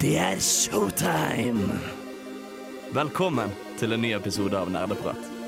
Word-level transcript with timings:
Det 0.00 0.18
er 0.18 0.38
showtime! 0.40 1.78
Velkommen 2.90 3.50
til 3.76 3.92
en 3.92 4.00
ny 4.00 4.14
episode 4.16 4.56
av 4.56 4.70
Nerdeprat. 4.72 5.39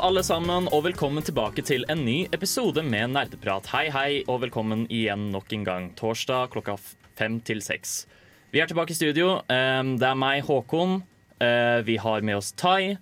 Alle 0.00 0.22
sammen, 0.24 0.68
og 0.72 0.84
velkommen 0.86 1.24
tilbake 1.24 1.62
til 1.66 1.84
en 1.92 2.00
ny 2.06 2.24
episode 2.32 2.80
med 2.84 3.12
Nerdeprat. 3.12 3.66
Hei, 3.74 3.84
hei, 3.92 4.22
og 4.30 4.40
velkommen 4.44 4.86
igjen 4.88 5.28
nok 5.34 5.52
en 5.52 5.66
gang. 5.66 5.88
Torsdag 5.98 6.48
klokka 6.54 6.78
fem 7.18 7.36
til 7.44 7.60
seks. 7.64 8.06
Vi 8.54 8.62
er 8.62 8.70
tilbake 8.70 8.94
i 8.94 8.96
studio. 8.96 9.34
Det 9.50 10.06
er 10.08 10.16
meg, 10.18 10.40
Håkon. 10.48 11.02
Uh, 11.40 11.80
Vi 11.84 11.98
har 12.00 12.24
med 12.24 12.38
oss 12.38 12.52
Tai. 12.52 12.96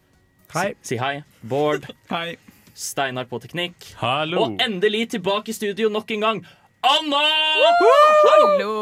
Hei. 0.55 0.67
Si, 0.83 0.95
si 0.95 0.99
hei. 0.99 1.23
Bård. 1.43 1.87
Hei. 2.15 2.37
Steinar 2.75 3.31
på 3.31 3.41
teknikk. 3.43 3.93
Hallo. 4.03 4.45
Og 4.45 4.61
endelig 4.63 5.09
tilbake 5.15 5.55
i 5.55 5.57
studio 5.57 5.91
nok 5.91 6.11
en 6.15 6.27
gang, 6.27 6.43
Anna! 6.87 7.25
Hallo! 8.27 8.75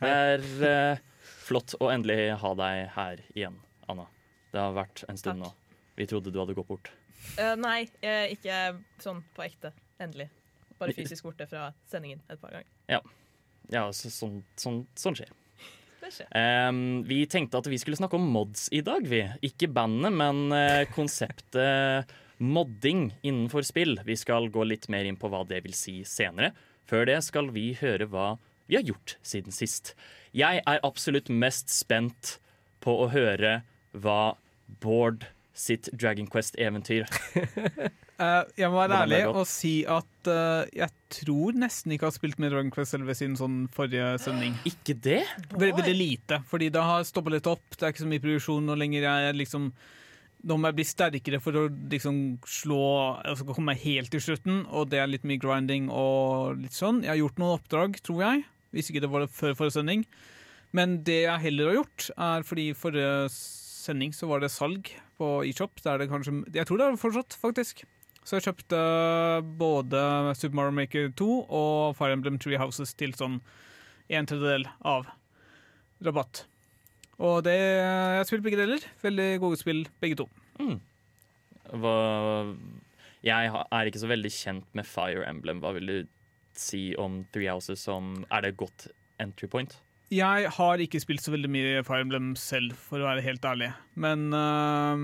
Det 0.00 0.12
er 0.12 0.46
eh, 0.64 1.02
flott 1.44 1.74
å 1.80 1.90
endelig 1.92 2.30
ha 2.40 2.54
deg 2.56 2.86
her 2.94 3.20
igjen, 3.34 3.58
Anna. 3.88 4.06
Det 4.52 4.62
har 4.62 4.72
vært 4.76 5.04
en 5.08 5.20
stund 5.20 5.44
nå. 5.44 5.52
Vi 5.98 6.06
trodde 6.08 6.32
du 6.32 6.40
hadde 6.40 6.56
gått 6.56 6.70
bort. 6.70 6.88
Eh, 7.38 7.54
nei, 7.58 7.88
eh, 8.02 8.32
ikke 8.34 8.58
sånn 9.02 9.22
på 9.36 9.44
ekte. 9.46 9.72
Endelig. 10.02 10.28
Bare 10.78 10.94
fysisk 10.94 11.26
borte 11.26 11.46
fra 11.50 11.72
sendingen 11.90 12.22
et 12.30 12.40
par 12.40 12.54
ganger. 12.54 12.70
Ja, 13.72 13.84
så, 13.92 14.10
sånn, 14.12 14.40
sånn, 14.56 14.82
sånn 14.96 15.18
skjer. 15.18 15.34
Um. 16.32 17.02
Vi 17.04 17.18
tenkte 17.28 17.58
at 17.60 17.66
vi 17.68 17.76
skulle 17.80 17.98
snakke 17.98 18.16
om 18.16 18.30
mods 18.32 18.68
i 18.72 18.80
dag, 18.86 19.04
vi. 19.04 19.20
Ikke 19.44 19.68
bandet, 19.68 20.14
men 20.14 20.46
uh, 20.54 20.86
konseptet 20.94 22.08
modding 22.38 23.10
innenfor 23.26 23.66
spill. 23.66 23.98
Vi 24.06 24.16
skal 24.16 24.48
gå 24.54 24.64
litt 24.64 24.88
mer 24.88 25.08
inn 25.08 25.18
på 25.18 25.28
hva 25.28 25.42
det 25.48 25.60
vil 25.66 25.74
si 25.76 26.00
senere. 26.08 26.52
Før 26.88 27.08
det 27.10 27.18
skal 27.26 27.50
vi 27.52 27.72
høre 27.80 28.08
hva 28.08 28.36
vi 28.68 28.78
har 28.78 28.86
gjort 28.86 29.16
siden 29.26 29.52
sist. 29.52 29.94
Jeg 30.36 30.62
er 30.62 30.84
absolutt 30.86 31.28
mest 31.32 31.72
spent 31.72 32.36
på 32.84 32.94
å 33.02 33.10
høre 33.12 33.62
hva 33.96 34.36
Bård 34.82 35.24
sitt 35.58 35.88
Dragon 35.92 36.28
Quest-eventyr 36.30 37.04
uh, 37.08 38.44
jeg 38.60 38.70
må 38.70 38.78
være 38.78 39.02
ærlig 39.02 39.20
og 39.26 39.42
si 39.50 39.80
at 39.88 40.30
uh, 40.30 40.62
jeg 40.70 40.90
tror 41.18 41.58
nesten 41.58 41.94
ikke 41.94 42.06
jeg 42.06 42.12
har 42.12 42.16
spilt 42.16 42.40
med 42.42 42.52
Dragon 42.54 42.72
Quest 42.74 42.96
11 42.98 43.18
siden 43.18 43.36
sånn 43.40 43.60
forrige 43.74 44.10
sending. 44.22 44.56
Ikke 44.70 44.94
det? 44.94 45.22
Veldig, 45.54 45.74
veldig 45.80 45.94
lite, 45.96 46.40
fordi 46.48 46.68
det 46.74 46.82
har 46.84 47.06
stoppa 47.08 47.32
litt 47.32 47.48
opp. 47.50 47.64
Det 47.74 47.86
er 47.86 47.94
ikke 47.94 48.04
så 48.04 48.10
mye 48.10 48.22
produksjon 48.22 48.68
nå 48.68 48.76
lenger. 48.78 49.06
Jeg 49.08 49.30
er 49.30 49.40
liksom 49.40 49.72
Nå 50.48 50.54
må 50.54 50.68
jeg 50.68 50.76
bli 50.78 50.84
sterkere 50.86 51.40
for 51.42 51.56
å 51.58 51.64
liksom 51.90 52.18
slå 52.46 52.82
Altså 53.26 53.42
komme 53.48 53.72
meg 53.72 53.80
helt 53.82 54.12
til 54.14 54.22
slutten, 54.22 54.60
og 54.70 54.86
det 54.92 55.00
er 55.02 55.10
litt 55.10 55.26
mye 55.26 55.40
grinding 55.42 55.88
og 55.90 56.60
litt 56.60 56.76
sånn. 56.76 57.02
Jeg 57.02 57.10
har 57.10 57.18
gjort 57.24 57.42
noen 57.42 57.56
oppdrag, 57.56 57.98
tror 58.06 58.22
jeg. 58.22 58.44
Hvis 58.76 58.92
ikke 58.92 59.02
det 59.02 59.10
var 59.10 59.24
det 59.24 59.32
før 59.34 59.56
forrige 59.58 59.80
sending. 59.80 60.04
Men 60.76 61.00
det 61.02 61.24
jeg 61.24 61.44
heller 61.48 61.72
har 61.72 61.80
gjort, 61.80 62.08
er 62.14 62.46
fordi 62.46 62.68
forrige 62.78 63.12
sending 63.34 64.14
så 64.14 64.28
var 64.30 64.44
det 64.44 64.52
salg 64.54 64.92
på 65.18 65.28
eShop. 65.48 65.80
Jeg 65.84 66.66
tror 66.68 66.78
det 66.80 66.86
er 66.86 67.00
fortsatt, 67.00 67.36
faktisk. 67.40 67.84
Så 68.28 68.36
jeg 68.36 68.44
kjøpte 68.48 68.78
både 69.60 70.00
Super 70.36 70.58
Mario 70.58 70.74
Maker 70.76 71.08
2 71.16 71.28
og 71.48 71.96
Fire 71.96 72.16
Emblem 72.16 72.36
Tree 72.42 72.58
Houses 72.60 72.92
til 72.98 73.14
sånn 73.16 73.38
en 74.12 74.28
tredjedel 74.28 74.66
av 74.84 75.08
rabatt. 76.04 76.44
Og 77.18 77.40
det 77.46 77.56
Jeg 77.56 78.20
har 78.20 78.28
spilt 78.28 78.44
begge 78.44 78.60
deler. 78.60 78.84
Veldig 79.02 79.28
gode 79.42 79.58
spill, 79.60 79.86
begge 80.02 80.20
to. 80.20 80.28
Hva, 81.78 81.96
jeg 83.26 83.50
er 83.50 83.88
ikke 83.90 84.02
så 84.04 84.10
veldig 84.12 84.30
kjent 84.32 84.68
med 84.78 84.86
Fire 84.86 85.24
Emblem. 85.26 85.60
Hva 85.64 85.72
vil 85.76 85.90
du 85.90 85.98
si 86.58 86.92
om 86.98 87.22
Three 87.32 87.50
Houses 87.50 87.82
som 87.86 88.24
Er 88.30 88.42
det 88.42 88.52
et 88.54 88.60
godt 88.60 88.88
entry 89.22 89.48
point? 89.50 89.78
Jeg 90.08 90.50
har 90.56 90.80
ikke 90.80 91.00
spilt 91.02 91.20
så 91.20 91.34
veldig 91.34 91.50
mye 91.52 91.80
Fire 91.84 92.04
Emblem 92.06 92.32
selv, 92.40 92.76
for 92.80 93.02
å 93.02 93.08
være 93.10 93.24
helt 93.26 93.44
ærlig. 93.44 93.72
Men 94.00 94.30
uh, 94.32 95.02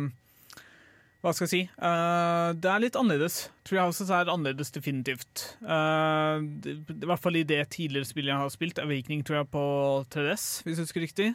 hva 1.25 1.33
skal 1.33 1.47
jeg 1.47 1.53
si? 1.53 1.63
Uh, 1.81 2.53
det 2.57 2.69
er 2.69 2.83
litt 2.83 2.97
annerledes. 3.01 3.47
Tree 3.69 3.81
Houses 3.81 4.11
er 4.13 4.29
annerledes, 4.29 4.73
definitivt. 4.73 5.45
Uh, 5.65 6.41
I 6.69 7.05
hvert 7.09 7.23
fall 7.25 7.41
i 7.41 7.47
det 7.49 7.63
tidligere 7.73 8.09
spillet 8.09 8.33
jeg 8.33 8.43
har 8.43 8.53
spilt, 8.53 8.81
Awakening 8.81 9.23
tror 9.25 9.43
jeg 9.43 9.51
på 9.53 9.65
3DS, 10.13 10.49
hvis 10.65 10.81
jeg 10.81 10.89
husker 10.89 11.05
riktig. 11.05 11.31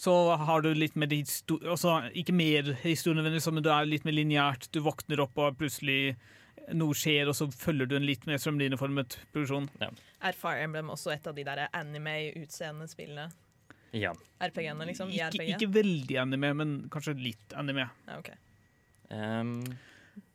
Så 0.00 0.12
har 0.40 0.64
du 0.64 0.70
litt 0.72 0.94
mer 0.96 1.10
historie 1.12 1.68
altså, 1.68 1.98
Ikke 2.16 2.32
mer 2.32 2.70
historie, 2.84 3.20
men 3.20 3.64
du 3.64 3.68
er 3.72 3.88
litt 3.88 4.06
mer 4.08 4.16
lineært. 4.16 4.70
Du 4.72 4.80
våkner 4.84 5.20
opp, 5.24 5.36
og 5.36 5.58
plutselig 5.60 6.14
noe 6.76 6.96
skjer, 6.96 7.28
og 7.30 7.36
så 7.36 7.48
følger 7.52 7.88
du 7.90 7.96
en 7.98 8.06
litt 8.06 8.26
mer 8.28 8.40
strømlinjeformet 8.40 9.18
produksjon. 9.34 9.68
Er 9.80 10.36
Fire 10.36 10.64
Emblem 10.66 10.92
også 10.94 11.14
et 11.14 11.26
av 11.26 11.36
de 11.36 11.44
der 11.46 11.66
anime-utseende 11.76 12.88
spillene? 12.90 13.30
Ja. 13.96 14.12
RPG-ene, 14.38 14.86
liksom? 14.86 15.10
Ikke, 15.10 15.30
RPG? 15.34 15.54
ikke 15.56 15.70
veldig 15.74 16.18
anime, 16.22 16.52
men 16.56 16.74
kanskje 16.92 17.16
litt 17.18 17.54
anime. 17.58 17.88
Ja, 18.06 18.18
ok. 18.20 18.30
um. 19.10 19.56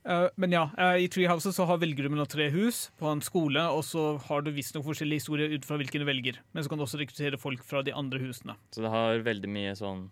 uh, 0.03 0.27
men 0.41 0.55
ja, 0.55 0.65
uh, 0.75 0.97
i 0.99 1.07
Treehouse 1.11 1.53
så 1.55 1.67
har 1.69 1.79
velger 1.79 2.07
du 2.07 2.11
mellom 2.11 2.27
tre 2.29 2.49
hus 2.53 2.89
på 2.99 3.07
en 3.11 3.23
skole, 3.23 3.63
og 3.71 3.85
så 3.87 4.17
har 4.27 4.43
du 4.43 4.51
visstnok 4.55 4.85
forskjellige 4.89 5.23
historier 5.23 5.55
ut 5.55 5.67
fra 5.67 5.79
hvilken 5.79 6.03
du 6.03 6.09
velger. 6.09 6.41
Men 6.51 6.65
så 6.65 6.71
kan 6.71 6.81
du 6.81 6.85
også 6.87 6.99
rekruttere 7.01 7.39
folk 7.39 7.63
fra 7.67 7.83
de 7.85 7.95
andre 7.95 8.21
husene. 8.25 8.57
så 8.75 8.83
det 8.83 8.93
har 8.93 9.25
veldig 9.25 9.51
mye 9.55 9.73
sånn 9.79 10.07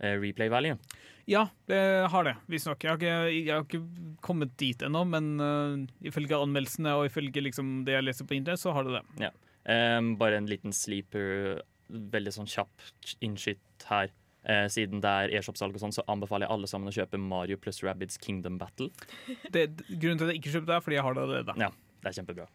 uh, 0.00 0.14
replay 0.16 0.48
value. 0.52 0.80
Ja, 1.28 1.42
det 1.68 1.78
har 2.08 2.24
det, 2.24 2.36
visstnok. 2.48 2.80
Jeg, 2.82 2.90
har 2.90 2.98
ikke- 3.28 3.44
jeg 3.44 3.52
har 3.52 3.64
ikke 3.66 4.16
kommet 4.24 4.54
dit 4.56 4.80
ennå, 4.86 5.02
men 5.06 5.26
uh, 5.40 5.76
ifølge 6.08 6.32
anmeldelsene 6.38 6.94
og 6.96 7.04
ifølge 7.10 7.42
liksom 7.44 7.84
det 7.84 7.98
jeg 7.98 8.06
leser 8.06 8.24
på 8.24 8.36
internett, 8.38 8.62
så 8.62 8.72
har 8.72 8.84
det 8.88 9.02
det. 9.20 9.32
Ehm, 9.68 10.14
bare 10.16 10.38
en 10.40 10.46
liten 10.48 10.72
sleeper, 10.72 11.60
veldig 11.92 12.32
sånn 12.32 12.48
kjapp 12.48 12.88
innskytt 13.20 13.84
her. 13.90 14.08
Eh, 14.48 14.64
siden 14.72 15.02
det 15.04 15.10
er 15.10 15.34
e-shop-salg 15.36 15.74
og 15.76 15.82
sånn, 15.82 15.92
så 15.92 16.00
anbefaler 16.08 16.46
jeg 16.46 16.54
alle 16.54 16.66
sammen 16.70 16.88
å 16.88 16.94
kjøpe 16.96 17.18
Mario 17.20 17.58
pluss 17.60 17.82
Rabbids 17.84 18.16
Kingdom 18.16 18.56
Battle. 18.56 18.88
det. 19.52 19.66
Grunnen 20.00 20.16
til 20.16 20.24
at 20.30 20.32
jeg 20.32 20.40
ikke 20.40 20.54
kjøpte 20.54 20.70
det, 20.72 20.76
er 20.78 20.86
fordi 20.86 20.96
jeg 20.96 21.04
har 21.04 21.18
det 21.18 21.22
allerede. 21.26 21.56
Ja, 21.60 21.68
det 22.00 22.08
er 22.08 22.16
kjempebra. 22.22 22.46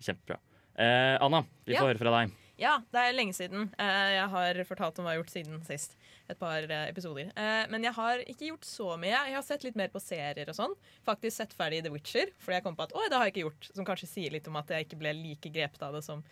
Kjempebra. 0.00 0.38
Eh, 0.80 1.18
Anna, 1.20 1.42
vi 1.66 1.74
får 1.76 1.82
Ja. 1.82 1.90
høre 1.92 2.00
fra 2.00 2.14
deg. 2.24 2.32
Ja, 2.60 2.76
det 2.94 3.00
er 3.02 3.16
lenge 3.16 3.34
siden. 3.34 3.66
Eh, 3.82 4.10
jeg 4.14 4.30
har 4.30 4.60
fortalt 4.68 4.98
om 4.98 5.06
hva 5.06 5.14
jeg 5.14 5.18
har 5.18 5.24
gjort 5.24 5.34
siden 5.34 5.62
sist. 5.66 5.96
Et 6.30 6.38
par 6.38 6.62
eh, 6.62 6.86
episoder. 6.88 7.32
Eh, 7.34 7.64
men 7.72 7.84
jeg 7.84 7.96
har 7.96 8.22
ikke 8.22 8.52
gjort 8.52 8.68
så 8.68 8.94
mye. 9.00 9.12
Jeg 9.12 9.36
har 9.36 9.44
sett 9.46 9.66
litt 9.66 9.78
mer 9.78 9.90
på 9.92 10.02
serier 10.02 10.50
og 10.52 10.56
sånn. 10.56 10.76
Faktisk 11.06 11.40
sett 11.40 11.54
ferdig 11.56 11.82
The 11.84 11.92
Witcher, 11.94 12.30
fordi 12.38 12.60
jeg 12.60 12.66
kom 12.66 12.78
på 12.78 12.86
at 12.86 12.94
oi, 12.94 13.08
det 13.10 13.18
har 13.18 13.26
jeg 13.28 13.34
ikke 13.34 13.46
gjort. 13.48 13.70
Som 13.74 13.88
kanskje 13.88 14.10
sier 14.10 14.34
litt 14.34 14.50
om 14.50 14.58
at 14.60 14.70
jeg 14.70 14.86
ikke 14.86 15.00
ble 15.02 15.14
like 15.18 15.54
grepet 15.54 15.86
av 15.86 15.98
det 15.98 16.04
som 16.06 16.24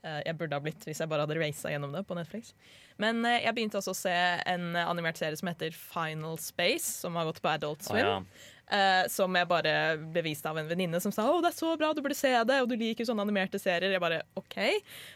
jeg 0.00 0.32
burde 0.40 0.56
ha 0.56 0.62
blitt 0.64 0.80
hvis 0.88 1.02
jeg 1.02 1.10
bare 1.12 1.26
hadde 1.26 1.34
raca 1.36 1.68
gjennom 1.68 1.90
det 1.92 2.00
på 2.08 2.16
Netflix. 2.16 2.54
Men 2.96 3.18
jeg 3.20 3.52
begynte 3.52 3.76
også 3.82 3.92
å 3.92 3.98
se 3.98 4.14
en 4.48 4.78
animert 4.80 5.20
serie 5.20 5.36
som 5.36 5.50
heter 5.50 5.76
Final 5.76 6.38
Space, 6.40 7.02
som 7.02 7.18
har 7.20 7.28
gått 7.28 7.42
på 7.44 7.50
Adult 7.52 7.84
Swim. 7.84 8.00
Swim. 8.00 8.08
ja. 8.08 8.59
Eh, 8.70 9.08
som 9.10 9.34
jeg 9.34 9.48
bare 9.50 9.72
ble 9.98 10.22
vist 10.22 10.44
av 10.46 10.58
en 10.60 10.68
venninne 10.70 11.00
som 11.02 11.10
sa 11.10 11.24
å, 11.26 11.40
det 11.42 11.50
er 11.50 11.56
så 11.56 11.72
bra, 11.78 11.90
du 11.90 12.02
burde 12.04 12.14
se 12.14 12.30
det, 12.46 12.60
og 12.62 12.68
du 12.70 12.76
liker 12.78 13.08
sånne 13.08 13.24
animerte 13.26 13.58
serier. 13.58 13.90
Jeg 13.90 14.02
bare 14.02 14.22
OK. 14.38 14.56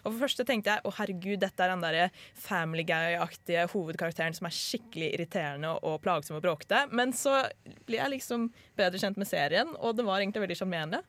Og 0.03 0.09
for 0.09 0.25
første 0.25 0.47
tenkte 0.49 0.75
jeg 0.75 0.83
å 0.83 0.95
herregud, 0.99 1.39
dette 1.45 1.63
er 1.63 1.71
den 1.71 1.85
derre 1.85 2.09
Family 2.47 2.83
Guy-aktige 2.89 3.69
hovedkarakteren 3.71 4.35
som 4.35 4.51
er 4.51 4.57
skikkelig 4.59 5.13
irriterende 5.15 5.71
og 5.87 6.01
plagsom 6.03 6.41
og 6.41 6.45
bråkete. 6.47 6.87
Men 6.91 7.15
så 7.15 7.45
blir 7.87 8.01
jeg 8.03 8.17
liksom 8.17 8.51
bedre 8.79 9.03
kjent 9.03 9.21
med 9.23 9.31
serien, 9.31 9.71
og 9.79 9.95
det 9.95 10.09
var 10.09 10.19
egentlig 10.19 10.49
veldig 10.49 10.59
sjarmerende. 10.59 11.05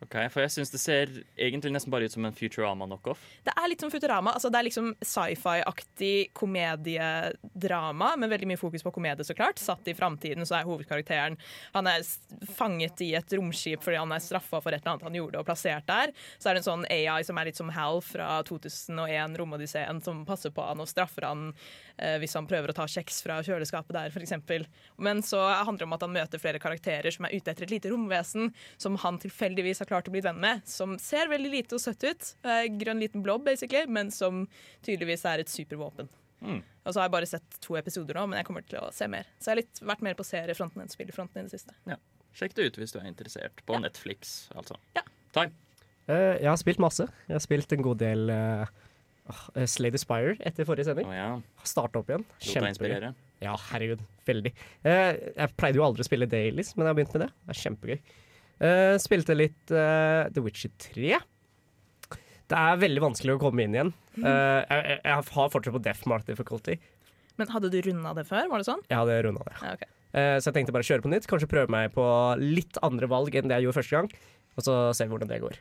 Ok, 0.00 0.14
For 0.32 0.40
jeg 0.40 0.52
syns 0.54 0.70
det 0.72 0.78
ser 0.80 1.10
egentlig 1.36 1.74
nesten 1.74 1.92
bare 1.92 2.06
ut 2.08 2.14
som 2.14 2.24
en 2.24 2.32
Futurama-knockoff. 2.32 3.20
Det 3.44 3.52
er 3.52 3.66
litt 3.68 3.82
som 3.84 3.90
Futurama. 3.92 4.32
altså 4.32 4.48
Det 4.48 4.56
er 4.56 4.64
liksom 4.64 4.94
sci-fi-aktig 4.96 6.30
komediedrama, 6.32 8.14
med 8.16 8.32
veldig 8.32 8.48
mye 8.48 8.60
fokus 8.60 8.84
på 8.86 8.94
komedie, 8.96 9.26
så 9.28 9.36
klart. 9.36 9.60
Satt 9.60 9.88
i 9.92 9.94
framtiden, 9.94 10.46
så 10.48 10.56
er 10.56 10.68
hovedkarakteren 10.68 11.36
Han 11.74 11.86
er 11.86 12.06
fanget 12.56 13.02
i 13.04 13.12
et 13.18 13.36
romskip 13.36 13.84
fordi 13.84 13.98
han 14.00 14.12
er 14.12 14.24
straffa 14.24 14.62
for 14.62 14.72
et 14.72 14.80
eller 14.80 14.94
annet 14.94 15.04
han 15.10 15.18
gjorde, 15.20 15.42
og 15.42 15.48
plassert 15.50 15.86
der. 15.86 16.14
Så 16.38 16.48
er 16.48 16.56
det 16.56 16.64
en 16.64 16.70
sånn 16.70 16.88
AI 16.88 17.20
som 17.26 17.36
er 17.36 17.50
litt 17.50 17.60
som 17.60 17.68
Hal 17.76 18.00
fra 18.00 18.40
2001, 18.48 19.36
Romodysseen, 19.36 20.00
som 20.00 20.24
passer 20.24 20.54
på 20.54 20.64
han 20.64 20.80
og 20.80 20.88
straffer 20.88 21.28
han 21.28 21.50
eh, 21.98 22.16
hvis 22.22 22.38
han 22.40 22.48
prøver 22.48 22.72
å 22.72 22.78
ta 22.80 22.88
kjeks 22.88 23.20
fra 23.26 23.42
kjøleskapet 23.44 23.98
der, 23.98 24.16
f.eks. 24.16 24.64
Men 24.96 25.20
så 25.20 25.44
handler 25.44 25.84
det 25.84 25.90
om 25.90 25.98
at 25.98 26.08
han 26.08 26.16
møter 26.16 26.40
flere 26.40 26.62
karakterer 26.62 27.12
som 27.12 27.28
er 27.28 27.36
ute 27.36 27.52
etter 27.52 27.68
et 27.68 27.76
lite 27.76 27.92
romvesen 27.92 28.48
som 28.80 28.96
han 29.04 29.20
tilfeldigvis 29.20 29.84
har 29.84 29.89
klart 29.90 30.08
å 30.08 30.14
bli 30.14 30.22
venn 30.24 30.38
med, 30.40 30.62
som 30.70 30.96
ser 31.02 31.28
veldig 31.30 31.50
lite 31.52 31.76
og 31.76 31.82
søtt 31.82 32.06
ut. 32.06 32.32
Eh, 32.46 32.64
grønn 32.80 33.02
liten 33.02 33.24
blob, 33.26 33.44
basically, 33.46 33.84
men 33.90 34.10
som 34.14 34.46
tydeligvis 34.86 35.26
er 35.28 35.42
et 35.42 35.52
supervåpen. 35.52 36.08
Mm. 36.40 36.62
Og 36.86 36.94
så 36.94 37.00
har 37.02 37.08
jeg 37.10 37.12
bare 37.18 37.28
sett 37.28 37.58
to 37.60 37.76
episoder 37.76 38.16
nå, 38.16 38.24
men 38.30 38.40
jeg 38.40 38.46
kommer 38.48 38.64
til 38.64 38.80
å 38.80 38.88
se 38.96 39.08
mer. 39.12 39.28
Så 39.38 39.50
jeg 39.50 39.52
har 39.52 39.60
litt, 39.60 39.80
vært 39.92 40.04
mer 40.06 40.16
på 40.16 40.24
seriefronten 40.24 40.80
enn 40.84 40.92
spillefronten 40.92 41.42
i 41.42 41.48
det 41.50 41.52
siste. 41.58 41.74
Sjekk 42.36 42.54
det 42.56 42.68
ut 42.70 42.78
hvis 42.80 42.94
du 42.94 43.00
er 43.02 43.08
interessert. 43.10 43.60
På 43.66 43.76
Ja. 43.76 43.82
Netflix, 43.84 44.48
altså. 44.56 44.78
Ja. 44.96 45.02
Time. 45.36 45.52
Uh, 46.08 46.38
jeg 46.40 46.48
har 46.48 46.56
spilt 46.58 46.80
masse. 46.82 47.04
Jeg 47.28 47.36
har 47.36 47.42
spilt 47.44 47.74
en 47.76 47.84
god 47.84 48.00
del 48.00 48.30
uh, 48.32 48.70
Slay 49.68 49.92
the 49.94 50.00
Spire 50.00 50.36
etter 50.46 50.66
forrige 50.66 50.88
sending. 50.88 51.10
Oh, 51.10 51.14
ja. 51.14 51.28
Starta 51.66 52.00
opp 52.00 52.08
igjen. 52.10 52.24
Kjempegøy. 52.42 53.10
Ja, 53.44 53.52
herregud. 53.70 54.00
Veldig. 54.26 54.54
Uh, 54.86 55.12
jeg 55.36 55.54
pleide 55.60 55.80
jo 55.80 55.84
aldri 55.86 56.06
å 56.06 56.08
spille 56.08 56.30
dailies, 56.30 56.72
men 56.76 56.86
jeg 56.86 56.94
har 56.94 56.98
begynt 56.98 57.14
med 57.18 57.26
det. 57.26 57.30
Det 57.44 57.54
er 57.54 57.60
kjempegøy. 57.66 58.00
Eh, 58.60 58.94
spilte 59.00 59.36
litt 59.36 59.72
uh, 59.72 60.28
The 60.32 60.42
Witcher 60.44 60.72
3. 60.90 61.14
Det 62.50 62.58
er 62.58 62.80
veldig 62.82 63.02
vanskelig 63.04 63.36
å 63.36 63.40
komme 63.40 63.64
inn 63.64 63.76
igjen. 63.76 63.92
Uh, 64.18 64.60
jeg, 64.66 64.98
jeg 65.04 65.14
har 65.14 65.22
fortsatt 65.24 65.72
på 65.76 65.82
Death 65.84 66.08
Mark 66.10 66.26
difficulty. 66.28 66.76
Men 67.40 67.48
hadde 67.54 67.70
du 67.72 67.78
runda 67.86 68.12
det 68.18 68.26
før? 68.28 68.50
Var 68.50 68.60
det 68.60 68.66
sånn? 68.68 68.82
Jeg 68.90 68.98
hadde 69.00 69.18
runda 69.24 69.44
det. 69.46 69.56
Ja, 69.62 69.74
okay. 69.78 69.92
Eh, 70.10 70.36
så 70.42 70.50
jeg 70.50 70.56
tenkte 70.58 70.74
bare 70.74 70.84
kjøre 70.86 71.04
på 71.06 71.12
nytt. 71.12 71.28
Kanskje 71.30 71.48
prøve 71.48 71.70
meg 71.72 71.92
på 71.94 72.04
litt 72.42 72.76
andre 72.84 73.08
valg 73.10 73.36
enn 73.38 73.48
det 73.48 73.60
jeg 73.60 73.68
gjorde 73.68 73.78
første 73.78 73.96
gang. 73.96 74.10
Og 74.58 74.66
så 74.66 74.74
se 74.98 75.06
hvordan 75.08 75.30
det 75.30 75.38
går. 75.44 75.56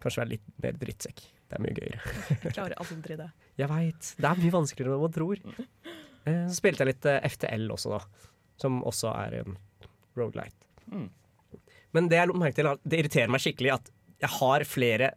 Kanskje 0.00 0.22
være 0.22 0.32
litt 0.32 0.46
mer 0.64 0.78
drittsekk. 0.80 1.20
Det 1.50 1.58
er 1.58 1.62
mye 1.66 1.76
gøyere. 1.76 2.00
Jeg 2.40 2.54
klarer 2.56 2.74
aldri 2.80 3.18
det. 3.20 3.28
Jeg 3.60 3.70
veit. 3.70 4.10
Det 4.16 4.30
er 4.30 4.40
mye 4.42 4.54
vanskeligere 4.56 4.96
enn 4.98 5.06
man 5.06 5.16
tror. 5.20 5.44
Eh, 6.28 6.42
Så 6.52 6.58
spilte 6.58 6.84
jeg 6.84 6.90
litt 6.90 7.06
FTL 7.32 7.62
også, 7.72 7.94
da. 7.94 8.28
Som 8.60 8.82
også 8.84 9.08
er 9.22 9.38
en 9.38 9.54
roadlight. 10.20 10.52
Mm. 10.92 11.06
Men 11.96 12.08
det 12.10 12.20
jeg 12.20 12.30
la 12.30 12.38
merke 12.38 12.58
til, 12.58 12.70
det 12.84 13.02
irriterer 13.02 13.32
meg 13.32 13.42
skikkelig 13.42 13.74
at 13.76 13.92
jeg 14.20 14.32
har 14.36 14.64
flere 14.68 15.12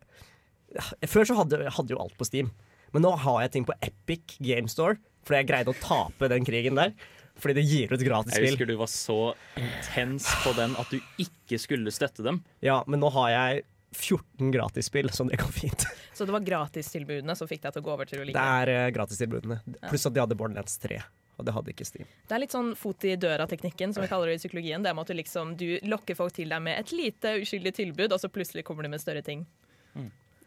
Før 1.06 1.28
så 1.28 1.36
hadde 1.38 1.60
jeg 1.60 1.92
jo 1.92 2.00
alt 2.02 2.16
på 2.18 2.26
Steam, 2.26 2.48
men 2.96 3.04
nå 3.06 3.12
har 3.26 3.44
jeg 3.44 3.52
ting 3.54 3.66
på 3.68 3.76
Epic 3.84 4.38
Game 4.42 4.72
Store. 4.72 4.98
Fordi 5.24 5.40
jeg 5.40 5.50
greide 5.52 5.72
å 5.72 5.78
tape 5.80 6.30
den 6.32 6.46
krigen 6.48 6.80
der. 6.80 6.96
Fordi 7.40 7.56
det 7.58 7.64
gir 7.66 7.94
ut 7.94 8.02
gratis 8.06 8.36
spill. 8.36 8.46
Jeg 8.46 8.56
husker 8.56 8.70
du 8.70 8.76
var 8.78 8.90
så 8.92 9.20
intens 9.58 10.28
på 10.44 10.54
den 10.58 10.76
at 10.82 10.92
du 10.92 11.00
ikke 11.22 11.58
skulle 11.62 11.94
støtte 11.94 12.26
dem. 12.26 12.42
Ja, 12.66 12.82
men 12.90 13.02
nå 13.02 13.10
har 13.16 13.32
jeg 13.34 13.64
14 13.94 14.52
gratisspill, 14.54 15.10
så 15.14 15.26
det 15.30 15.40
går 15.42 15.54
fint. 15.54 15.86
Så 16.14 16.26
det 16.26 16.36
var 16.36 16.46
gratistilbudene 16.46 17.36
som 17.38 17.50
fikk 17.50 17.64
deg 17.66 17.76
til 17.76 17.84
å 17.84 17.88
gå 17.88 17.94
over 17.96 18.10
til 18.10 18.22
å 18.22 18.28
like 18.28 18.38
Det 18.38 18.46
er 18.62 18.88
uh, 18.88 18.94
gratistilbudene. 18.94 19.60
Pluss 19.90 20.08
at 20.10 20.16
de 20.16 20.22
hadde 20.22 20.38
Borderlands 20.38 20.78
3. 20.82 21.00
Og 21.38 21.48
det 21.48 21.54
hadde 21.56 21.74
ikke 21.74 21.88
Steam. 21.88 22.10
Det 22.30 22.36
er 22.36 22.44
litt 22.44 22.54
sånn 22.54 22.74
fot 22.78 23.06
i 23.10 23.16
døra-teknikken, 23.18 23.94
som 23.96 24.04
vi 24.06 24.10
kaller 24.12 24.30
det 24.30 24.38
i 24.38 24.44
psykologien. 24.44 24.84
Det 24.86 24.94
med 24.94 25.06
at 25.06 25.14
du 25.14 25.18
liksom 25.18 25.56
du 25.58 25.68
lokker 25.90 26.18
folk 26.18 26.36
til 26.36 26.54
deg 26.54 26.62
med 26.62 26.78
et 26.78 26.94
lite 26.94 27.38
uskyldig 27.42 27.74
tilbud, 27.80 28.14
og 28.14 28.22
så 28.22 28.30
plutselig 28.30 28.66
kommer 28.68 28.86
de 28.86 28.94
med 28.94 29.02
større 29.02 29.26
ting. 29.26 29.48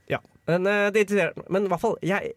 Ja, 0.06 0.20
men 0.46 0.66
eh, 0.66 0.92
det 0.92 1.32
Men 1.48 1.64
i 1.66 1.68
hvert 1.68 1.82
fall 1.82 1.96
jeg, 2.02 2.32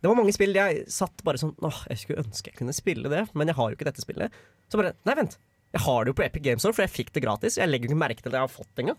Det 0.00 0.08
var 0.08 0.18
mange 0.18 0.32
spill 0.34 0.56
jeg 0.56 0.84
satt 0.90 1.22
bare 1.22 1.38
sånn 1.38 1.54
Åh, 1.62 1.84
jeg 1.92 2.00
skulle 2.02 2.24
ønske 2.24 2.50
jeg 2.50 2.58
kunne 2.58 2.74
spille 2.74 3.12
det, 3.12 3.28
men 3.38 3.50
jeg 3.50 3.58
har 3.58 3.70
jo 3.70 3.78
ikke 3.78 3.86
dette 3.88 4.04
spillet. 4.04 4.40
Så 4.66 4.80
bare 4.80 4.94
Nei, 5.06 5.16
vent. 5.22 5.38
Jeg 5.72 5.84
har 5.86 6.04
det 6.04 6.12
jo 6.12 6.16
på 6.18 6.24
Epic 6.26 6.42
Games 6.44 6.64
Store, 6.64 6.76
for 6.76 6.84
jeg 6.84 6.92
fikk 6.92 7.14
det 7.14 7.22
gratis. 7.24 7.56
Jeg 7.56 7.70
legger 7.70 7.88
jo 7.88 7.94
ikke 7.94 8.02
merke 8.02 8.24
til 8.24 8.34
det 8.34 8.40
jeg 8.40 8.44
har 8.44 8.52
fått 8.52 8.68
det 8.74 8.84
engang. 8.84 8.98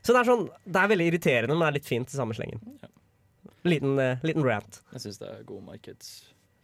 Så 0.00 0.14
det 0.14 0.22
er 0.22 0.30
sånn 0.30 0.46
Det 0.64 0.80
er 0.80 0.92
veldig 0.94 1.08
irriterende, 1.10 1.56
men 1.56 1.64
det 1.64 1.68
er 1.68 1.76
litt 1.80 1.90
fint 1.90 2.14
i 2.14 2.20
samme 2.20 2.36
slengen. 2.38 2.62
Liten, 3.64 3.98
uh, 3.98 4.24
liten 4.24 4.44
rant. 4.44 4.80
Jeg 4.94 5.04
syns 5.04 5.20
det 5.20 5.28
er 5.28 5.44
god 5.48 5.66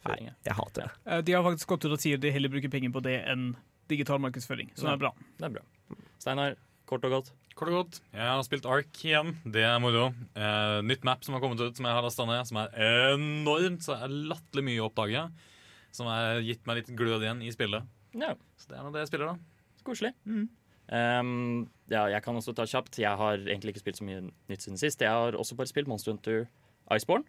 Nei, 0.07 0.17
jeg. 0.45 0.55
hater 0.57 0.83
det. 0.83 0.91
Eh, 1.07 1.21
De 1.23 1.33
har 1.33 1.43
faktisk 1.45 1.67
gått 1.69 1.85
ut 1.85 1.93
og 1.93 2.01
sier 2.01 2.17
de 2.19 2.31
heller 2.33 2.49
bruker 2.49 2.71
penger 2.73 2.91
på 2.95 3.03
det 3.03 3.19
enn 3.29 3.55
digital 3.89 4.19
markedsføring, 4.19 4.71
Så 4.77 4.85
Ja. 4.87 4.93
er 4.95 4.97
bra. 4.99 5.13
Det 5.39 5.45
er 5.45 5.51
bra. 5.51 5.63
Steinar, 6.19 6.57
kort 6.87 7.05
og 7.05 7.11
godt. 7.11 7.31
Kort 7.55 7.69
og 7.69 7.75
godt, 7.85 8.01
jeg 8.15 8.21
har 8.23 8.43
spilt 8.43 8.65
Ark 8.65 8.93
igjen. 9.05 9.37
Det 9.45 9.63
er 9.63 9.79
moro. 9.79 10.15
Eh, 10.35 10.81
nytt 10.83 11.05
map 11.05 11.23
som 11.25 11.35
har 11.35 11.41
kommet 11.43 11.61
ut, 11.61 11.77
som 11.77 11.85
jeg 11.85 11.93
har 11.93 12.03
lasta 12.03 12.25
ned, 12.25 12.47
som 12.47 12.57
er 12.57 12.69
enormt. 13.15 13.83
Så 13.85 13.97
er 14.01 14.09
latterlig 14.09 14.65
mye 14.65 14.81
å 14.81 14.89
oppdage. 14.91 15.31
Som 15.93 16.07
har 16.07 16.41
gitt 16.41 16.65
meg 16.67 16.77
litt 16.77 16.97
glød 16.97 17.21
igjen 17.21 17.43
i 17.43 17.51
spillet. 17.51 17.85
Ja, 18.15 18.35
Så 18.57 18.69
det 18.69 18.79
er 18.79 18.83
nå 18.83 18.93
det 18.93 19.01
jeg 19.01 19.09
spiller, 19.09 19.27
da. 19.27 19.39
Koselig. 19.85 20.15
Um, 20.93 21.69
ja, 21.89 22.07
jeg 22.11 22.23
kan 22.25 22.35
også 22.39 22.55
ta 22.55 22.63
kjapt. 22.67 22.99
Jeg 22.99 23.17
har 23.17 23.37
egentlig 23.39 23.75
ikke 23.75 23.83
spilt 23.85 24.01
så 24.01 24.05
mye 24.07 24.23
nytt 24.49 24.61
siden 24.65 24.79
sist. 24.81 25.01
Jeg 25.01 25.11
har 25.11 25.33
også 25.39 25.55
bare 25.59 25.67
spilt 25.71 25.87
Monster 25.91 26.13
Hunter 26.13 26.49
Iceborne. 26.91 27.25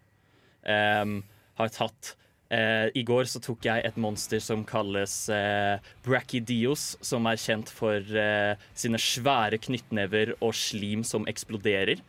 Um, 0.65 1.23
har 1.59 1.69
tatt 1.69 2.15
eh, 2.51 2.87
I 2.93 3.03
går 3.07 3.29
så 3.31 3.41
tok 3.43 3.65
jeg 3.65 3.85
et 3.87 3.99
monster 4.01 4.41
som 4.43 4.65
kalles 4.67 5.15
eh, 5.33 5.79
Brachydios, 6.05 6.95
som 7.01 7.29
er 7.31 7.39
kjent 7.41 7.71
for 7.71 7.99
eh, 7.99 8.59
sine 8.77 8.99
svære 9.01 9.61
knyttnever 9.63 10.35
og 10.39 10.53
slim 10.57 11.05
som 11.07 11.27
eksploderer. 11.31 12.03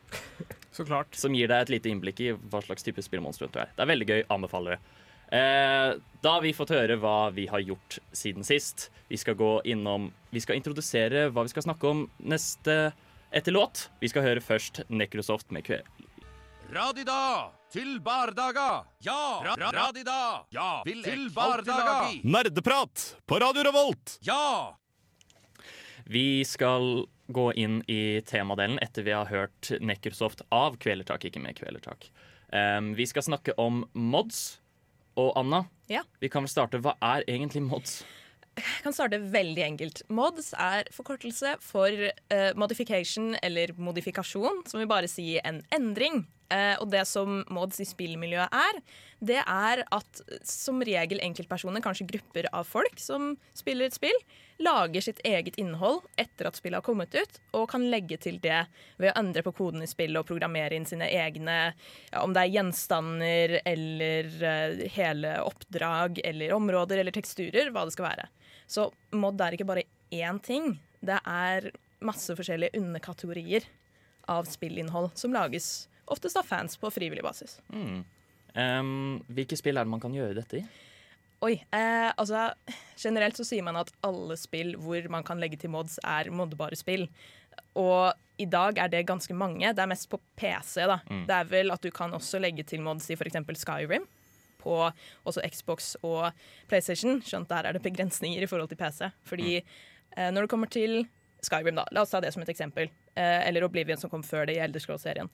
Så 0.73 0.87
klart. 0.89 1.13
Som 1.19 1.37
gir 1.37 1.51
deg 1.53 1.67
et 1.67 1.75
lite 1.77 1.93
innblikk 1.93 2.21
i 2.25 2.33
hva 2.33 2.63
slags 2.65 2.85
type 2.87 3.03
spillmonster 3.05 3.51
du 3.53 3.61
er. 3.61 3.71
Det 3.77 3.85
er 3.85 3.93
veldig 3.93 4.09
gøy. 4.09 4.21
Anbefaler 4.33 4.77
det. 4.77 4.99
Eh, 5.33 5.95
da 6.21 6.35
har 6.35 6.43
vi 6.45 6.53
fått 6.53 6.75
høre 6.75 6.99
hva 7.01 7.31
vi 7.33 7.47
har 7.49 7.63
gjort 7.65 7.99
siden 8.13 8.45
sist. 8.45 8.91
Vi 9.09 9.21
skal 9.21 9.37
gå 9.37 9.55
innom 9.65 10.11
Vi 10.33 10.41
skal 10.41 10.57
introdusere 10.57 11.31
hva 11.33 11.45
vi 11.47 11.53
skal 11.53 11.65
snakke 11.69 11.89
om 11.89 12.05
neste 12.21 12.93
etter 13.33 13.57
låt. 13.57 13.89
Vi 14.01 14.13
skal 14.13 14.29
høre 14.29 14.45
først 14.45 14.85
Necrosoft 14.89 15.53
med 15.53 15.65
Kve... 15.69 15.83
Radida 16.73 17.53
til 17.73 18.01
bardaga. 18.05 18.85
Ja, 19.01 19.43
ra 19.45 19.55
ra 19.57 19.71
radida. 19.73 20.19
Ja, 20.53 20.83
til 20.85 21.31
bardaga. 21.33 22.13
Nerdeprat 22.25 23.17
på 23.27 23.39
Radio 23.41 23.65
Revolt! 23.65 24.19
Ja. 24.21 24.77
Vi 26.05 26.45
skal 26.45 27.07
gå 27.33 27.47
inn 27.57 27.81
i 27.89 28.21
temadelen 28.27 28.77
etter 28.83 29.07
vi 29.07 29.15
har 29.15 29.31
hørt 29.31 29.71
Necrosoft 29.81 30.43
av 30.53 30.77
Kvelertak, 30.83 31.25
ikke 31.25 31.41
med 31.41 31.57
Kvelertak. 31.57 32.11
Um, 32.53 32.93
vi 32.99 33.07
skal 33.09 33.25
snakke 33.25 33.55
om 33.57 33.87
mods. 33.95 34.59
Og 35.17 35.33
Anna, 35.37 35.67
Ja. 35.89 36.03
vi 36.21 36.29
kan 36.29 36.43
vel 36.43 36.49
starte. 36.49 36.79
Hva 36.81 36.95
er 37.01 37.25
egentlig 37.29 37.63
mods? 37.63 38.03
Jeg 38.57 38.83
kan 38.85 38.93
starte 38.93 39.19
veldig 39.33 39.63
enkelt. 39.65 40.03
Mods 40.09 40.53
er 40.57 40.85
forkortelse 40.93 41.55
for 41.61 41.89
uh, 41.89 42.53
modification 42.57 43.35
eller 43.43 43.73
modifikasjon, 43.77 44.63
som 44.69 44.81
vil 44.81 44.89
bare 44.89 45.09
si 45.09 45.39
en 45.41 45.63
endring. 45.73 46.27
Eh, 46.53 46.75
og 46.81 46.91
det 46.93 47.05
som 47.09 47.41
mods 47.53 47.81
i 47.81 47.87
spillmiljøet 47.89 48.53
er, 48.53 48.81
det 49.23 49.39
er 49.41 49.85
at 49.95 50.23
som 50.47 50.83
regel 50.85 51.23
enkeltpersoner, 51.23 51.83
kanskje 51.85 52.09
grupper 52.11 52.49
av 52.53 52.67
folk 52.69 52.99
som 53.01 53.37
spiller 53.57 53.89
et 53.89 53.97
spill, 53.97 54.19
lager 54.63 55.05
sitt 55.05 55.23
eget 55.27 55.57
innhold 55.59 56.03
etter 56.21 56.49
at 56.49 56.59
spillet 56.59 56.81
har 56.81 56.87
kommet 56.87 57.15
ut, 57.15 57.39
og 57.57 57.69
kan 57.73 57.87
legge 57.91 58.19
til 58.23 58.39
det 58.43 58.65
ved 59.01 59.13
å 59.13 59.17
endre 59.23 59.45
på 59.47 59.55
koden 59.59 59.85
i 59.85 59.91
spillet 59.91 60.21
og 60.21 60.29
programmere 60.29 60.77
inn 60.77 60.87
sine 60.89 61.09
egne 61.09 61.57
ja, 61.73 62.23
Om 62.23 62.35
det 62.35 62.45
er 62.45 62.55
gjenstander 62.57 63.57
eller 63.65 64.31
eh, 64.53 64.85
hele 64.97 65.37
oppdrag 65.47 66.21
eller 66.27 66.57
områder 66.59 67.03
eller 67.03 67.15
teksturer, 67.15 67.73
hva 67.73 67.87
det 67.87 67.97
skal 67.97 68.11
være. 68.11 68.29
Så 68.67 68.91
mod 69.17 69.41
er 69.41 69.57
ikke 69.57 69.69
bare 69.69 69.89
én 70.13 70.39
ting. 70.43 70.75
Det 71.01 71.19
er 71.27 71.73
masse 72.03 72.35
forskjellige 72.37 72.79
underkategorier 72.79 73.67
av 74.31 74.47
spillinnhold 74.51 75.11
som 75.19 75.35
lages 75.35 75.89
oftest 76.13 76.39
av 76.41 76.47
fans 76.49 76.79
på 76.81 76.91
frivillig 76.95 77.25
basis. 77.25 77.59
Um, 77.73 79.21
hvilke 79.33 79.57
spill 79.57 79.81
er 79.81 79.87
det 79.87 79.93
man 79.95 80.03
kan 80.03 80.15
gjøre 80.15 80.37
dette 80.43 80.61
i? 80.61 80.65
Oi, 81.43 81.57
eh, 81.75 82.11
altså 82.15 82.53
Generelt 83.01 83.39
så 83.39 83.47
sier 83.47 83.65
man 83.67 83.81
at 83.81 83.91
alle 84.07 84.37
spill 84.39 84.77
hvor 84.79 85.09
man 85.11 85.25
kan 85.27 85.41
legge 85.43 85.59
til 85.59 85.73
mods, 85.75 85.99
er 86.07 86.31
moddbare 86.31 86.79
spill. 86.79 87.09
Og 87.79 88.13
i 88.41 88.47
dag 88.47 88.79
er 88.79 88.91
det 88.93 89.07
ganske 89.09 89.35
mange. 89.35 89.73
Det 89.75 89.83
er 89.83 89.91
mest 89.91 90.09
på 90.13 90.21
PC. 90.39 90.85
da. 90.87 91.01
Det 91.09 91.35
er 91.35 91.49
vel 91.51 91.75
at 91.75 91.83
du 91.83 91.91
kan 91.95 92.15
også 92.15 92.41
legge 92.43 92.65
til 92.69 92.83
mods 92.85 93.09
i 93.11 93.17
f.eks. 93.19 93.41
Skyrim. 93.65 94.07
På 94.63 94.77
også 95.27 95.43
Xbox 95.51 95.97
og 96.07 96.31
PlayStation. 96.71 97.19
Skjønt 97.27 97.51
der 97.51 97.67
er 97.67 97.75
det 97.75 97.83
begrensninger 97.83 98.43
i 98.43 98.47
forhold 98.47 98.71
til 98.71 98.79
PC. 98.79 99.11
Fordi 99.27 99.57
eh, 99.59 100.31
når 100.31 100.45
det 100.47 100.53
kommer 100.53 100.71
til 100.71 101.07
Skyrim, 101.43 101.75
da, 101.75 101.89
la 101.91 102.05
oss 102.05 102.15
ta 102.15 102.23
det 102.23 102.31
som 102.35 102.45
et 102.45 102.55
eksempel. 102.55 102.93
Eh, 103.15 103.49
eller 103.49 103.65
Oblivion, 103.65 103.99
som 104.01 104.11
kom 104.11 104.23
før 104.25 104.47
det 104.49 104.57
i 104.57 104.63
Elder 104.65 104.81
Scrolls-serien. 104.81 105.29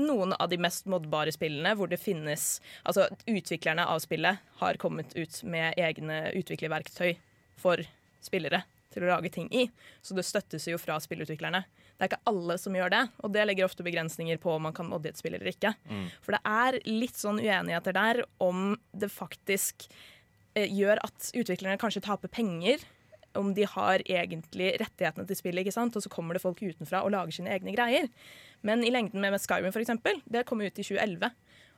Noen 0.00 0.32
av 0.32 0.48
de 0.48 0.56
mest 0.64 0.86
modbare 0.88 1.32
spillene 1.34 1.74
hvor 1.76 1.90
det 1.90 2.00
finnes 2.00 2.46
Altså, 2.88 3.08
utviklerne 3.28 3.84
av 3.84 4.00
spillet 4.00 4.40
har 4.62 4.78
kommet 4.80 5.12
ut 5.16 5.42
med 5.44 5.76
egne 5.76 6.30
utviklerverktøy 6.38 7.18
for 7.60 7.82
spillere 8.24 8.62
til 8.94 9.04
å 9.04 9.10
lage 9.12 9.28
ting 9.34 9.50
i. 9.52 9.66
Så 10.00 10.16
det 10.16 10.24
støttes 10.24 10.70
jo 10.70 10.78
fra 10.80 10.96
spillutviklerne. 11.02 11.66
Det 11.98 12.06
er 12.06 12.12
ikke 12.12 12.30
alle 12.30 12.56
som 12.62 12.76
gjør 12.78 12.92
det, 12.94 13.04
og 13.20 13.32
det 13.34 13.44
legger 13.44 13.66
ofte 13.66 13.84
begrensninger 13.84 14.38
på 14.40 14.54
om 14.54 14.64
man 14.68 14.76
kan 14.76 14.88
modde 14.88 15.10
et 15.10 15.18
spill 15.18 15.34
eller 15.36 15.50
ikke. 15.50 15.74
For 16.24 16.36
det 16.36 16.40
er 16.46 16.78
litt 16.88 17.18
sånn 17.18 17.42
uenigheter 17.42 17.92
der 17.96 18.22
om 18.40 18.78
det 18.96 19.10
faktisk 19.12 19.88
eh, 20.54 20.70
gjør 20.70 21.02
at 21.04 21.32
utviklerne 21.34 21.80
kanskje 21.82 22.06
taper 22.06 22.32
penger 22.32 22.86
om 23.38 23.50
de 23.54 23.66
har 23.68 24.02
egentlig 24.06 24.72
rettighetene 24.80 25.26
til 25.28 25.38
spillet, 25.38 25.64
ikke 25.64 25.74
sant? 25.74 25.96
og 25.96 26.04
så 26.04 26.12
kommer 26.12 26.36
det 26.36 26.42
folk 26.42 26.62
utenfra 26.62 27.02
og 27.04 27.12
lager 27.14 27.38
sine 27.38 27.52
egne 27.54 27.74
greier. 27.76 28.08
Men 28.66 28.82
i 28.84 28.92
lengden 28.92 29.20
med, 29.22 29.40
Skyrim, 29.42 29.70
eksempel, 29.70 30.22
det 30.26 30.46
kom 30.48 30.62
ut 30.62 30.72
i 30.72 30.84
2011. 30.84 31.30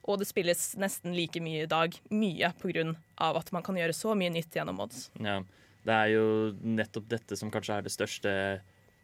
Og 0.09 0.21
det 0.21 0.28
spilles 0.30 0.62
nesten 0.80 1.12
like 1.16 1.42
mye 1.45 1.66
i 1.66 1.71
dag. 1.71 1.97
Mye 2.11 2.52
av 3.21 3.37
at 3.37 3.52
man 3.52 3.64
kan 3.66 3.76
gjøre 3.76 3.97
så 3.97 4.14
mye 4.16 4.33
nytt 4.33 4.57
gjennom 4.57 4.78
mods. 4.80 5.11
Ja, 5.21 5.40
det 5.85 5.97
er 5.97 6.12
jo 6.14 6.25
nettopp 6.62 7.09
dette 7.11 7.37
som 7.37 7.52
kanskje 7.52 7.78
er 7.78 7.85
det 7.85 7.92
største 7.92 8.33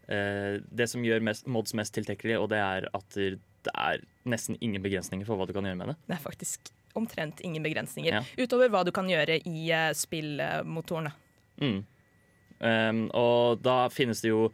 eh, 0.08 0.56
Det 0.60 0.88
som 0.88 1.04
gjør 1.04 1.24
mest, 1.24 1.46
mods 1.46 1.74
mest 1.76 1.94
tiltrekkelig, 1.96 2.38
og 2.40 2.50
det 2.52 2.62
er 2.62 2.88
at 2.96 3.16
det 3.66 3.74
er 3.74 4.02
nesten 4.28 4.56
ingen 4.60 4.82
begrensninger 4.84 5.26
for 5.26 5.38
hva 5.38 5.46
du 5.48 5.54
kan 5.56 5.66
gjøre 5.66 5.78
med 5.80 5.92
det. 5.92 5.96
Det 6.06 6.16
er 6.16 6.22
faktisk 6.22 6.72
omtrent 6.96 7.42
ingen 7.44 7.64
begrensninger. 7.64 8.14
Ja. 8.14 8.22
Utover 8.40 8.70
hva 8.72 8.82
du 8.86 8.92
kan 8.94 9.08
gjøre 9.10 9.38
i 9.44 9.68
eh, 9.68 9.92
spillmotoren. 9.96 11.10
Mm. 11.60 11.82
Um, 12.60 13.06
og 13.16 13.60
da 13.64 13.86
finnes 13.92 14.22
det 14.25 14.30
jo 14.32 14.46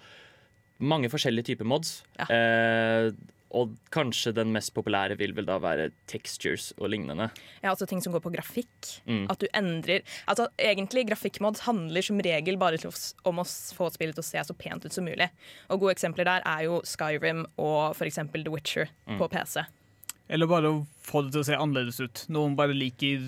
mange 0.82 1.11
forskjellige 1.12 1.52
typer 1.52 1.68
mods. 1.68 2.00
Ja. 2.18 2.26
Uh, 2.26 3.12
og 3.52 3.75
kanskje 3.92 4.30
den 4.32 4.49
mest 4.54 4.73
populære 4.73 5.18
vil 5.21 5.35
vel 5.37 5.44
da 5.44 5.59
være 5.61 5.90
textures 6.09 6.71
og 6.78 6.88
lignende. 6.88 7.26
Ja, 7.61 7.75
altså 7.75 7.85
ting 7.85 8.00
som 8.00 8.14
går 8.14 8.23
på 8.25 8.32
grafikk. 8.32 8.88
Mm. 9.04 9.26
At 9.28 9.42
du 9.42 9.47
endrer 9.52 10.00
Altså 10.25 10.47
Egentlig, 10.56 11.04
grafikkmods 11.11 11.66
handler 11.66 12.00
som 12.06 12.16
regel 12.25 12.56
bare 12.56 12.80
om 13.28 13.42
å 13.42 13.44
få 13.44 13.90
spillet 13.92 14.16
til 14.16 14.25
å 14.25 14.30
se 14.30 14.44
så 14.49 14.56
pent 14.56 14.87
ut 14.88 14.97
som 14.97 15.04
mulig. 15.04 15.28
Og 15.68 15.85
gode 15.85 15.92
eksempler 15.99 16.25
der 16.30 16.47
er 16.49 16.64
jo 16.64 16.80
Skyrim 16.88 17.44
og 17.61 17.92
f.eks. 17.92 18.23
The 18.32 18.49
Witcher 18.49 18.88
Mm. 19.06 19.18
på 19.21 19.28
PC. 19.28 19.66
Eller 20.32 20.49
bare 20.49 20.71
å 20.73 20.87
få 21.04 21.21
det 21.26 21.35
til 21.35 21.42
å 21.42 21.44
se 21.44 21.59
annerledes 21.61 22.00
ut. 22.00 22.25
Noen 22.32 22.56
bare 22.56 22.73
liker 22.73 23.21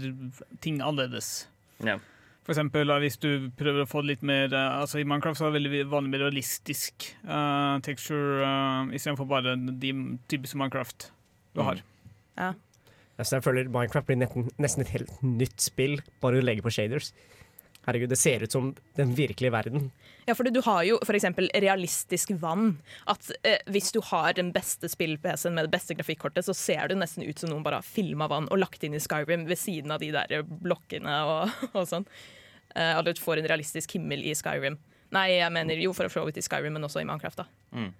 ting 0.65 0.81
annerledes. 0.81 1.47
Ja. 1.85 1.99
For 2.45 2.53
eksempel 2.53 2.91
hvis 3.01 3.17
du 3.23 3.49
prøver 3.57 3.85
å 3.85 3.89
få 3.89 4.03
det 4.05 4.11
litt 4.15 4.25
mer 4.29 4.53
eh, 4.53 4.75
Altså 4.83 5.01
I 5.01 5.07
Minecraft 5.09 5.39
så 5.41 5.47
er 5.47 5.55
det 5.55 5.63
veldig 5.63 5.85
vanlig 5.93 6.11
med 6.13 6.21
realistisk 6.27 7.07
uh, 7.25 7.79
texture 7.87 8.45
uh, 8.45 8.91
istedenfor 8.93 9.29
bare 9.31 9.55
de 9.57 9.93
typiske 10.29 10.59
Minecraft 10.61 11.11
du 11.55 11.63
Mm. 11.63 11.67
har. 11.71 11.81
Ja. 12.37 12.53
Så 13.23 13.37
jeg 13.39 13.45
føler 13.47 13.69
Minecraft 13.71 14.09
blir 14.09 14.19
nesten, 14.19 14.49
nesten 14.59 14.83
et 14.83 14.91
helt 14.91 15.13
nytt 15.23 15.61
spill, 15.63 16.01
bare 16.21 16.41
du 16.41 16.43
legger 16.43 16.67
på 16.67 16.73
shaders. 16.75 17.13
Herregud, 17.87 18.09
det 18.11 18.19
ser 18.19 18.43
ut 18.43 18.51
som 18.51 18.71
den 18.97 19.13
virkelige 19.15 19.53
verden. 19.53 19.91
Ja, 20.27 20.33
for 20.35 20.43
du 20.49 20.59
har 20.65 20.83
jo 20.89 20.97
f.eks. 21.05 21.27
realistisk 21.63 22.31
vann. 22.41 22.79
At 23.07 23.29
eh, 23.45 23.59
Hvis 23.71 23.93
du 23.93 24.01
har 24.09 24.33
den 24.35 24.51
beste 24.57 24.89
spill-PC-en 24.89 25.55
med 25.55 25.69
det 25.69 25.75
beste 25.77 25.95
grafikkortet, 25.95 26.47
så 26.49 26.55
ser 26.57 26.89
det 26.89 26.97
nesten 26.99 27.23
ut 27.29 27.39
som 27.39 27.53
noen 27.53 27.63
bare 27.63 27.79
har 27.83 27.87
filma 27.87 28.27
vann 28.33 28.49
og 28.51 28.59
lagt 28.59 28.83
inn 28.89 28.97
i 28.97 29.03
Skyrim 29.05 29.45
ved 29.47 29.61
siden 29.61 29.93
av 29.95 30.01
de 30.01 30.11
der 30.17 30.43
blokkene 30.43 31.19
og, 31.29 31.53
og 31.77 31.85
sånn. 31.93 32.09
Eh, 32.75 32.99
at 32.99 33.05
du 33.07 33.13
får 33.23 33.39
en 33.39 33.49
realistisk 33.49 33.93
himmel 33.97 34.25
i 34.27 34.35
Skyrim. 34.35 34.79
Nei, 35.15 35.29
jeg 35.39 35.53
mener 35.55 35.79
jo 35.79 35.93
for 35.95 36.09
så 36.11 36.25
vidt 36.27 36.41
i 36.41 36.43
Skyrim, 36.43 36.73
men 36.75 36.83
også 36.83 37.01
i 37.03 37.05
Minecraft. 37.07 37.37
da. 37.45 37.47
Mm. 37.73 37.93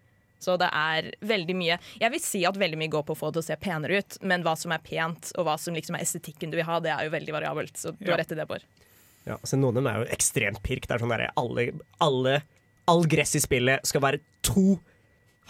Så 0.45 0.59
det 0.61 0.67
er 0.77 1.07
veldig 1.25 1.55
mye 1.57 1.77
Jeg 2.01 2.11
vil 2.13 2.21
si 2.21 2.41
at 2.45 2.57
veldig 2.61 2.77
mye 2.77 2.91
går 2.93 3.05
på 3.07 3.15
å 3.15 3.17
få 3.17 3.31
det 3.31 3.39
til 3.39 3.45
å 3.45 3.47
se 3.47 3.57
penere 3.63 3.99
ut, 4.03 4.17
men 4.23 4.43
hva 4.45 4.57
som 4.59 4.73
er 4.75 4.83
pent, 4.85 5.31
og 5.39 5.47
hva 5.47 5.55
som 5.59 5.75
liksom 5.75 5.95
er 5.97 6.03
estetikken 6.05 6.51
du 6.53 6.59
vil 6.59 6.67
ha, 6.69 6.81
det 6.85 6.91
er 6.93 7.05
jo 7.07 7.15
veldig 7.15 7.33
variabelt. 7.33 7.77
Så 7.79 7.93
du 7.97 8.05
Ja. 8.05 8.11
har 8.13 8.19
rett 8.19 8.33
i 8.33 8.35
det, 8.35 8.47
Bård. 8.49 8.63
Ja, 9.25 9.37
altså 9.39 9.57
Noen 9.57 9.77
av 9.79 9.83
dem 9.83 9.87
er 9.87 9.99
jo 10.05 10.11
ekstremt 10.13 10.63
pirk. 10.63 10.87
Det 10.87 10.91
er 10.97 10.99
sånn 10.99 11.09
derre 11.15 11.31
alle, 11.37 11.71
alle, 12.01 12.43
All 12.87 13.07
gress 13.09 13.35
i 13.35 13.41
spillet 13.41 13.87
skal 13.87 14.03
være 14.03 14.21
to 14.43 14.79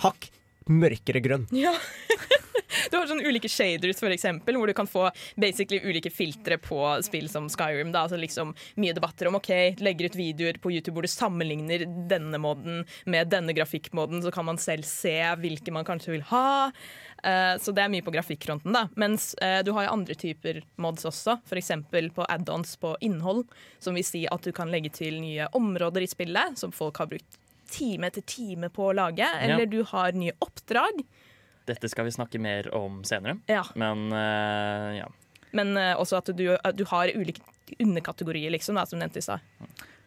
hakk 0.05 0.29
mørkere 0.69 1.21
grønn. 1.21 1.49
Ja. 1.51 1.73
Du 2.91 2.97
har 2.99 3.09
sånne 3.09 3.27
ulike 3.27 3.49
shaders, 3.51 4.01
for 4.01 4.13
eksempel, 4.15 4.59
hvor 4.59 4.71
du 4.71 4.75
kan 4.77 4.89
få 4.91 5.09
basically 5.41 5.81
ulike 5.85 6.13
filtre 6.13 6.59
på 6.63 6.81
spill 7.07 7.29
som 7.33 7.49
Skyrim. 7.53 7.93
Da. 7.95 8.05
Altså 8.05 8.19
liksom 8.21 8.55
Mye 8.81 8.95
debatter 8.97 9.29
om 9.31 9.39
ok, 9.39 9.81
legger 9.85 10.11
ut 10.11 10.19
videoer 10.19 10.59
på 10.63 10.73
YouTube 10.75 10.99
hvor 10.99 11.07
du 11.07 11.11
sammenligner 11.11 11.87
denne 12.11 12.39
moden 12.43 12.85
med 13.11 13.31
denne 13.33 13.55
grafikkmoden, 13.57 14.23
så 14.25 14.33
kan 14.35 14.47
man 14.49 14.61
selv 14.61 14.87
se 14.89 15.17
hvilke 15.41 15.75
man 15.75 15.87
kanskje 15.87 16.15
vil 16.17 16.27
ha. 16.31 16.71
Uh, 17.25 17.55
så 17.61 17.73
det 17.73 17.85
er 17.85 17.93
mye 17.93 18.05
på 18.05 18.13
grafikkfronten. 18.13 18.75
da 18.75 18.87
Mens 19.01 19.33
uh, 19.41 19.63
du 19.65 19.73
har 19.77 19.87
jo 19.87 19.95
andre 19.95 20.17
typer 20.19 20.61
mods 20.81 21.07
også, 21.09 21.39
f.eks. 21.49 21.73
på 22.15 22.27
add-ons 22.29 22.77
på 22.81 22.95
innhold, 23.05 23.47
som 23.81 23.97
vil 23.97 24.07
si 24.07 24.27
at 24.29 24.45
du 24.45 24.53
kan 24.53 24.73
legge 24.73 24.93
til 24.95 25.21
nye 25.23 25.49
områder 25.57 26.05
i 26.05 26.11
spillet 26.11 26.61
som 26.61 26.75
folk 26.75 27.01
har 27.01 27.11
brukt 27.13 27.41
time 27.73 28.11
etter 28.11 28.25
time 28.29 28.69
på 28.71 28.91
å 28.91 28.97
lage, 28.97 29.27
eller 29.41 29.67
du 29.67 29.81
har 29.89 30.13
nye 30.17 30.35
oppdrag. 30.45 31.01
Dette 31.67 31.89
skal 31.89 32.05
vi 32.09 32.13
snakke 32.13 32.41
mer 32.41 32.69
om 32.77 33.03
senere, 33.09 33.39
Ja. 33.49 33.63
men 33.75 34.09
uh, 34.13 34.91
ja. 34.99 35.07
Men 35.57 35.77
uh, 35.79 35.95
også 36.01 36.19
at 36.21 36.33
du, 36.37 36.47
at 36.57 36.77
du 36.77 36.85
har 36.91 37.09
ulike 37.15 37.41
underkategorier, 37.81 38.51
liksom, 38.53 38.77
da, 38.77 38.85
som 38.87 38.99
nevnt 39.01 39.17
i 39.17 39.23
stad. 39.25 39.41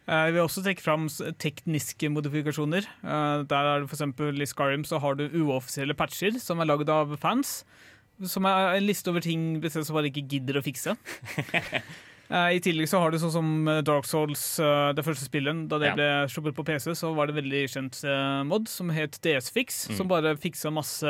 Eh, 0.08 0.24
Jeg 0.28 0.34
vil 0.36 0.42
også 0.44 0.62
trekke 0.64 0.80
fram 0.84 1.08
tekniske 1.42 2.08
modifikasjoner. 2.12 2.86
Eh, 3.02 3.42
Der 3.50 3.70
er 3.74 3.80
det 3.82 3.90
for 3.90 4.30
I 4.30 4.46
Skyrim 4.46 4.84
så 4.86 5.00
har 5.02 5.14
du 5.18 5.26
uoffisielle 5.28 5.94
patcher 5.98 6.38
som 6.40 6.60
er 6.60 6.68
lagd 6.70 6.88
av 6.88 7.16
fans. 7.20 7.64
Som 8.24 8.46
er 8.46 8.76
en 8.76 8.86
liste 8.86 9.10
over 9.10 9.20
ting 9.20 9.60
som 9.70 9.94
bare 9.94 10.08
ikke 10.10 10.24
gidder 10.28 10.58
å 10.58 10.64
fikse. 10.64 10.96
Eh, 12.30 12.56
I 12.56 12.60
tillegg 12.60 12.88
så 12.90 13.00
har 13.00 13.10
du 13.10 13.16
sånn 13.22 13.32
som 13.32 13.68
eh, 13.72 13.80
Dark 13.86 14.04
Souls, 14.04 14.42
eh, 14.60 14.92
det 14.92 15.04
første 15.06 15.24
spillet. 15.24 15.62
Da 15.70 15.78
det 15.80 15.88
Ja. 15.88 15.94
ble 15.96 16.08
sluppet 16.28 16.54
på 16.58 16.64
PC, 16.68 16.92
så 16.98 17.14
var 17.16 17.26
det 17.30 17.36
veldig 17.38 17.62
kjent 17.72 18.02
mod 18.46 18.68
som 18.68 18.90
het 18.90 19.18
DS-Fix. 19.24 19.88
Mm. 19.88 19.96
Som 19.96 20.08
bare 20.08 20.36
fiksa 20.36 20.70
masse 20.72 21.08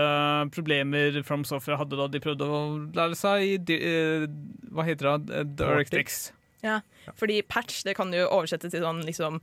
problemer 0.54 1.22
From 1.24 1.42
Software 1.44 1.78
hadde 1.78 1.96
da 1.98 2.06
de 2.06 2.20
prøvde 2.22 2.46
å 2.46 2.92
lære 2.94 3.16
seg 3.18 3.42
i 3.42 4.26
Hva 4.70 4.84
heter 4.86 5.18
det? 5.26 5.56
DirectX. 5.58 6.32
Ja, 6.64 6.80
fordi 7.14 7.36
patch 7.46 7.84
det 7.86 7.92
kan 7.94 8.10
jo 8.10 8.24
oversettes 8.34 8.72
til 8.74 8.82
sånn 8.82 9.04
liksom 9.06 9.36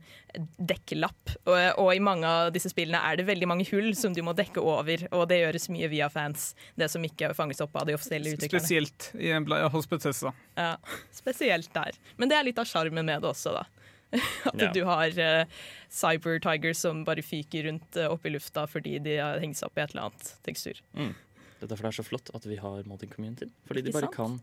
dekkelapp. 0.60 1.32
Og, 1.48 1.56
og 1.80 1.90
i 1.96 2.00
mange 2.04 2.28
av 2.28 2.50
disse 2.54 2.68
spillene 2.72 3.00
er 3.08 3.16
det 3.20 3.24
veldig 3.28 3.48
mange 3.48 3.64
hull 3.70 3.92
som 3.96 4.12
du 4.16 4.20
må 4.26 4.34
dekke 4.36 4.60
over, 4.60 5.06
og 5.16 5.24
det 5.30 5.38
gjøres 5.40 5.68
mye 5.72 5.88
via 5.92 6.08
fans. 6.12 6.50
Det 6.76 6.90
som 6.92 7.04
ikke 7.06 7.32
fanges 7.38 7.62
opp 7.64 7.76
av 7.80 7.88
de 7.88 7.96
offisielle 7.96 8.34
utviklerne. 8.36 8.60
Spesielt 8.66 9.08
i, 9.16 9.32
bla- 9.48 9.62
hos 9.72 9.88
Bethesda. 9.90 10.34
Ja, 10.58 10.74
spesielt 11.14 11.72
der. 11.76 11.96
Men 12.20 12.28
det 12.32 12.36
er 12.40 12.48
litt 12.50 12.60
av 12.60 12.68
sjarmen 12.68 13.06
med 13.08 13.24
det 13.24 13.32
også, 13.32 13.56
da. 13.56 13.64
At 14.52 14.60
Ja. 14.62 14.68
du 14.72 14.82
har 14.86 15.16
uh, 15.18 15.62
Cyber 15.90 16.36
Tigers 16.44 16.78
som 16.84 17.00
bare 17.08 17.24
fyker 17.26 17.66
rundt 17.66 17.96
uh, 17.98 18.06
opp 18.12 18.24
i 18.28 18.30
lufta 18.30 18.62
fordi 18.70 19.00
de 19.02 19.16
har 19.18 19.40
hengt 19.42 19.58
seg 19.58 19.66
opp 19.66 19.80
i 19.80 19.82
et 19.82 19.96
eller 19.96 20.06
annet 20.10 20.28
tekstur. 20.46 20.78
Det 20.94 21.64
er 21.64 21.72
derfor 21.72 21.88
det 21.88 21.90
er 21.90 21.96
så 21.98 22.04
flott 22.06 22.30
at 22.36 22.46
vi 22.46 22.60
har 22.60 22.84
modding 22.86 23.10
community. 23.10 23.48
Fordi 23.66 23.82
de 23.88 23.92
bare 23.96 24.06
sant? 24.06 24.14
kan 24.14 24.38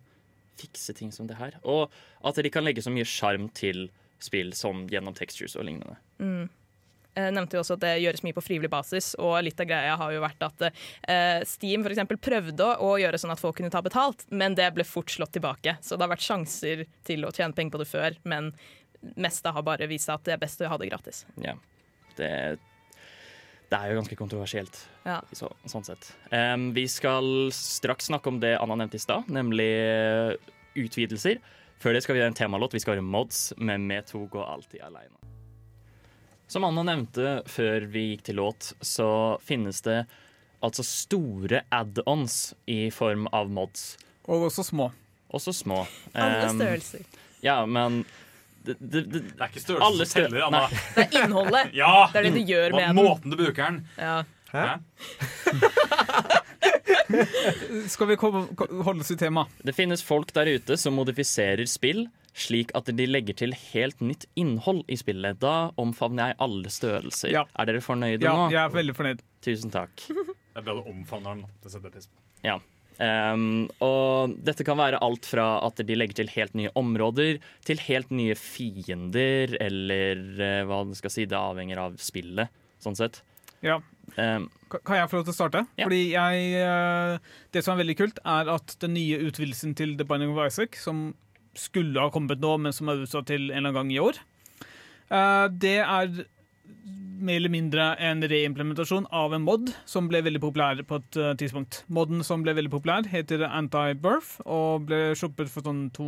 fikse 0.60 0.96
ting 0.98 1.12
som 1.14 1.30
det 1.30 1.40
her. 1.40 1.58
Og 1.64 1.92
at 2.26 2.42
de 2.42 2.52
kan 2.54 2.66
legge 2.66 2.84
så 2.84 2.94
mye 2.94 3.08
sjarm 3.08 3.50
til 3.56 3.88
spill 4.24 4.54
som 4.56 4.86
gjennom 4.92 5.16
textures 5.18 5.58
og 5.60 5.68
lignende. 5.68 5.98
Jeg 7.14 7.34
nevnte 7.36 7.58
jo 7.58 7.62
også 7.62 7.76
at 7.78 7.84
det 7.84 7.92
gjøres 8.02 8.24
mye 8.26 8.34
på 8.34 8.42
frivillig 8.42 8.72
basis, 8.74 9.12
og 9.22 9.36
litt 9.46 9.60
av 9.62 9.68
greia 9.70 9.98
har 10.00 10.14
jo 10.16 10.22
vært 10.24 10.46
at 10.48 10.64
eh, 10.66 11.44
Steam 11.46 11.84
for 11.86 11.94
eksempel 11.94 12.18
prøvde 12.18 12.70
å 12.82 12.94
gjøre 12.98 13.20
sånn 13.22 13.34
at 13.36 13.42
folk 13.42 13.60
kunne 13.60 13.74
ta 13.74 13.84
betalt, 13.86 14.26
men 14.34 14.58
det 14.58 14.72
ble 14.74 14.86
fort 14.88 15.14
slått 15.14 15.36
tilbake. 15.38 15.76
Så 15.86 15.94
det 15.94 16.08
har 16.08 16.14
vært 16.16 16.26
sjanser 16.26 16.88
til 17.06 17.28
å 17.28 17.34
tjene 17.36 17.54
penger 17.54 17.76
på 17.76 17.84
det 17.84 17.90
før, 17.92 18.18
men 18.26 18.50
meste 19.20 19.54
har 19.54 19.66
bare 19.68 19.90
vist 19.92 20.10
seg 20.10 20.18
at 20.18 20.26
det 20.26 20.36
er 20.38 20.42
best 20.42 20.64
å 20.64 20.72
ha 20.72 20.80
det 20.82 20.90
gratis. 20.90 21.24
Ja. 21.44 21.54
Det, 22.18 22.32
det 23.74 23.80
er 23.80 23.90
jo 23.90 23.98
ganske 23.98 24.18
kontroversielt. 24.20 24.78
Ja. 25.02 25.18
Så, 25.34 25.50
sånn 25.70 25.86
sett. 25.88 26.12
Um, 26.30 26.70
vi 26.76 26.86
skal 26.92 27.50
straks 27.56 28.12
snakke 28.12 28.30
om 28.30 28.38
det 28.44 28.54
Anna 28.62 28.78
nevnte 28.78 29.00
i 29.00 29.02
stad, 29.02 29.30
nemlig 29.34 29.72
eh, 29.82 30.36
utvidelser. 30.78 31.42
Før 31.82 31.98
det 31.98 32.04
skal 32.06 32.16
vi 32.16 32.22
gjøre 32.22 32.32
en 32.32 32.38
temalåt. 32.38 32.76
Vi 32.78 32.84
skal 32.84 32.96
høre 32.96 33.06
Mods 33.06 33.50
men 33.58 33.90
Vi 33.90 34.04
to 34.08 34.28
går 34.32 34.46
alltid 34.46 34.86
aleine. 34.86 35.18
Som 36.48 36.68
Anna 36.68 36.84
nevnte 36.86 37.40
før 37.50 37.88
vi 37.90 38.12
gikk 38.12 38.28
til 38.28 38.38
låt, 38.38 38.76
så 38.86 39.40
finnes 39.42 39.82
det 39.82 40.04
altså 40.64 40.86
store 40.86 41.64
add-ons 41.74 42.54
i 42.70 42.92
form 42.94 43.26
av 43.34 43.50
mods. 43.52 43.96
Og 44.30 44.52
også 44.52 44.68
små. 44.68 44.92
Også 45.34 45.52
små. 45.56 45.82
Alle 46.14 46.52
størrelser. 46.54 47.08
Ja, 47.44 47.64
men 47.66 48.04
det, 48.64 48.76
det, 48.80 49.02
det, 49.12 49.22
Det 49.28 49.42
er 49.42 49.50
ikke 49.52 49.64
størrelsen 49.64 50.06
som 50.06 50.22
teller, 50.22 50.46
Anna. 50.48 50.62
Det 50.96 51.04
er 51.04 51.20
innholdet. 51.24 51.74
Ja! 51.84 51.94
Det 52.14 52.22
er 52.22 52.28
det 52.30 52.34
du 52.38 52.44
gjør 52.54 52.76
med 52.78 52.88
den. 52.88 52.96
Måten 53.00 53.34
du 53.34 53.38
bruker 53.40 53.64
den. 53.64 53.80
Ja. 53.98 54.24
Hæ? 54.54 54.66
Skal 57.90 58.08
vi 58.08 58.16
holde 58.22 59.02
oss 59.02 59.12
i 59.12 59.18
tema? 59.18 59.48
Det 59.66 59.74
finnes 59.76 60.04
folk 60.06 60.34
der 60.36 60.50
ute 60.56 60.78
som 60.80 60.96
modifiserer 60.98 61.66
spill 61.70 62.06
slik 62.34 62.72
at 62.78 62.90
de 62.98 63.06
legger 63.06 63.36
til 63.38 63.54
helt 63.74 64.00
nytt 64.02 64.26
innhold 64.40 64.84
i 64.90 64.98
spillet. 64.98 65.38
Da 65.42 65.72
omfavner 65.78 66.32
jeg 66.32 66.40
alle 66.42 66.72
størrelser. 66.74 67.30
Ja. 67.34 67.44
Er 67.54 67.70
dere 67.70 67.82
fornøyde 67.86 68.26
Ja, 68.26 68.34
nå? 68.38 68.48
jeg 68.54 68.62
er 68.64 68.74
veldig 68.74 68.96
fornøyd. 68.98 69.22
Tusen 69.46 69.74
takk. 69.74 69.94
Det 70.10 70.62
er 70.62 70.66
bra 70.66 70.74
du 70.80 70.90
omfavner 70.90 71.36
den. 71.38 71.46
Det 71.62 71.70
setter 71.74 71.90
jeg 71.92 71.98
pris 72.00 72.10
på. 72.10 72.18
Um, 73.00 73.68
og 73.82 74.36
dette 74.46 74.66
kan 74.68 74.78
være 74.78 75.02
alt 75.02 75.26
fra 75.26 75.48
at 75.66 75.82
de 75.82 75.96
legger 75.98 76.22
til 76.22 76.32
helt 76.36 76.54
nye 76.58 76.72
områder, 76.78 77.40
til 77.66 77.82
helt 77.88 78.12
nye 78.14 78.36
fiender, 78.38 79.56
eller 79.64 80.22
uh, 80.38 80.64
hva 80.70 80.84
man 80.86 80.98
skal 80.98 81.14
si. 81.14 81.26
Det 81.30 81.40
avhenger 81.40 81.82
av 81.88 81.98
spillet, 82.02 82.54
sånn 82.84 83.00
sett. 83.00 83.24
Ja. 83.64 83.80
Um, 84.18 84.50
Kan 84.74 84.98
jeg 84.98 85.10
få 85.10 85.20
lov 85.20 85.28
til 85.28 85.34
å 85.34 85.38
starte? 85.38 85.64
Ja. 85.80 85.86
Fordi 85.86 86.02
jeg, 86.12 86.54
eh, 86.60 87.20
Det 87.54 87.64
som 87.64 87.76
er 87.76 87.84
veldig 87.84 87.98
kult, 87.98 88.20
er 88.26 88.50
at 88.50 88.76
den 88.82 88.96
nye 88.96 89.20
utvidelsen 89.30 89.76
til 89.78 89.96
The 89.98 90.04
Binding 90.04 90.34
of 90.34 90.42
Isaac, 90.46 90.76
som 90.76 91.14
skulle 91.54 92.02
ha 92.02 92.10
kommet 92.10 92.42
nå, 92.42 92.58
men 92.60 92.74
som 92.74 92.90
er 92.90 93.04
utsatt 93.06 93.28
til 93.30 93.52
en 93.52 93.58
eller 93.58 93.70
annen 93.70 93.78
gang 93.78 93.92
i 93.94 94.02
år, 94.02 94.18
eh, 95.14 95.48
det 95.48 95.78
er 95.86 96.26
mer 97.26 97.40
eller 97.40 97.52
mindre 97.54 97.88
en 98.04 98.24
reimplementasjon 98.30 99.08
av 99.16 99.34
en 99.36 99.44
mod 99.46 99.72
som 99.90 100.10
ble 100.12 100.22
veldig 100.26 100.42
populær 100.44 100.82
på 100.88 101.00
et 101.02 101.20
uh, 101.20 101.32
tidspunkt. 101.40 101.82
Modden 101.88 102.24
som 102.26 102.44
ble 102.46 102.56
veldig 102.58 102.72
populær, 102.74 103.08
heter 103.10 103.46
Anti-Birth 103.48 104.42
og 104.44 104.90
ble 104.90 105.02
sluppet 105.18 105.52
for 105.52 105.66
sånn 105.66 105.88
to 105.96 106.08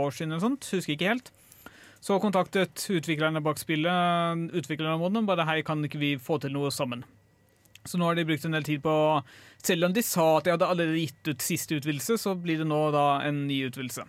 år 0.00 0.14
siden 0.14 0.34
eller 0.34 0.46
sånt. 0.46 0.70
Husker 0.72 0.96
ikke 0.96 1.12
helt. 1.12 1.32
Så 2.04 2.18
kontaktet 2.20 2.82
utviklerne 2.92 3.40
bak 3.44 3.60
spillet 3.60 4.50
utviklerne 4.52 4.96
av 4.96 5.04
moden 5.04 5.22
og 5.22 5.28
bare 5.30 5.46
hei, 5.48 5.60
kan 5.64 5.84
ikke 5.86 6.02
vi 6.02 6.14
få 6.20 6.36
til 6.42 6.52
noe 6.52 6.72
sammen? 6.74 7.04
Så 7.84 8.00
nå 8.00 8.08
har 8.08 8.16
de 8.16 8.24
brukt 8.28 8.44
en 8.48 8.56
del 8.56 8.64
tid 8.64 8.80
på 8.84 8.94
Selv 9.64 9.88
om 9.88 9.92
de 9.92 10.02
sa 10.04 10.26
at 10.38 10.46
de 10.46 10.52
hadde 10.54 10.68
allerede 10.68 11.00
gitt 11.00 11.28
ut 11.28 11.44
siste 11.44 11.78
utvidelse, 11.78 12.18
så 12.20 12.34
blir 12.36 12.60
det 12.60 12.68
nå 12.68 12.80
da 12.92 13.22
en 13.24 13.46
ny 13.48 13.62
utvidelse. 13.68 14.04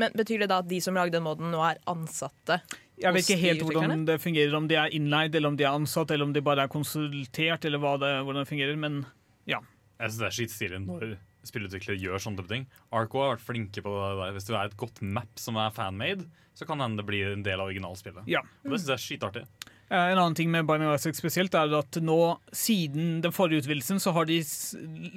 Men 0.00 0.14
Betyr 0.16 0.44
det 0.44 0.50
da 0.52 0.60
at 0.62 0.70
de 0.70 0.78
som 0.82 0.94
lagde 0.96 1.16
den 1.16 1.26
moden, 1.26 1.50
nå 1.52 1.60
er 1.66 1.82
ansatte? 1.90 2.60
Jeg 3.00 3.14
vet 3.16 3.24
ikke 3.28 3.40
helt 3.40 3.62
hvordan 3.64 4.04
det 4.08 4.18
fungerer, 4.20 4.54
om 4.58 4.68
de 4.68 4.76
er 4.76 4.92
innleid, 4.96 5.34
eller 5.34 5.48
om 5.52 5.56
de 5.56 5.64
er 5.64 5.72
ansatt, 5.72 6.10
eller 6.10 6.28
om 6.28 6.34
de 6.36 6.42
bare 6.44 6.66
er 6.66 6.72
konsultert, 6.72 7.64
eller 7.64 7.80
hva 7.82 7.94
det, 8.00 8.12
hvordan 8.26 8.44
det 8.44 8.50
fungerer, 8.52 8.76
men 8.80 9.02
Jeg 9.46 10.08
syns 10.08 10.20
det 10.20 10.28
er 10.30 10.36
skitstilig 10.36 10.78
når 10.86 11.10
spillutviklere 11.44 11.98
gjør 12.00 12.20
sånne 12.20 12.40
type 12.40 12.48
ting. 12.52 12.62
Arco 12.96 13.20
har 13.20 13.34
vært 13.34 13.44
flinke 13.44 13.82
på 13.84 13.90
det 13.92 14.14
der. 14.20 14.32
Hvis 14.36 14.46
du 14.48 14.54
er 14.54 14.68
et 14.68 14.76
godt 14.80 15.00
map 15.04 15.40
som 15.40 15.58
er 15.60 15.72
fanmade, 15.76 16.24
så 16.56 16.64
kan 16.68 16.80
hende 16.80 17.00
det 17.00 17.06
blir 17.08 17.34
en 17.34 17.44
del 17.44 17.60
av 17.60 17.68
originalspillet. 17.68 18.24
Ja. 18.28 18.40
Og 18.64 18.72
det 18.72 18.80
syns 18.80 18.90
jeg 18.92 18.96
er 18.96 19.04
skitartig. 19.04 19.44
Eh, 19.90 20.12
En 20.12 20.18
annen 20.20 20.36
ting 20.38 20.50
med 20.52 20.66
Binding 20.68 20.92
Isaac 20.94 21.16
spesielt 21.18 21.54
er 21.58 21.72
at 21.78 21.98
nå, 22.00 22.18
siden 22.52 23.20
den 23.24 23.32
forrige 23.34 23.64
utvidelsen, 23.64 24.00
så 24.00 24.12
har 24.16 24.28
de 24.28 24.40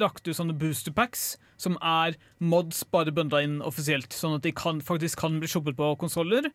lagt 0.02 0.28
ut 0.28 0.36
sånne 0.36 0.56
booster 0.58 0.96
packs 0.96 1.38
som 1.62 1.78
er 1.80 2.16
mods 2.40 2.84
bare 2.92 3.14
bønda 3.14 3.44
inn 3.44 3.60
offisielt, 3.62 4.12
sånn 4.16 4.36
at 4.40 4.44
de 4.48 4.52
kan, 4.52 4.82
faktisk 4.84 5.20
kan 5.24 5.40
bli 5.40 5.48
shoppet 5.52 5.78
på 5.80 5.94
konsoller. 6.02 6.50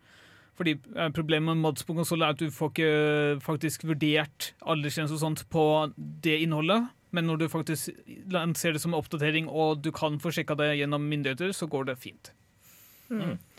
Fordi 0.59 0.75
eh, 0.97 1.11
Problemet 1.15 1.55
med 1.55 1.63
mods 1.63 1.87
på 1.87 1.95
konsoll 1.97 2.25
er 2.27 2.35
at 2.35 2.43
du 2.43 2.51
får 2.53 2.73
ikke 2.75 2.93
faktisk 3.45 3.87
vurdert 3.89 4.53
aldersgrense 4.67 5.15
og 5.15 5.23
sånt 5.23 5.45
på 5.53 5.65
det 5.97 6.41
innholdet. 6.43 6.91
Men 7.15 7.25
når 7.25 7.41
du 7.41 7.47
faktisk 7.49 7.95
lanserer 8.29 8.77
det 8.77 8.83
som 8.83 8.97
oppdatering, 8.99 9.47
og 9.49 9.81
du 9.81 9.89
kan 9.97 10.19
få 10.21 10.33
sjekka 10.35 10.59
det 10.59 10.75
gjennom 10.81 11.07
myndigheter, 11.09 11.55
så 11.57 11.71
går 11.71 11.89
det 11.89 12.01
fint. 12.03 12.33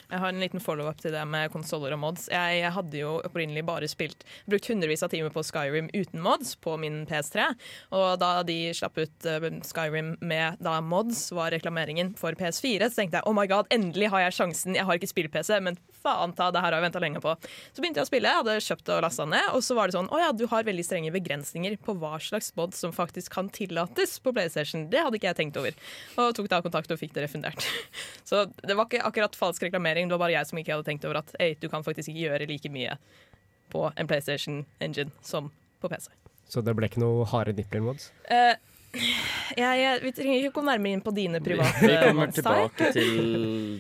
Jeg 0.10 0.24
har 0.24 0.32
en 0.34 0.42
liten 0.42 0.62
follow-up 0.63 0.98
til 1.04 1.13
det 1.13 1.22
med 1.30 1.51
konsoller 1.54 1.94
og 1.94 2.00
mods. 2.01 2.25
Jeg 2.34 2.72
hadde 2.74 2.98
jo 2.98 3.12
opprinnelig 3.28 3.62
bare 3.68 3.89
spilt 3.89 4.24
brukt 4.50 4.66
hundrevis 4.72 5.04
av 5.06 5.12
timer 5.13 5.30
på 5.34 5.44
Skyrim 5.46 5.92
uten 5.94 6.24
mods 6.25 6.56
på 6.58 6.74
min 6.82 7.04
PS3. 7.10 7.46
Og 7.94 8.08
da 8.22 8.32
de 8.48 8.58
slapp 8.74 8.98
ut 8.98 9.28
eh, 9.30 9.46
Skyrim 9.70 10.16
med 10.18 10.58
da 10.66 10.80
mods, 10.82 11.28
var 11.36 11.54
reklameringen 11.54 12.16
for 12.18 12.34
PS4. 12.39 12.89
Så 12.89 13.04
tenkte 13.04 13.20
jeg 13.20 13.30
oh 13.30 13.38
my 13.38 13.46
god, 13.50 13.70
endelig 13.74 14.10
har 14.10 14.25
jeg 14.25 14.38
sjansen. 14.39 14.78
Jeg 14.80 14.89
har 14.89 14.98
ikke 14.98 15.12
spill-PC, 15.12 15.60
men 15.62 15.78
faen 16.01 16.34
ta, 16.34 16.50
det 16.50 16.62
her 16.63 16.72
har 16.72 16.80
jeg 16.80 16.88
venta 16.88 17.01
lenge 17.04 17.22
på. 17.24 17.36
Så 17.74 17.84
begynte 17.84 18.01
jeg 18.01 18.08
å 18.08 18.10
spille, 18.10 18.32
jeg 18.32 18.42
hadde 18.42 18.56
kjøpt 18.66 18.92
og 18.96 19.04
lasta 19.06 19.28
ned, 19.30 19.51
og 19.56 19.63
så 19.66 19.75
var 19.78 19.89
det 19.89 19.98
sånn 19.98 20.10
å 20.13 20.22
ja, 20.22 20.32
du 20.36 20.46
har 20.51 20.68
veldig 20.68 20.86
strenge 20.86 21.13
begrensninger 21.13 21.75
på 21.84 21.96
hva 22.00 22.16
slags 22.24 22.54
mods 22.58 22.80
som 22.82 22.96
faktisk 22.96 23.36
kan 23.36 23.51
tillates 23.54 24.18
på 24.24 24.34
PlayStation. 24.36 24.88
Det 24.92 25.04
hadde 25.04 25.20
ikke 25.20 25.32
jeg 25.32 25.39
tenkt 25.42 25.60
over. 25.60 25.75
Og 26.18 26.32
tok 26.38 26.50
da 26.51 26.62
kontakt 26.66 26.94
og 26.94 27.01
fikk 27.01 27.16
det 27.18 27.28
refundert. 27.28 27.68
Så 28.30 28.46
det 28.63 28.78
var 28.78 28.88
ikke 28.88 29.04
akkurat 29.06 29.36
falsk 29.38 29.68
reklamering, 29.68 29.99
det 30.08 30.15
var 30.15 30.24
bare 30.24 30.38
jeg 30.38 30.48
som 30.48 30.62
ikke 30.62 30.72
hadde 30.75 30.88
tenkt 30.88 31.06
over 31.10 31.20
at 31.20 31.34
hey, 31.39 31.58
du 31.60 31.68
kan 31.68 31.84
faktisk 31.84 32.13
ikke 32.13 32.29
gjøre 32.29 32.48
like 32.48 32.72
mye 32.72 32.96
på 33.74 33.84
en 33.91 34.08
PlayStation 34.08 34.63
Engine 34.79 35.12
som 35.22 35.51
på 35.82 35.91
PC. 35.91 36.08
Så 36.50 36.63
det 36.65 36.74
ble 36.77 36.88
ikke 36.89 37.01
noe 37.03 37.27
harde 37.29 37.53
nippler-mods? 37.58 38.10
Eh, 38.32 38.56
jeg, 38.89 39.81
ja, 39.84 39.91
vi 40.01 40.12
trenger 40.15 40.39
ikke 40.39 40.55
gå 40.58 40.63
nærmere 40.65 40.98
inn 40.98 41.01
på 41.05 41.12
dine 41.13 41.39
private 41.46 41.86
Vi 41.86 41.96
kommer 42.01 42.31
tilbake 42.34 42.89
til 42.96 43.12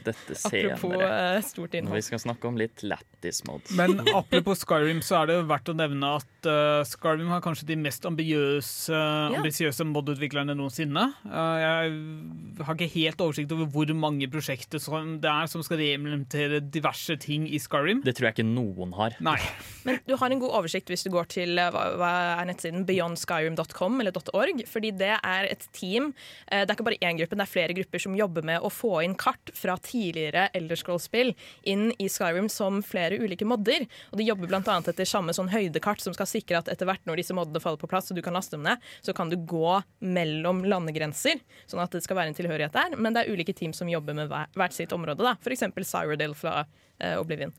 dette 0.05 0.35
senere. 0.37 0.75
Apropos 0.75 1.01
uh, 1.01 1.05
eh, 1.09 1.39
stort 1.47 1.77
Når 1.81 1.97
vi 1.97 2.03
skal 2.05 2.21
snakke 2.21 2.49
om 2.49 2.59
litt 2.59 2.83
lættis 2.85 3.41
mods. 3.47 3.73
Men 3.77 4.03
apropos 4.19 4.61
Skyrim, 4.61 5.01
så 5.05 5.23
er 5.23 5.31
det 5.31 5.37
verdt 5.49 5.71
å 5.73 5.75
nevne 5.77 6.11
at 6.19 6.49
uh, 6.49 6.81
Skyrim 6.85 7.31
har 7.33 7.41
kanskje 7.45 7.71
de 7.71 7.79
mest 7.81 8.05
ambisiøse 8.05 8.99
ambisiøse 9.39 9.87
mod-utviklerne 9.89 10.53
noensinne. 10.57 11.07
Uh, 11.25 11.57
jeg 11.63 12.63
har 12.67 12.77
ikke 12.77 12.91
helt 12.99 13.25
oversikt 13.25 13.55
over 13.55 13.69
hvor 13.73 13.93
mange 13.97 14.29
prosjekter 14.29 14.81
som 14.83 15.17
det 15.23 15.31
er 15.31 15.49
som 15.49 15.65
skal 15.65 15.81
reimplementere 15.81 16.61
diverse 16.61 17.17
ting 17.23 17.47
i 17.49 17.61
Skyrim. 17.61 18.03
Det 18.05 18.13
tror 18.17 18.29
jeg 18.29 18.39
ikke 18.39 18.49
noen 18.51 18.93
har. 18.99 19.17
Nei. 19.25 19.39
Men 19.87 20.01
du 20.05 20.15
har 20.21 20.29
en 20.29 20.45
god 20.45 20.59
oversikt 20.61 20.93
hvis 20.93 21.07
du 21.07 21.11
går 21.13 21.29
til 21.33 21.57
hva, 21.57 21.85
hva 21.97 22.13
er 22.37 22.49
nettsiden 22.51 22.85
beyondskyrim.com 22.85 24.01
eller 24.03 24.17
.org, 24.19 24.65
fordi 24.69 24.93
det 24.99 25.11
er 25.17 25.47
et 25.49 25.63
team. 25.75 26.11
eh, 26.51 26.61
Det 26.65 26.69
er 26.69 26.75
ikke 26.77 26.85
bare 26.89 26.99
én 27.09 27.17
gruppe, 27.19 27.37
det 27.39 27.45
er 27.45 27.51
flere 27.53 27.75
grupper 27.77 28.03
som 28.03 28.15
jobber 28.19 28.45
med 28.45 28.61
å 28.61 28.69
få 28.71 28.99
inn 29.05 29.15
kart 29.19 29.51
fra 29.55 29.77
tidligere 29.79 30.49
Elderscroll-spill 30.57 31.33
inn 31.71 31.89
i 31.97 32.07
Skyrim 32.11 32.49
som 32.51 32.81
flere 32.85 33.17
ulike 33.19 33.47
modder. 33.47 33.87
Og 34.11 34.19
de 34.19 34.27
jobber 34.27 34.47
bl.a. 34.51 34.61
etter 34.79 35.07
samme 35.09 35.33
sånn 35.35 35.49
høydekart 35.53 36.03
som 36.03 36.13
skal 36.13 36.27
sikre 36.29 36.59
at 36.61 36.69
etter 36.69 36.85
hvert 36.89 37.05
når 37.09 37.21
disse 37.23 37.33
moddene 37.37 37.61
faller 37.63 37.79
på 37.81 37.89
plass 37.89 38.11
og 38.11 38.19
du 38.19 38.21
kan 38.25 38.35
laste 38.37 38.57
dem 38.57 38.63
ned, 38.67 38.77
så 39.01 39.15
kan 39.15 39.29
du 39.31 39.37
gå 39.37 39.81
mellom 40.01 40.63
landegrenser, 40.67 41.39
sånn 41.69 41.81
at 41.83 41.91
det 41.95 42.03
skal 42.05 42.19
være 42.19 42.33
en 42.33 42.37
tilhørighet 42.37 42.75
der. 42.75 42.95
Men 42.99 43.13
det 43.15 43.25
er 43.25 43.33
ulike 43.33 43.55
team 43.55 43.73
som 43.73 43.89
jobber 43.91 44.13
med 44.17 44.29
hvert 44.29 44.75
sitt 44.75 44.91
område, 44.95 45.23
da. 45.23 45.35
F.eks. 45.39 45.63
Cyrodiil 45.89 46.35
fra 46.37 46.65
eh, 46.99 47.15
Oblivion. 47.19 47.53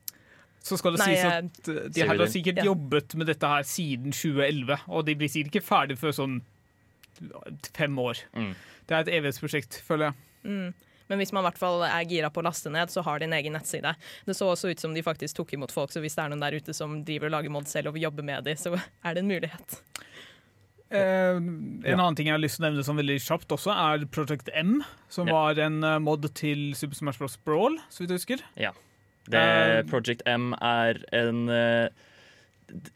Så 0.60 0.76
skal 0.76 0.92
det 0.92 1.00
Nei, 1.00 1.14
sies 1.14 1.24
at 1.24 1.68
eh, 1.72 1.86
de 1.88 2.02
her 2.04 2.18
har 2.20 2.28
sikkert 2.28 2.58
Ja. 2.60 2.64
jobbet 2.68 3.14
med 3.16 3.30
dette 3.30 3.48
her 3.48 3.62
siden 3.64 4.12
2011, 4.12 4.76
og 4.92 5.06
de 5.06 5.14
blir 5.16 5.30
sikkert 5.32 5.54
ikke 5.56 5.64
ferdig 5.70 5.96
før 5.98 6.12
sånn 6.12 6.34
fem 7.76 7.98
år. 7.98 8.22
Mm. 8.36 8.52
Det 8.86 8.96
er 8.96 9.04
et 9.04 9.12
evighetsprosjekt, 9.20 9.80
føler 9.86 10.10
jeg. 10.10 10.14
Mm. 10.44 10.70
Men 11.10 11.18
hvis 11.18 11.32
man 11.34 11.42
i 11.42 11.48
hvert 11.48 11.58
fall 11.58 11.82
er 11.82 12.06
gira 12.06 12.28
på 12.30 12.38
å 12.38 12.46
laste 12.46 12.70
ned, 12.70 12.90
så 12.92 13.02
har 13.02 13.18
de 13.18 13.26
en 13.26 13.34
egen 13.34 13.56
nettside. 13.56 13.96
Det 14.28 14.36
så 14.38 14.52
også 14.52 14.70
ut 14.70 14.82
som 14.82 14.92
de 14.94 15.02
faktisk 15.02 15.40
tok 15.40 15.56
imot 15.56 15.72
folk, 15.74 15.90
så 15.90 16.02
hvis 16.04 16.14
det 16.14 16.22
er 16.22 16.30
noen 16.30 16.44
der 16.44 16.54
ute 16.54 16.74
som 16.76 17.00
driver 17.06 17.26
og 17.26 17.34
lager 17.34 17.54
mod 17.56 17.66
selv 17.70 17.90
og 17.90 17.96
vil 17.96 18.06
jobbe 18.06 18.22
med 18.26 18.46
de, 18.46 18.54
så 18.58 18.76
er 18.78 19.16
det 19.16 19.24
en 19.24 19.32
mulighet. 19.32 19.80
Eh, 20.90 21.36
en 21.38 21.98
annen 22.00 22.16
ting 22.18 22.26
jeg 22.30 22.34
har 22.34 22.42
lyst 22.42 22.58
til 22.58 22.64
å 22.64 22.68
nevne 22.68 22.84
som 22.86 22.98
veldig 22.98 23.18
kjapt 23.22 23.52
også, 23.54 23.74
er 23.74 24.06
Project 24.10 24.50
M, 24.58 24.80
som 25.10 25.28
Ja. 25.30 25.34
var 25.34 25.58
en 25.66 25.82
eh, 25.84 25.98
mod 26.02 26.26
til 26.34 26.74
Super 26.74 26.98
Smash 26.98 27.18
Bros. 27.18 27.36
Brawl, 27.46 27.78
så 27.90 28.02
vidt 28.02 28.10
jeg 28.14 28.22
husker. 28.22 28.46
Ja. 28.58 28.72
Det, 29.30 29.38
Eh, 29.38 29.82
Project 29.86 30.22
M 30.26 30.54
er 30.54 30.98
en 31.12 31.48
eh, 31.48 31.88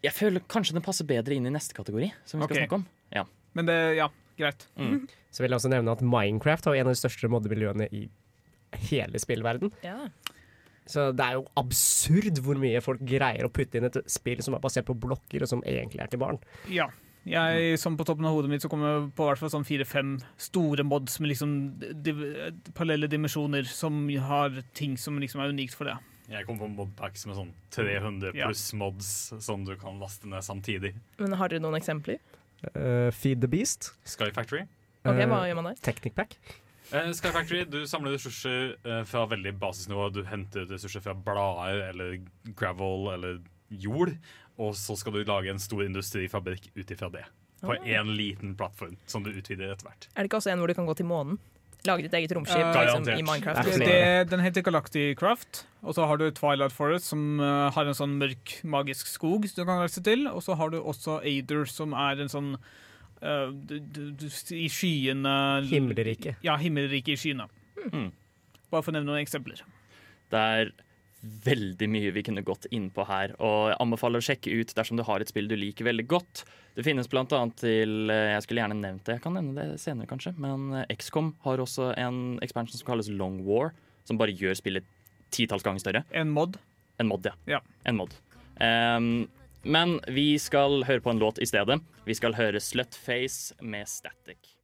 Jeg 0.03 0.11
føler 0.15 0.41
kanskje 0.47 0.73
den 0.73 0.83
passer 0.83 1.05
bedre 1.07 1.35
inn 1.35 1.45
i 1.47 1.51
neste 1.53 1.75
kategori, 1.75 2.11
som 2.25 2.39
vi 2.39 2.47
skal 2.47 2.51
okay. 2.55 2.63
snakke 2.63 2.79
om. 2.79 2.85
Ja. 3.11 3.23
Men 3.55 3.69
det, 3.69 3.77
ja, 3.97 4.09
greit. 4.39 4.67
Mm. 4.77 5.05
Så 5.31 5.43
vil 5.43 5.51
jeg 5.53 5.59
også 5.61 5.71
nevne 5.71 5.95
at 5.95 6.03
Minecraft 6.03 6.69
har 6.69 6.77
en 6.79 6.89
av 6.89 6.95
de 6.95 6.99
største 6.99 7.29
moddemiljøene 7.31 7.87
i 7.95 8.05
hele 8.89 9.19
spillverden. 9.21 9.71
Ja. 9.85 10.09
Så 10.85 11.07
det 11.17 11.25
er 11.25 11.39
jo 11.39 11.47
absurd 11.57 12.37
hvor 12.45 12.59
mye 12.61 12.81
folk 12.83 13.01
greier 13.07 13.47
å 13.47 13.51
putte 13.53 13.79
inn 13.79 13.87
et 13.87 13.97
spill 14.11 14.43
som 14.45 14.53
er 14.57 14.61
basert 14.63 14.85
på 14.89 14.93
blokker, 15.01 15.41
og 15.41 15.49
som 15.49 15.63
egentlig 15.65 16.03
er 16.03 16.11
til 16.11 16.21
barn. 16.21 16.37
Ja. 16.69 16.89
Jeg, 17.25 17.79
som 17.81 17.95
på 17.97 18.05
toppen 18.05 18.27
av 18.29 18.35
hodet 18.35 18.51
mitt 18.51 18.61
så 18.61 18.69
kommer 18.69 18.91
jeg 18.91 19.05
på 19.17 19.25
hvert 19.25 19.39
fall 19.41 19.49
sånn 19.49 19.65
fire-fem 19.65 20.11
store 20.37 20.83
mods 20.85 21.15
med 21.17 21.31
liksom 21.31 21.55
div 22.05 22.19
parallelle 22.77 23.09
dimensjoner 23.09 23.65
som 23.65 24.03
har 24.27 24.59
ting 24.77 24.93
som 25.01 25.17
liksom 25.17 25.41
er 25.41 25.55
unikt 25.55 25.73
for 25.73 25.89
det. 25.89 25.95
Jeg 26.29 26.45
kom 26.45 26.59
på 26.61 26.69
modpacks 26.69 27.25
med 27.25 27.37
sånn 27.37 27.49
300 27.73 28.31
Ja. 28.37 28.45
pluss 28.45 28.67
mods 28.77 29.09
som 29.41 29.65
du 29.65 29.73
kan 29.75 29.97
laste 30.01 30.29
ned 30.29 30.45
samtidig. 30.45 30.93
Men 31.17 31.33
har 31.33 31.49
dere 31.49 31.65
noen 31.65 31.79
eksempler? 31.81 32.21
Eh, 32.75 33.11
Feed 33.11 33.41
the 33.41 33.47
Beast. 33.47 33.91
Sky 34.05 34.31
Factory. 34.31 34.61
Ok, 35.05 35.19
Eh, 35.19 35.27
Hva 35.29 35.43
gjør 35.47 35.55
man 35.59 35.65
der? 35.71 35.75
Technic 35.85 36.15
Pack. 36.15 36.37
Uh, 36.93 37.11
Sky 37.17 37.31
Factory, 37.33 37.63
du 37.65 37.85
samler 37.89 38.13
ressurser 38.13 38.75
uh, 38.85 39.03
fra 39.09 39.25
veldig 39.29 39.55
basisnivå. 39.59 40.11
Du 40.13 40.23
henter 40.23 40.65
ressurser 40.69 41.01
fra 41.01 41.13
blader 41.13 41.89
eller 41.89 42.19
gravel 42.55 43.11
eller 43.13 43.39
jord. 43.69 44.13
Og 44.57 44.73
så 44.77 44.95
skal 44.97 45.13
du 45.13 45.23
lage 45.27 45.49
en 45.51 45.59
stor 45.59 45.81
industrifabrikk 45.83 46.69
ut 46.77 46.91
ifra 46.93 47.09
det. 47.11 47.25
På 47.61 47.73
Ah. 47.73 47.83
én 47.85 48.15
liten 48.15 48.55
plattform 48.55 48.95
som 49.07 49.23
du 49.23 49.31
utvider 49.31 49.71
etter 49.73 49.87
hvert. 49.89 50.07
Er 50.15 50.21
det 50.23 50.29
ikke 50.29 50.37
også 50.37 50.51
en 50.51 50.59
hvor 50.59 50.67
du 50.67 50.73
kan 50.77 50.85
gå 50.85 50.93
til 50.95 51.05
månen? 51.09 51.39
Lage 51.85 52.05
ditt 52.05 52.15
eget 52.17 52.33
romskip 52.35 52.61
uh, 52.61 52.77
liksom, 52.81 53.09
i 53.13 53.23
Minecraft? 53.25 53.69
Det 53.69 53.85
Det, 53.85 54.29
den 54.31 54.43
heter 54.43 54.65
Galacticraft, 54.65 55.65
og 55.83 55.97
så 55.97 56.07
har 56.09 56.19
du 56.21 56.25
Twilight 56.33 56.73
Forest, 56.75 57.11
som 57.13 57.39
uh, 57.41 57.69
har 57.75 57.85
en 57.85 57.97
sånn 57.97 58.17
mørk, 58.21 58.57
magisk 58.63 59.11
skog 59.11 59.47
du 59.47 59.61
kan 59.63 59.83
reise 59.83 60.03
til. 60.05 60.27
Og 60.31 60.43
så 60.45 60.57
har 60.59 60.73
du 60.73 60.79
også 60.81 61.19
Ader, 61.21 61.65
som 61.69 61.93
er 61.93 62.23
en 62.23 62.31
sånn 62.31 62.51
eh, 63.21 63.51
du, 63.53 63.77
du, 63.85 64.27
I 64.55 64.67
skyene 64.71 65.35
Himmelriket. 65.69 66.41
Ja, 66.45 66.57
himmelriket 66.61 67.15
i 67.15 67.19
skyene. 67.21 67.49
Mm. 67.91 68.09
Bare 68.71 68.81
for 68.81 68.91
å 68.91 68.97
nevne 68.97 69.13
noen 69.13 69.23
eksempler. 69.23 69.61
Det 70.33 70.41
er 70.41 70.73
veldig 71.45 71.87
mye 71.89 72.11
vi 72.15 72.23
kunne 72.25 72.43
gått 72.45 72.67
inn 72.75 72.89
på 72.93 73.05
her, 73.09 73.33
og 73.39 73.71
jeg 73.71 73.79
anbefaler 73.83 74.21
å 74.21 74.25
sjekke 74.25 74.53
ut 74.59 74.73
dersom 74.77 74.99
du 74.99 75.03
har 75.07 75.23
et 75.23 75.31
spill 75.31 75.49
du 75.49 75.55
liker 75.57 75.87
veldig 75.87 76.05
godt. 76.11 76.43
Det 76.75 76.83
finnes 76.85 77.07
annet 77.07 77.55
til 77.61 78.11
eh, 78.11 78.33
Jeg 78.33 78.43
skulle 78.43 78.61
gjerne 78.61 78.77
nevnt 78.79 79.05
det, 79.07 79.17
jeg 79.17 79.23
kan 79.23 79.37
nevne 79.37 79.55
det 79.55 79.79
senere 79.81 80.09
kanskje, 80.09 80.35
men 80.37 80.81
eh, 80.81 80.95
XCOM 80.95 81.33
har 81.45 81.63
også 81.63 81.93
en 81.97 82.37
expansion 82.45 82.77
som 82.77 82.87
kalles 82.87 83.09
Long 83.09 83.41
War, 83.47 83.73
som 84.05 84.19
bare 84.19 84.35
gjør 84.35 84.57
spillet 84.59 84.87
titalls 85.33 85.65
ganger 85.65 85.83
større. 85.83 86.03
En 86.11 86.33
mod. 86.35 86.59
En 86.99 87.09
mod, 87.09 87.25
ja. 87.25 87.35
Ja. 87.49 87.61
En 87.83 87.97
mod. 87.99 88.13
Um, 88.59 89.27
men 89.65 89.97
vi 90.07 90.35
skal 90.39 90.85
høre 90.87 91.03
på 91.03 91.11
en 91.11 91.19
låt 91.19 91.41
i 91.41 91.49
stedet. 91.49 91.79
Vi 92.05 92.15
skal 92.15 92.37
høre 92.37 92.61
Slutface 92.61 93.57
med 93.65 93.89
Static. 93.89 94.54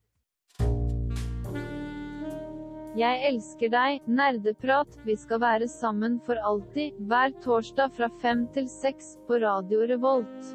Jeg 2.92 3.22
elsker 3.24 3.70
deg, 3.72 4.02
nerdeprat, 4.04 4.98
vi 5.08 5.14
skal 5.16 5.40
være 5.40 5.68
sammen 5.72 6.18
for 6.26 6.36
alltid, 6.44 6.98
hver 7.08 7.32
torsdag 7.40 7.94
fra 7.96 8.10
fem 8.20 8.42
til 8.52 8.66
seks 8.68 9.14
på 9.30 9.38
Radio 9.40 9.86
Revolt. 9.88 10.50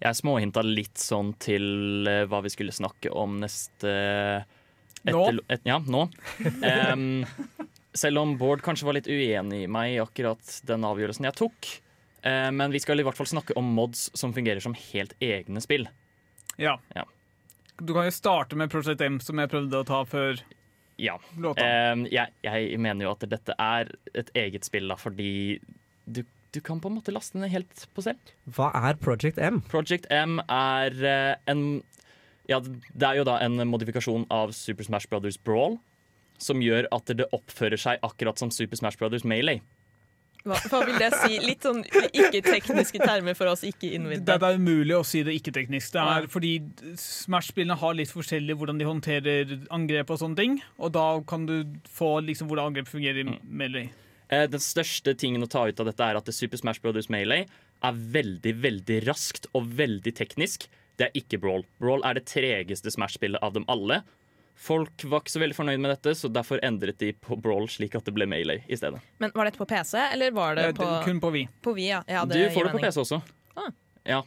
Jeg 0.00 0.16
småhinta 0.16 0.64
litt 0.64 0.96
sånn 0.96 1.34
til 1.44 2.08
eh, 2.08 2.22
hva 2.24 2.40
vi 2.40 2.54
skulle 2.54 2.72
snakke 2.72 3.12
om 3.12 3.36
neste 3.42 3.92
Nå? 5.04 5.20
Et, 5.52 5.60
ja, 5.68 5.76
nå. 5.84 6.06
Um, 6.64 7.04
selv 7.92 8.24
om 8.24 8.34
Bård 8.40 8.64
kanskje 8.64 8.88
var 8.88 8.96
litt 8.96 9.12
uenig 9.12 9.66
i 9.66 9.68
meg 9.68 9.98
i 9.98 10.00
akkurat 10.00 10.56
den 10.68 10.88
avgjørelsen 10.88 11.28
jeg 11.28 11.36
tok. 11.36 11.72
Uh, 12.24 12.48
men 12.48 12.72
vi 12.72 12.80
skal 12.80 13.00
i 13.00 13.04
hvert 13.04 13.20
fall 13.20 13.28
snakke 13.28 13.60
om 13.60 13.72
mods 13.76 14.08
som 14.16 14.32
fungerer 14.36 14.64
som 14.64 14.76
helt 14.88 15.12
egne 15.20 15.60
spill. 15.60 15.88
Ja. 16.56 16.78
Ja. 16.96 17.04
Du 17.80 17.92
kan 17.96 18.04
jo 18.08 18.12
starte 18.14 18.56
med 18.60 18.70
Project 18.72 19.00
M, 19.00 19.20
som 19.24 19.40
jeg 19.40 19.50
prøvde 19.52 19.80
å 19.80 19.86
ta 19.88 20.02
før 20.04 20.40
Ja. 21.00 21.14
låta. 21.38 21.64
Em, 21.64 22.04
jeg, 22.12 22.28
jeg 22.44 22.78
mener 22.78 23.06
jo 23.06 23.12
at 23.14 23.24
dette 23.30 23.54
er 23.58 23.88
et 24.14 24.30
eget 24.36 24.64
spill, 24.68 24.88
da, 24.88 24.96
fordi 25.00 25.60
du 26.06 26.24
du 26.52 26.58
kan 26.60 26.80
på 26.82 26.90
en 26.90 26.96
måte 26.98 27.12
laste 27.14 27.38
ned 27.38 27.52
helt 27.52 27.84
på 27.94 28.02
selv. 28.02 28.18
Hva 28.50 28.72
er 28.74 28.96
Project 28.98 29.38
M? 29.38 29.60
Project 29.70 30.08
M 30.10 30.40
er 30.50 30.96
uh, 30.98 31.36
en 31.46 31.82
Ja, 32.50 32.58
det 32.58 33.06
er 33.06 33.20
jo 33.20 33.24
da 33.28 33.36
en 33.38 33.54
modifikasjon 33.70 34.24
av 34.34 34.50
Super 34.50 34.82
Smash 34.82 35.06
Brothers 35.08 35.38
Brawl. 35.38 35.78
Som 36.42 36.58
gjør 36.64 36.88
at 36.90 37.06
det 37.14 37.28
oppfører 37.36 37.78
seg 37.78 38.02
akkurat 38.02 38.40
som 38.42 38.50
Super 38.50 38.74
Smash 38.80 38.98
Brothers 38.98 39.22
Melee. 39.22 39.60
Hva, 40.46 40.56
hva 40.72 40.78
vil 40.88 40.96
det 41.00 41.10
si? 41.20 41.36
Litt 41.44 41.66
sånn 41.66 41.82
ikke-tekniske 41.84 43.00
termer 43.02 43.36
for 43.36 43.50
oss 43.52 43.64
ikke-innvidde. 43.66 44.24
det 44.40 44.48
er 44.48 44.56
umulig 44.60 44.96
å 44.96 45.02
si 45.04 45.20
det 45.26 45.34
ikke-teknisk. 45.36 45.92
Det 45.96 46.04
er 46.14 46.28
fordi 46.32 46.52
Smash-spillene 47.00 47.76
har 47.80 47.96
litt 47.98 48.12
forskjellig 48.12 48.56
hvordan 48.56 48.80
de 48.80 48.88
håndterer 48.88 49.56
angrep 49.74 50.12
og 50.14 50.22
sånne 50.22 50.40
ting. 50.40 50.58
Og 50.80 50.94
da 50.96 51.06
kan 51.28 51.44
du 51.48 51.56
få 51.92 52.14
liksom 52.24 52.48
hvordan 52.50 52.72
angrep 52.72 52.88
fungerer 52.88 53.20
i 53.24 53.38
Melee. 53.44 53.90
Eh, 54.30 54.46
Den 54.48 54.62
største 54.64 55.14
tingen 55.18 55.44
å 55.44 55.50
ta 55.50 55.66
ut 55.68 55.80
av 55.82 55.90
dette 55.90 56.06
er 56.06 56.16
at 56.20 56.28
det 56.28 56.36
Super 56.36 56.60
Smash 56.60 56.80
Brothers 56.80 57.10
Melee 57.12 57.46
er 57.84 57.92
veldig, 58.16 58.54
veldig 58.62 59.00
raskt 59.08 59.48
og 59.56 59.68
veldig 59.76 60.12
teknisk. 60.16 60.68
Det 61.00 61.08
er 61.08 61.16
ikke 61.20 61.40
Brawl. 61.40 61.64
Brawl 61.80 62.02
er 62.04 62.18
det 62.18 62.26
tregeste 62.28 62.92
Smash-spillet 62.92 63.40
av 63.44 63.54
dem 63.56 63.64
alle. 63.72 64.02
Folk 64.60 65.04
var 65.08 65.20
ikke 65.22 65.32
så 65.32 65.40
veldig 65.40 65.56
fornøyd 65.56 65.80
med 65.80 65.90
dette, 65.94 66.12
så 66.18 66.28
derfor 66.32 66.60
endret 66.62 66.98
de 67.00 67.12
på 67.16 67.36
Brawl 67.40 67.64
slik 67.72 67.94
at 67.96 68.04
det 68.04 68.12
ble 68.12 68.26
Melee 68.28 68.60
i 68.68 68.76
stedet. 68.76 69.00
Men 69.18 69.32
var 69.34 69.48
dette 69.48 69.56
på 69.60 69.66
PC, 69.70 69.94
eller 70.12 70.30
var 70.36 70.54
det 70.54 70.74
på, 70.76 70.84
det- 70.84 71.04
Kun 71.06 71.20
på 71.20 71.30
Vi. 71.32 71.46
på 71.62 71.74
Wii? 71.74 71.86
Ja, 71.88 72.02
ja 72.06 72.24
Du 72.26 72.34
får 72.34 72.64
det 72.68 72.72
på 72.72 72.76
mening. 72.76 72.90
PC 72.90 73.00
også, 73.00 73.22
Ah. 73.56 73.70
ja, 74.04 74.22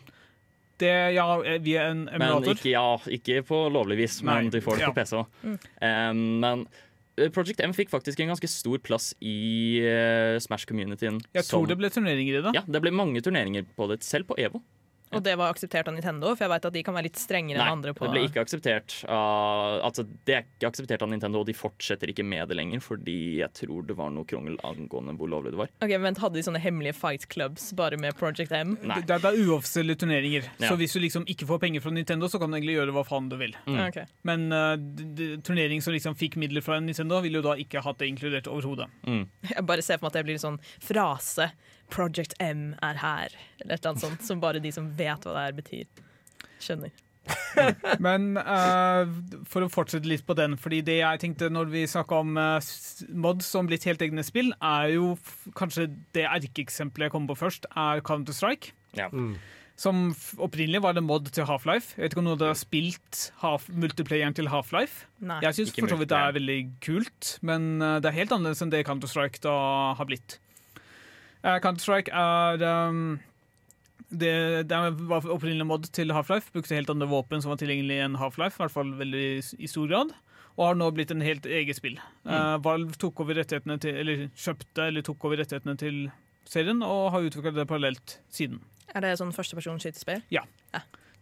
Det, 0.80 1.14
ja, 1.14 1.28
eh, 1.46 1.60
via 1.62 1.84
en 1.92 2.06
men 2.06 2.16
emulator. 2.22 2.56
ikke, 2.56 2.72
ja, 2.72 2.98
ikke 3.06 3.44
på 3.46 3.70
lovlig 3.72 3.98
vis, 3.98 4.22
men 4.24 4.46
Nei, 4.46 4.50
du 4.50 4.60
får 4.60 4.78
det 4.78 4.82
ja. 4.82 4.90
på 4.92 4.96
PC 4.96 5.14
òg. 5.22 5.28
Mm. 5.44 6.40
men 6.40 6.68
eh, 7.18 7.30
Project 7.30 7.62
M 7.62 7.72
fikk 7.74 7.90
faktisk 7.92 8.20
en 8.20 8.30
ganske 8.34 8.50
stor 8.50 8.80
plass 8.80 9.14
i 9.22 9.80
uh, 9.86 10.40
Smash-communityen. 10.42 11.22
Jeg 11.32 11.44
tror 11.46 11.68
det 11.68 11.78
ble 11.78 11.90
turneringer 11.94 12.40
i 12.40 12.42
det. 12.42 12.56
Ja, 12.56 12.62
det 12.66 12.82
ble 12.82 12.90
mange 12.92 13.22
turneringer 13.22 13.64
på 13.78 13.88
det, 13.88 14.02
selv 14.04 14.26
på 14.26 14.36
EVO. 14.42 14.64
Og 15.18 15.24
det 15.26 15.36
var 15.40 15.54
akseptert 15.54 15.90
av 15.90 15.96
Nintendo, 15.96 16.34
for 16.36 16.46
jeg 16.46 16.54
vet 16.54 16.68
at 16.70 16.76
de 16.76 16.84
kan 16.86 16.98
være 16.98 17.08
litt 17.10 17.20
strengere 17.22 17.60
Nei, 17.60 17.68
enn 17.68 17.78
andre 17.80 17.94
på 17.98 18.08
det 18.08 18.14
ble 18.16 18.26
ikke 18.30 18.44
akseptert 18.46 19.00
Uh, 19.04 19.80
Altså, 19.84 20.06
det 20.28 20.36
er 20.36 20.46
ikke 20.46 20.70
akseptert 20.72 21.04
av 21.06 21.10
Nintendo, 21.12 21.42
og 21.42 21.48
de 21.50 21.56
fortsetter 21.58 22.12
ikke 22.12 22.26
med 22.26 22.48
det 22.50 22.58
lenger, 22.58 22.82
fordi 22.84 23.18
jeg 23.42 23.52
tror 23.58 23.86
det 23.88 23.96
var 23.98 24.12
noe 24.14 24.28
krongel 24.30 24.56
angående 24.66 25.16
hvor 25.20 25.30
lovlig 25.32 25.54
det 25.54 25.60
var. 25.60 25.72
Ok, 25.84 25.92
men 25.92 26.06
vent, 26.08 26.22
Hadde 26.24 26.40
de 26.40 26.46
sånne 26.46 26.62
hemmelige 26.64 26.96
fight 26.96 27.26
clubs 27.32 27.70
bare 27.78 28.00
med 28.00 28.16
Project 28.20 28.54
M? 28.56 28.76
Nei. 28.82 29.02
Det, 29.04 29.18
det 29.24 29.32
er 29.32 29.40
uoffisielle 29.44 29.98
turneringer. 30.00 30.48
Ja. 30.62 30.72
Så 30.72 30.78
hvis 30.80 30.96
du 30.96 31.02
liksom 31.04 31.28
ikke 31.30 31.48
får 31.50 31.62
penger 31.66 31.84
fra 31.84 31.94
Nintendo, 31.96 32.30
så 32.32 32.40
kan 32.42 32.52
du 32.52 32.58
egentlig 32.58 32.78
gjøre 32.78 32.96
hva 32.96 33.06
faen 33.08 33.30
du 33.32 33.38
vil. 33.42 33.56
Mm. 33.68 33.80
Okay. 33.90 34.08
Men 34.30 34.48
uh, 34.54 34.76
turnering 35.46 35.84
som 35.84 35.96
liksom 35.96 36.18
fikk 36.20 36.40
midler 36.42 36.64
fra 36.66 36.80
Nintendo, 36.84 37.20
ville 37.26 37.42
jo 37.42 37.46
da 37.46 37.58
ikke 37.60 37.84
hatt 37.84 38.00
det 38.02 38.12
inkludert 38.14 38.50
overhodet. 38.52 38.90
Mm. 39.08 39.26
Jeg 39.52 39.68
bare 39.70 39.86
ser 39.86 40.00
for 40.00 40.08
meg 40.08 40.14
at 40.14 40.20
det 40.22 40.28
blir 40.30 40.40
en 40.40 40.48
sånn 40.48 40.62
frase. 40.84 41.52
Project 41.94 42.36
M 42.42 42.74
er 42.82 43.00
her. 43.02 43.40
Eller 43.62 43.76
et 43.76 43.80
eller 43.80 43.94
annet 43.94 44.06
sånt 44.08 44.28
som 44.28 44.42
bare 44.44 44.62
de 44.64 44.74
som 44.74 44.92
vet 44.98 45.26
hva 45.26 45.38
det 45.38 45.48
her 45.48 45.58
betyr, 45.62 46.06
skjønner. 46.64 46.94
Men 48.04 48.34
uh, 48.36 49.08
for 49.48 49.64
å 49.64 49.72
fortsette 49.72 50.10
litt 50.10 50.26
på 50.28 50.36
den, 50.38 50.58
fordi 50.60 50.82
det 50.86 51.00
jeg 51.00 51.22
tenkte 51.22 51.52
når 51.54 51.72
vi 51.72 51.86
snakka 51.88 52.20
om 52.24 52.38
uh, 52.40 52.74
mods 53.16 53.48
som 53.54 53.70
blitt 53.70 53.88
helt 53.88 54.04
egne 54.04 54.26
spill, 54.26 54.52
er 54.60 54.96
jo 54.98 55.14
f 55.16 55.50
kanskje 55.58 55.90
det 56.18 56.28
erkeeksempelet 56.28 57.08
jeg 57.08 57.16
kommer 57.16 57.34
på 57.34 57.44
først, 57.46 57.70
er 57.80 58.04
Counter-Strike. 58.06 58.74
Ja. 58.98 59.10
Mm. 59.14 59.38
Som 59.80 60.12
f 60.14 60.34
opprinnelig 60.44 60.84
var 60.84 60.94
det 60.94 61.02
mod 61.06 61.32
til 61.34 61.48
Half-Life. 61.50 61.96
Jeg 61.96 62.04
vet 62.04 62.14
ikke 62.14 62.22
om 62.22 62.28
noen 62.28 62.38
av 62.38 62.44
dere 62.44 62.54
har 62.54 62.60
spilt 62.60 63.22
half 63.42 63.66
multiplayeren 63.74 64.36
til 64.38 64.52
Half-Life. 64.52 65.08
Jeg 65.42 65.58
syns 65.58 65.74
for 65.74 65.90
så 65.90 65.98
vidt 65.98 66.12
det 66.12 66.20
er 66.20 66.36
veldig 66.36 66.58
kult, 66.86 67.32
men 67.42 67.82
eh, 67.82 67.98
det 68.04 68.12
er 68.12 68.20
helt 68.20 68.36
annerledes 68.36 68.62
enn 68.62 68.74
det 68.74 68.84
Counter-Strike 68.86 69.42
da 69.42 69.56
har 69.98 70.10
blitt. 70.10 70.38
Eh, 71.44 71.60
Counter-Strike 71.64 72.12
er 72.16 72.64
um, 72.88 73.20
det, 74.10 74.34
det 74.70 74.82
var 75.10 75.26
opprinnelig 75.28 75.68
mod 75.68 75.88
til 75.96 76.14
Half-Life. 76.16 76.54
Brukte 76.56 76.78
helt 76.78 76.92
andre 76.94 77.10
våpen 77.12 77.44
som 77.44 77.52
var 77.54 77.60
tilgjengelig 77.62 78.00
enn 78.06 78.20
Half-Life, 78.22 78.58
i 78.58 78.64
hvert 78.64 78.76
fall 78.76 78.94
veldig 79.00 79.28
i 79.60 79.70
stor 79.70 79.90
grad. 79.92 80.14
Og 80.54 80.68
har 80.68 80.78
nå 80.78 80.90
blitt 80.94 81.12
en 81.12 81.24
helt 81.26 81.48
eget 81.50 81.80
spill. 81.80 81.98
Eh, 82.30 82.58
Valve 82.64 82.96
tok 83.02 83.24
over 83.26 83.40
rettighetene 83.42 83.80
til, 83.82 83.98
eller 84.04 84.28
kjøpte 84.38 84.90
eller 84.92 85.06
tok 85.06 85.26
over 85.26 85.42
rettighetene 85.42 85.76
til 85.82 86.04
serien, 86.48 86.84
og 86.86 87.10
har 87.16 87.26
utvikla 87.26 87.56
det 87.56 87.68
parallelt 87.68 88.20
siden. 88.32 88.62
Er 88.94 89.02
det 89.02 89.16
sånn 89.18 89.34
førstepersons-skytespill? 89.34 90.22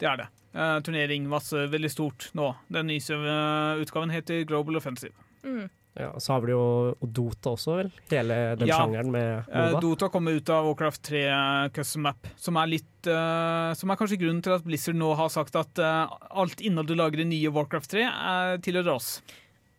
Det 0.01 0.10
er 0.10 0.17
det. 0.17 0.27
Uh, 0.51 0.79
turnering, 0.84 1.27
masse, 1.31 1.55
veldig 1.71 1.91
stort 1.93 2.31
nå. 2.36 2.49
Den 2.73 2.89
nye 2.91 3.17
eh, 3.17 3.81
utgaven 3.84 4.12
heter 4.12 4.41
Global 4.49 4.81
Offensive. 4.81 5.13
Mm. 5.45 5.69
Ja, 5.99 6.13
så 6.19 6.34
har 6.34 6.45
vi 6.45 6.54
jo 6.54 6.95
Dota 7.04 7.51
også, 7.51 7.75
vel? 7.82 7.89
Hele 8.13 8.38
den 8.56 8.69
Ja. 8.69 8.77
sjangeren 8.80 9.12
med 9.12 9.43
Eh, 9.51 9.80
Dota 9.84 10.08
kommer 10.10 10.32
ut 10.32 10.49
av 10.49 10.65
Warcraft 10.65 11.01
3 11.04 11.69
Custom 11.75 12.01
Map, 12.08 12.27
som 12.38 12.56
er 12.56 12.67
litt 12.67 13.08
uh, 13.08 13.73
Som 13.75 13.91
er 13.91 13.97
kanskje 13.99 14.19
grunnen 14.21 14.41
til 14.41 14.54
at 14.56 14.63
Blizzard 14.63 14.95
nå 14.95 15.13
har 15.17 15.27
sagt 15.30 15.56
at 15.56 15.80
uh, 15.80 16.08
alt 16.32 16.62
innhold 16.62 16.88
du 16.88 16.95
lager 16.95 17.19
i 17.19 17.27
nye 17.27 17.51
Warcraft 17.51 17.91
3, 17.91 18.08
er 18.08 18.58
tilhører 18.63 18.95
oss. 18.95 19.21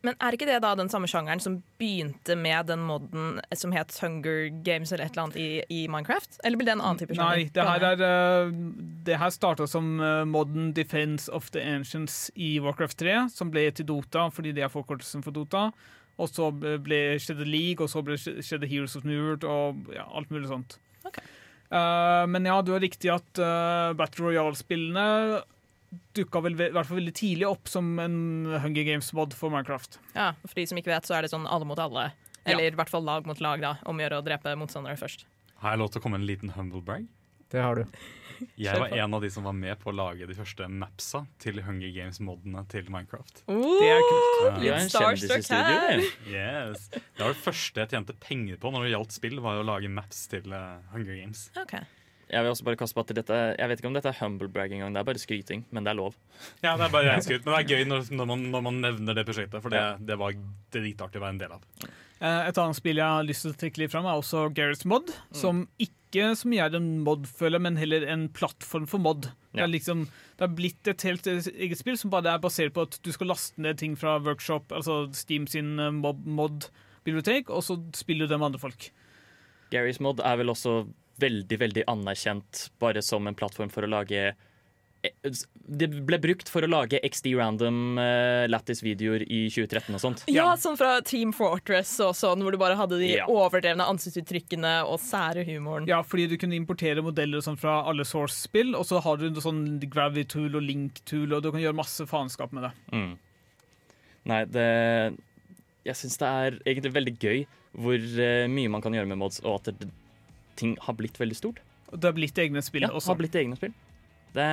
Men 0.03 0.17
er 0.19 0.35
ikke 0.35 0.47
det 0.49 0.57
da 0.65 0.73
den 0.75 0.89
samme 0.91 1.07
sjangeren 1.07 1.39
som 1.39 1.61
begynte 1.79 2.35
med 2.35 2.67
den 2.67 2.81
moden 2.83 3.37
som 3.55 3.71
het 3.71 3.95
Hunger 4.03 4.49
Games 4.65 4.91
eller 4.91 5.05
et 5.05 5.15
eller 5.15 5.29
annet 5.29 5.37
i, 5.39 5.63
i 5.71 5.85
Minecraft? 5.87 6.41
Eller 6.43 6.59
blir 6.59 6.67
det 6.67 6.73
en 6.75 6.83
annen 6.83 6.99
type 6.99 7.15
sjanger? 7.15 7.39
Nei, 7.39 7.47
det 7.55 7.63
her, 7.69 7.85
er, 7.87 8.03
eh, 8.09 8.51
det 9.07 9.19
her 9.21 9.31
starta 9.31 9.67
som 9.69 9.93
eh, 10.03 10.25
Modern 10.27 10.73
Defense 10.75 11.31
of 11.31 11.47
the 11.55 11.63
Ancients 11.63 12.27
i 12.35 12.57
Warcraft 12.59 12.99
3, 12.99 13.15
som 13.31 13.53
ble 13.53 13.69
til 13.71 13.87
Dota 13.87 14.27
fordi 14.35 14.51
det 14.57 14.67
er 14.67 14.73
forkortelsen 14.73 15.23
for 15.23 15.31
Dota. 15.35 15.69
Og 16.21 16.29
så 16.29 16.49
ble, 16.53 16.99
skjedde 17.21 17.45
League, 17.49 17.81
og 17.81 17.89
så 17.89 18.03
ble, 18.05 18.17
skjedde 18.19 18.67
Heroes 18.69 18.93
of 18.99 19.05
New 19.07 19.17
World 19.17 19.47
og 19.49 19.87
ja, 19.95 20.03
alt 20.13 20.29
mulig 20.33 20.49
sånt. 20.51 20.75
Okay. 21.07 21.23
Uh, 21.73 22.27
men 22.29 22.45
ja, 22.45 22.59
du 22.61 22.69
har 22.75 22.83
riktig 22.83 23.09
at 23.09 23.41
uh, 23.41 23.95
Battle 23.97 24.27
Royale-spillene 24.27 25.41
dukka 26.17 26.41
vel 26.45 26.55
ve- 26.57 26.67
i 26.69 26.73
hvert 26.75 26.89
fall 26.89 26.99
veldig 26.99 27.13
tidlig 27.17 27.47
opp 27.49 27.69
som 27.69 27.89
en 28.01 28.45
Hunger 28.61 28.85
Games-mod 28.87 29.33
for 29.37 29.53
Minecraft. 29.53 29.97
Ja, 30.13 30.31
For 30.45 30.57
de 30.61 30.67
som 30.69 30.77
ikke 30.81 30.93
vet, 30.93 31.05
så 31.09 31.17
er 31.17 31.25
det 31.25 31.33
sånn 31.33 31.49
alle 31.49 31.65
mot 31.69 31.81
alle. 31.81 32.11
Eller 32.45 32.69
i 32.73 32.77
hvert 32.77 32.91
fall 32.91 33.05
lag 33.07 33.25
mot 33.29 33.39
lag, 33.41 33.61
da. 33.63 33.75
Om 33.87 33.97
å 34.01 34.03
gjøre 34.05 34.21
å 34.21 34.25
drepe 34.25 34.53
motstandere 34.59 34.97
først. 34.99 35.25
Har 35.63 35.73
jeg 35.73 35.81
lov 35.81 35.91
til 35.93 36.01
å 36.01 36.03
komme 36.05 36.17
en 36.19 36.25
liten 36.27 36.53
humble 36.57 36.81
brag? 36.85 37.05
Det 37.53 37.61
har 37.61 37.77
du. 37.77 37.85
Jeg 38.57 38.79
var 38.81 38.91
en 38.97 39.13
av 39.13 39.21
de 39.21 39.29
som 39.31 39.45
var 39.45 39.53
med 39.55 39.77
på 39.79 39.91
å 39.91 39.95
lage 39.95 40.25
de 40.27 40.35
første 40.35 40.65
mapsa 40.67 41.23
til 41.39 41.61
Hunger 41.63 41.91
Games-modene 41.93 42.63
til 42.71 42.89
Minecraft. 42.91 43.43
Det 43.45 43.89
er 43.91 44.01
kult. 44.09 44.63
Ja. 44.65 44.79
I 44.81 44.89
starstruck 44.89 45.49
her. 45.53 46.01
Yes. 46.27 46.89
Det 46.91 47.21
var 47.21 47.35
det 47.35 47.43
første 47.43 47.83
jeg 47.83 47.93
tjente 47.93 48.15
penger 48.25 48.57
på 48.59 48.73
når 48.73 48.87
det 48.87 48.95
gjaldt 48.95 49.15
spill, 49.15 49.37
var 49.43 49.61
å 49.61 49.67
lage 49.67 49.91
maps 49.91 50.25
til 50.33 50.49
eh, 50.49 50.81
Hunger 50.95 51.21
Games. 51.21 51.45
Okay. 51.61 51.85
Jeg 52.33 52.41
vil 52.41 52.53
også 52.55 52.65
bare 52.65 52.79
kaste 52.79 52.97
på 52.97 53.03
at 53.03 53.11
dette 53.13 53.35
Jeg 53.59 53.69
vet 53.69 53.81
ikke 53.81 53.89
om 53.91 53.97
dette 53.97 54.09
er 54.09 54.17
humble 54.17 54.49
brag 54.49 54.71
engang, 54.73 54.95
det 54.95 55.03
er 55.03 55.09
bare 55.11 55.21
skryting, 55.21 55.67
men 55.69 55.85
det 55.85 55.93
er 55.93 55.99
lov. 55.99 56.17
Ja, 56.63 56.73
det 56.79 56.87
er 56.87 56.95
bare 56.95 57.19
skryt, 57.21 57.43
men 57.45 57.53
det 57.53 57.59
er 57.59 57.69
gøy 57.77 57.89
når, 57.91 58.07
når, 58.17 58.31
man, 58.31 58.47
når 58.55 58.65
man 58.65 58.81
nevner 58.87 59.19
det 59.19 59.27
prosjektet, 59.29 59.61
for 59.61 59.73
det, 59.73 59.83
det 60.07 60.17
var 60.17 60.33
dritartig 60.73 61.21
å 61.21 61.25
være 61.27 61.35
en 61.37 61.43
del 61.43 61.53
av. 61.59 61.67
Eh, 62.23 62.47
Et 62.47 62.57
annet 62.61 62.77
spill 62.79 63.01
jeg 63.01 63.17
har 63.17 63.27
lyst 63.27 63.43
til 63.45 63.51
å 63.53 63.59
trekke 63.59 63.83
litt 63.83 63.91
fram, 63.91 64.07
er 64.07 64.19
også 64.21 64.45
Gareth 64.55 64.87
Mod. 64.87 65.11
Som 65.35 65.65
ikke 65.81 66.29
så 66.37 66.47
mye 66.47 66.67
er 66.67 66.77
en 66.77 66.91
mod, 67.03 67.25
føler 67.27 67.59
men 67.59 67.79
heller 67.79 68.05
en 68.07 68.27
plattform 68.31 68.85
for 68.87 69.01
mod. 69.01 69.27
Det, 69.53 69.61
er 69.61 69.69
liksom, 69.69 70.05
det 70.39 70.45
er 70.45 70.55
blitt 70.55 70.89
et 70.89 71.03
helt 71.07 71.27
eh, 71.29 71.41
eget 71.67 71.81
spill 71.81 71.97
som 71.99 72.13
bare 72.13 72.35
er 72.37 72.41
basert 72.43 72.73
på 72.75 72.85
at 72.87 72.99
du 73.03 73.11
skal 73.13 73.31
laste 73.33 73.61
ned 73.61 73.81
ting 73.81 73.97
fra 73.99 74.15
Workshop, 74.23 74.71
altså 74.71 75.03
Steam 75.17 75.49
sin 75.51 75.75
eh, 75.81 75.91
mod-bibliotek, 75.93 77.49
og 77.51 77.65
så 77.65 77.79
spiller 77.97 78.25
du 78.29 78.33
det 78.35 78.39
med 78.39 78.51
andre 78.53 78.63
folk. 78.63 78.89
Gareth 79.73 80.01
Mod 80.05 80.21
er 80.23 80.37
vel 80.39 80.53
også 80.53 80.83
veldig, 81.21 81.59
veldig 81.61 81.83
anerkjent 81.91 82.67
bare 82.81 83.01
som 83.05 83.27
en 83.29 83.37
plattform 83.37 83.69
for 83.73 83.85
å 83.85 83.91
lage 83.91 84.31
Det 85.03 85.87
ble 86.07 86.17
brukt 86.23 86.47
for 86.47 86.63
å 86.63 86.69
lage 86.71 86.99
XD 87.03 87.33
random 87.35 87.97
uh, 87.99 88.45
Lattis-videoer 88.47 89.25
i 89.27 89.41
2013 89.51 89.95
og 89.97 89.99
sånt. 90.03 90.23
Ja, 90.31 90.45
Ja. 90.45 90.53
sånn 90.55 90.77
fra 90.79 91.01
Team 91.03 91.33
Fortress 91.35 91.91
og 92.05 92.13
sånn, 92.15 92.39
hvor 92.43 92.51
du 92.55 92.57
bare 92.61 92.77
hadde 92.79 92.99
de 93.01 93.09
Ja. 93.17 93.25
overdrevne 93.27 93.83
ansiktsuttrykkene 93.83 94.85
og 94.87 94.99
sære 95.03 95.43
humoren. 95.47 95.87
Ja, 95.87 96.01
fordi 96.03 96.29
du 96.29 96.37
kunne 96.37 96.55
importere 96.55 97.03
modeller 97.03 97.43
sånn 97.43 97.59
fra 97.59 97.81
alle 97.89 98.05
Source-spill, 98.07 98.75
og 98.79 98.85
så 98.87 99.01
har 99.03 99.17
du 99.17 99.29
sånn 99.43 99.79
Gravity-tool 99.89 100.55
og 100.55 100.63
Link-tool, 100.63 101.33
og 101.35 101.43
du 101.43 101.51
kan 101.51 101.59
gjøre 101.61 101.75
masse 101.75 102.07
faenskap 102.07 102.53
med 102.55 102.63
det. 102.69 102.71
Mm. 102.93 103.17
Nei, 104.25 104.45
det 104.45 105.17
Jeg 105.85 105.95
syns 105.99 106.17
det 106.17 106.27
er 106.31 106.59
egentlig 106.63 106.93
veldig 106.95 107.17
gøy 107.19 107.45
hvor 107.75 107.97
uh, 107.99 108.47
mye 108.47 108.69
man 108.71 108.81
kan 108.81 108.93
gjøre 108.93 109.07
med 109.09 109.17
mods, 109.19 109.41
og 109.43 109.59
at 109.67 109.79
det, 109.81 109.89
ting 110.55 110.77
har 110.79 110.93
blitt 110.95 111.17
veldig 111.19 111.35
stort. 111.35 111.59
Og 111.91 111.99
det 111.99 112.07
har 112.07 112.13
blitt 112.13 112.37
egne 112.39 112.61
spill 112.63 112.83
Ja, 112.85 112.89
også. 112.93 113.07
har 113.11 113.15
blitt 113.19 113.35
egne 113.35 113.57
spill. 113.57 113.73
Det, 114.33 114.49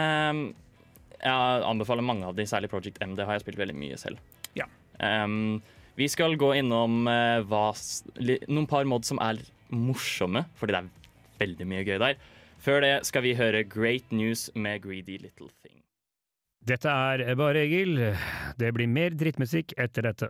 jeg 1.20 1.64
anbefaler 1.70 2.04
mange 2.04 2.28
av 2.28 2.36
de, 2.36 2.46
særlig 2.48 2.70
Project 2.72 3.00
M. 3.04 3.14
Det 3.18 3.26
har 3.28 3.38
jeg 3.38 3.46
spilt 3.46 3.60
veldig 3.60 3.76
mye 3.76 3.98
selv. 4.00 4.20
Ja. 4.58 4.68
Um, 5.00 5.60
vi 5.98 6.08
skal 6.08 6.36
gå 6.40 6.52
innom 6.60 7.02
uh, 7.08 7.40
hva, 7.48 7.70
noen 8.48 8.68
par 8.70 8.88
mods 8.88 9.12
som 9.12 9.20
er 9.24 9.40
morsomme, 9.70 10.44
fordi 10.58 10.76
det 10.76 10.82
er 10.82 11.40
veldig 11.40 11.68
mye 11.72 11.86
gøy 11.86 11.98
der. 12.02 12.20
Før 12.60 12.84
det 12.84 12.94
skal 13.08 13.24
vi 13.24 13.36
høre 13.38 13.64
Great 13.64 14.12
News 14.12 14.48
med 14.54 14.82
Greedy 14.84 15.16
Little 15.20 15.48
Thing. 15.62 15.80
Dette 16.60 16.92
er 16.92 17.24
Bare 17.40 17.64
Egil. 17.64 17.96
Det 18.60 18.72
blir 18.76 18.90
mer 18.90 19.16
drittmusikk 19.16 19.72
etter 19.80 20.04
dette. 20.10 20.28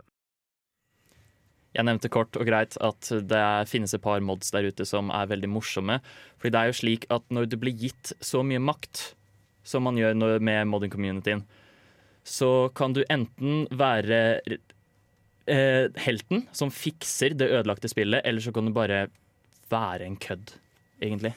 Jeg 1.74 1.86
nevnte 1.86 2.10
kort 2.10 2.34
og 2.38 2.46
greit 2.46 2.74
at 2.82 3.08
det 3.30 3.46
finnes 3.70 3.94
et 3.94 4.02
par 4.02 4.22
mods 4.22 4.50
der 4.54 4.66
ute 4.70 4.86
som 4.86 5.10
er 5.14 5.28
veldig 5.30 5.50
morsomme. 5.50 5.98
Fordi 6.38 6.54
det 6.54 6.60
er 6.60 6.70
jo 6.70 6.78
slik 6.80 7.06
at 7.14 7.26
når 7.34 7.50
du 7.50 7.58
blir 7.62 7.74
gitt 7.78 8.12
så 8.22 8.42
mye 8.46 8.62
makt 8.62 9.12
som 9.66 9.84
man 9.86 9.98
gjør 9.98 10.16
med 10.40 10.68
modding-communityen, 10.70 11.44
så 12.24 12.70
kan 12.76 12.94
du 12.96 13.02
enten 13.08 13.64
være 13.72 14.20
eh, 14.44 15.86
helten 16.04 16.44
som 16.56 16.72
fikser 16.72 17.36
det 17.38 17.50
ødelagte 17.50 17.90
spillet, 17.90 18.24
eller 18.24 18.44
så 18.44 18.52
kan 18.54 18.68
du 18.68 18.74
bare 18.76 19.06
være 19.70 20.06
en 20.06 20.18
kødd, 20.20 20.54
egentlig. 21.02 21.32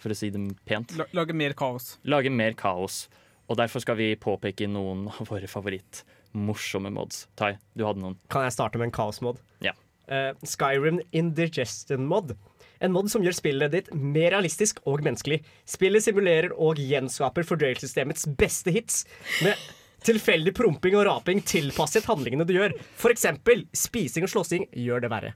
For 0.00 0.12
å 0.12 0.16
si 0.16 0.30
det 0.32 0.40
pent. 0.68 0.94
Lage 1.16 1.36
mer 1.36 1.54
kaos. 1.58 1.98
Lage 2.08 2.32
mer 2.32 2.56
kaos. 2.58 3.04
Og 3.50 3.58
derfor 3.58 3.82
skal 3.82 3.98
vi 3.98 4.14
påpeke 4.20 4.68
noen 4.70 5.08
av 5.10 5.26
våre 5.28 5.48
favoritt-morsomme 5.50 6.92
mods. 6.94 7.26
Tai, 7.36 7.56
du 7.74 7.84
hadde 7.84 8.00
noen. 8.04 8.16
Kan 8.32 8.46
jeg 8.46 8.54
starte 8.56 8.80
med 8.80 8.88
en 8.88 8.96
kaosmod? 8.96 9.42
Ja. 9.64 9.74
Uh, 10.10 10.32
Skyrim 10.46 11.02
Indigestion 11.12 12.06
Mod. 12.08 12.32
En 12.80 12.94
mod 12.94 13.10
som 13.12 13.24
gjør 13.24 13.36
spillet 13.36 13.74
ditt 13.74 13.90
mer 13.92 14.32
realistisk 14.34 14.80
og 14.88 15.04
menneskelig. 15.04 15.42
Spillet 15.68 16.04
simulerer 16.04 16.54
og 16.56 16.80
gjenskaper 16.80 17.44
fordøyelsessystemets 17.48 18.26
beste 18.40 18.72
hits 18.72 19.02
med 19.44 19.60
tilfeldig 20.06 20.54
promping 20.56 20.96
og 20.96 21.04
raping 21.10 21.42
tilpasset 21.44 22.08
handlingene 22.08 22.46
du 22.48 22.54
gjør. 22.56 22.74
Eksempel 23.12 23.66
spising 23.76 24.24
og 24.24 24.32
slåssing 24.32 24.68
gjør 24.72 25.04
det 25.04 25.12
verre. 25.12 25.34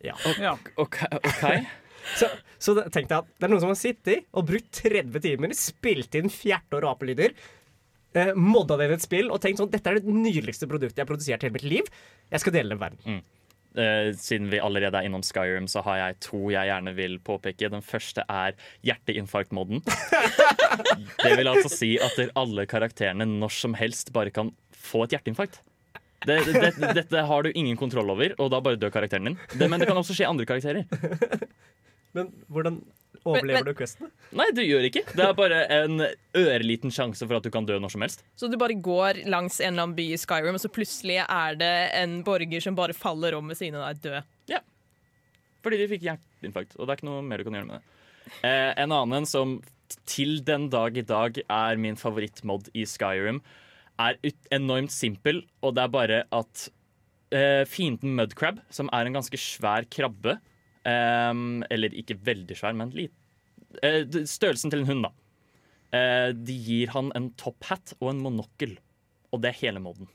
Ja. 0.00 0.14
Ja. 0.40 0.54
OK. 0.80 1.02
okay. 1.12 1.64
Så, 2.16 2.30
så 2.58 2.74
det, 2.78 2.86
tenkte 2.94 3.16
jeg 3.16 3.26
at 3.26 3.32
det 3.36 3.46
er 3.46 3.52
noen 3.52 3.62
som 3.62 3.72
har 3.72 3.78
sittet 3.78 4.30
og 4.32 4.46
brukt 4.48 4.70
30 4.78 5.20
timer, 5.26 5.52
spilt 5.58 6.16
inn 6.16 6.30
fjerte- 6.32 6.78
og 6.78 6.86
rapelyder, 6.86 7.34
eh, 8.16 8.30
modda 8.38 8.78
det 8.80 8.88
inn 8.88 8.94
i 8.94 8.98
et 8.98 9.04
spill 9.04 9.28
og 9.28 9.42
tenkt 9.44 9.60
sånn 9.60 9.70
Dette 9.74 9.92
er 9.92 10.00
det 10.00 10.14
nydeligste 10.14 10.70
produktet 10.70 11.02
jeg 11.02 11.04
har 11.04 11.10
produsert 11.10 11.44
i 11.44 11.48
hele 11.50 11.58
mitt 11.58 11.68
liv. 11.68 11.92
Jeg 12.32 12.42
skal 12.42 12.56
dele 12.56 12.72
det 12.72 12.78
med 12.78 12.86
verden. 12.86 13.20
Eh, 13.78 14.10
siden 14.18 14.48
vi 14.50 14.58
allerede 14.58 14.98
er 14.98 15.06
innom 15.06 15.22
Skyrim, 15.22 15.68
så 15.70 15.82
har 15.86 16.00
jeg 16.00 16.18
to 16.26 16.50
jeg 16.50 16.66
gjerne 16.66 16.94
vil 16.96 17.18
påpeke. 17.22 17.70
Den 17.70 17.84
første 17.86 18.24
er 18.26 18.56
hjerteinfarktmodden. 18.86 19.84
Det 21.24 21.34
vil 21.38 21.50
altså 21.50 21.70
si 21.70 21.94
at 22.02 22.18
alle 22.38 22.66
karakterene 22.70 23.26
når 23.28 23.54
som 23.54 23.76
helst 23.78 24.10
bare 24.16 24.32
kan 24.34 24.50
få 24.74 25.04
et 25.06 25.14
hjerteinfarkt. 25.14 25.60
Det, 26.26 26.36
det, 26.52 26.72
dette 26.98 27.22
har 27.24 27.46
du 27.46 27.52
ingen 27.54 27.78
kontroll 27.80 28.10
over, 28.12 28.34
og 28.42 28.50
da 28.52 28.58
bare 28.60 28.76
dør 28.76 28.92
karakteren 28.92 29.30
din. 29.30 29.38
Det, 29.54 29.70
men 29.70 29.80
det 29.80 29.88
kan 29.88 29.96
også 29.96 30.16
skje 30.18 30.28
andre 30.28 30.48
karakterer. 30.48 30.84
Men 32.10 32.32
hvordan 32.50 32.80
overlever 33.24 33.64
Men- 33.64 33.68
du 33.68 33.74
questen? 33.74 34.10
Nei, 34.32 34.46
du 34.54 34.62
gjør 34.62 34.86
ikke. 34.88 35.04
Det 35.14 35.24
er 35.24 35.32
bare 35.34 35.64
en 35.74 36.06
øreliten 36.34 36.92
sjanse 36.94 37.26
for 37.26 37.36
at 37.36 37.42
du 37.42 37.50
kan 37.50 37.66
dø 37.66 37.78
når 37.78 37.90
som 37.90 38.04
helst. 38.04 38.22
Så 38.36 38.50
du 38.50 38.56
bare 38.56 38.74
går 38.74 39.24
langs 39.26 39.60
en 39.60 39.74
eller 39.74 39.82
annen 39.88 39.96
by 39.96 40.06
i 40.14 40.18
Skyrim, 40.20 40.54
og 40.54 40.62
så 40.62 40.70
plutselig 40.72 41.18
er 41.26 41.58
det 41.60 41.74
en 41.98 42.22
borger 42.22 42.62
som 42.62 42.74
bare 42.78 42.96
faller 42.96 43.34
om 43.34 43.48
ved 43.48 43.58
siden 43.58 43.80
av 43.80 43.94
deg 43.94 44.02
død. 44.02 44.22
Fordi 45.60 45.76
de 45.76 45.88
fikk 45.90 46.06
hjerteinfarkt, 46.06 46.76
og 46.78 46.86
det 46.86 46.92
er 46.92 46.96
ikke 46.96 47.10
noe 47.10 47.22
mer 47.26 47.40
du 47.42 47.44
kan 47.44 47.58
gjøre 47.58 47.68
med 47.68 47.80
det. 47.80 48.38
Eh, 48.48 48.70
en 48.80 48.94
annen 48.96 49.26
som 49.28 49.58
til 50.08 50.38
den 50.46 50.68
dag 50.72 50.96
i 50.96 51.04
dag 51.04 51.36
er 51.42 51.80
min 51.80 51.98
favorittmod 52.00 52.70
i 52.72 52.86
Skyrim, 52.88 53.42
er 54.00 54.16
ut 54.24 54.52
enormt 54.54 54.94
simpel, 54.94 55.42
og 55.60 55.74
det 55.76 55.84
er 55.84 55.92
bare 55.92 56.20
at 56.32 56.68
eh, 57.36 57.64
fienden 57.68 58.14
Mudcrab, 58.16 58.62
som 58.72 58.88
er 58.96 59.04
en 59.04 59.18
ganske 59.18 59.36
svær 59.36 59.84
krabbe, 59.92 60.38
ehm, 60.88 61.62
eller 61.70 61.94
ikke 61.96 62.16
veldig 62.26 62.56
svær, 62.58 62.76
men 62.78 62.92
lit, 62.96 63.12
uh, 63.84 64.04
størrelsen 64.24 64.72
til 64.72 64.84
en 64.84 64.90
hund, 64.90 65.08
da. 65.08 65.12
Uh, 65.90 66.30
de 66.36 66.54
gir 66.54 66.92
han 66.94 67.10
en 67.18 67.32
topphatt 67.40 67.96
og 68.00 68.12
en 68.12 68.22
monokkel, 68.22 68.76
og 69.32 69.42
det 69.42 69.50
er 69.52 69.60
hele 69.64 69.82
moden. 69.82 70.08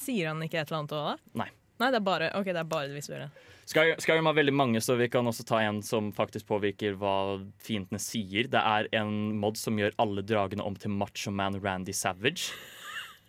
Sier 0.00 0.30
han 0.30 0.42
ikke 0.42 0.60
et 0.60 0.68
eller 0.70 0.82
annet 0.84 0.92
òg, 0.96 1.06
da? 1.12 1.40
Nei. 1.42 1.48
Nei, 1.80 1.88
det 1.90 1.98
er 1.98 2.04
bare, 2.04 2.26
okay, 2.36 2.52
det 2.52 2.60
er 2.60 2.68
bare 2.68 2.90
det 2.90 2.98
visuelle. 2.98 3.30
Sky- 3.70 3.96
Skyrim 4.02 4.26
har 4.28 4.34
veldig 4.36 4.52
mange, 4.52 4.80
så 4.84 4.96
vi 4.98 5.06
kan 5.08 5.26
også 5.26 5.46
ta 5.48 5.62
en 5.64 5.78
som 5.86 6.10
faktisk 6.12 6.46
påvirker 6.50 6.96
hva 7.00 7.38
fiendene 7.62 8.00
sier. 8.02 8.50
Det 8.52 8.60
er 8.60 8.88
en 9.00 9.38
mod 9.40 9.56
som 9.56 9.78
gjør 9.80 9.94
alle 10.02 10.24
dragene 10.26 10.66
om 10.66 10.76
til 10.76 10.92
Macho 10.92 11.32
Man 11.32 11.56
Randy 11.62 11.94
Savage. 11.96 12.50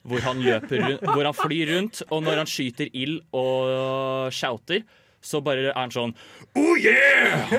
Hvor 0.01 0.23
han, 0.25 0.41
løper, 0.41 0.81
rundt, 0.81 1.03
hvor 1.13 1.27
han 1.29 1.37
flyr 1.37 1.69
rundt, 1.75 2.01
og 2.09 2.23
når 2.25 2.39
han 2.41 2.49
skyter 2.49 2.89
ild 2.97 3.19
og 3.37 4.33
shouter, 4.33 4.81
så 5.21 5.41
bare 5.45 5.69
er 5.69 5.77
han 5.77 5.91
sånn 5.93 6.13
Oh 6.57 6.73
yeah! 6.81 7.53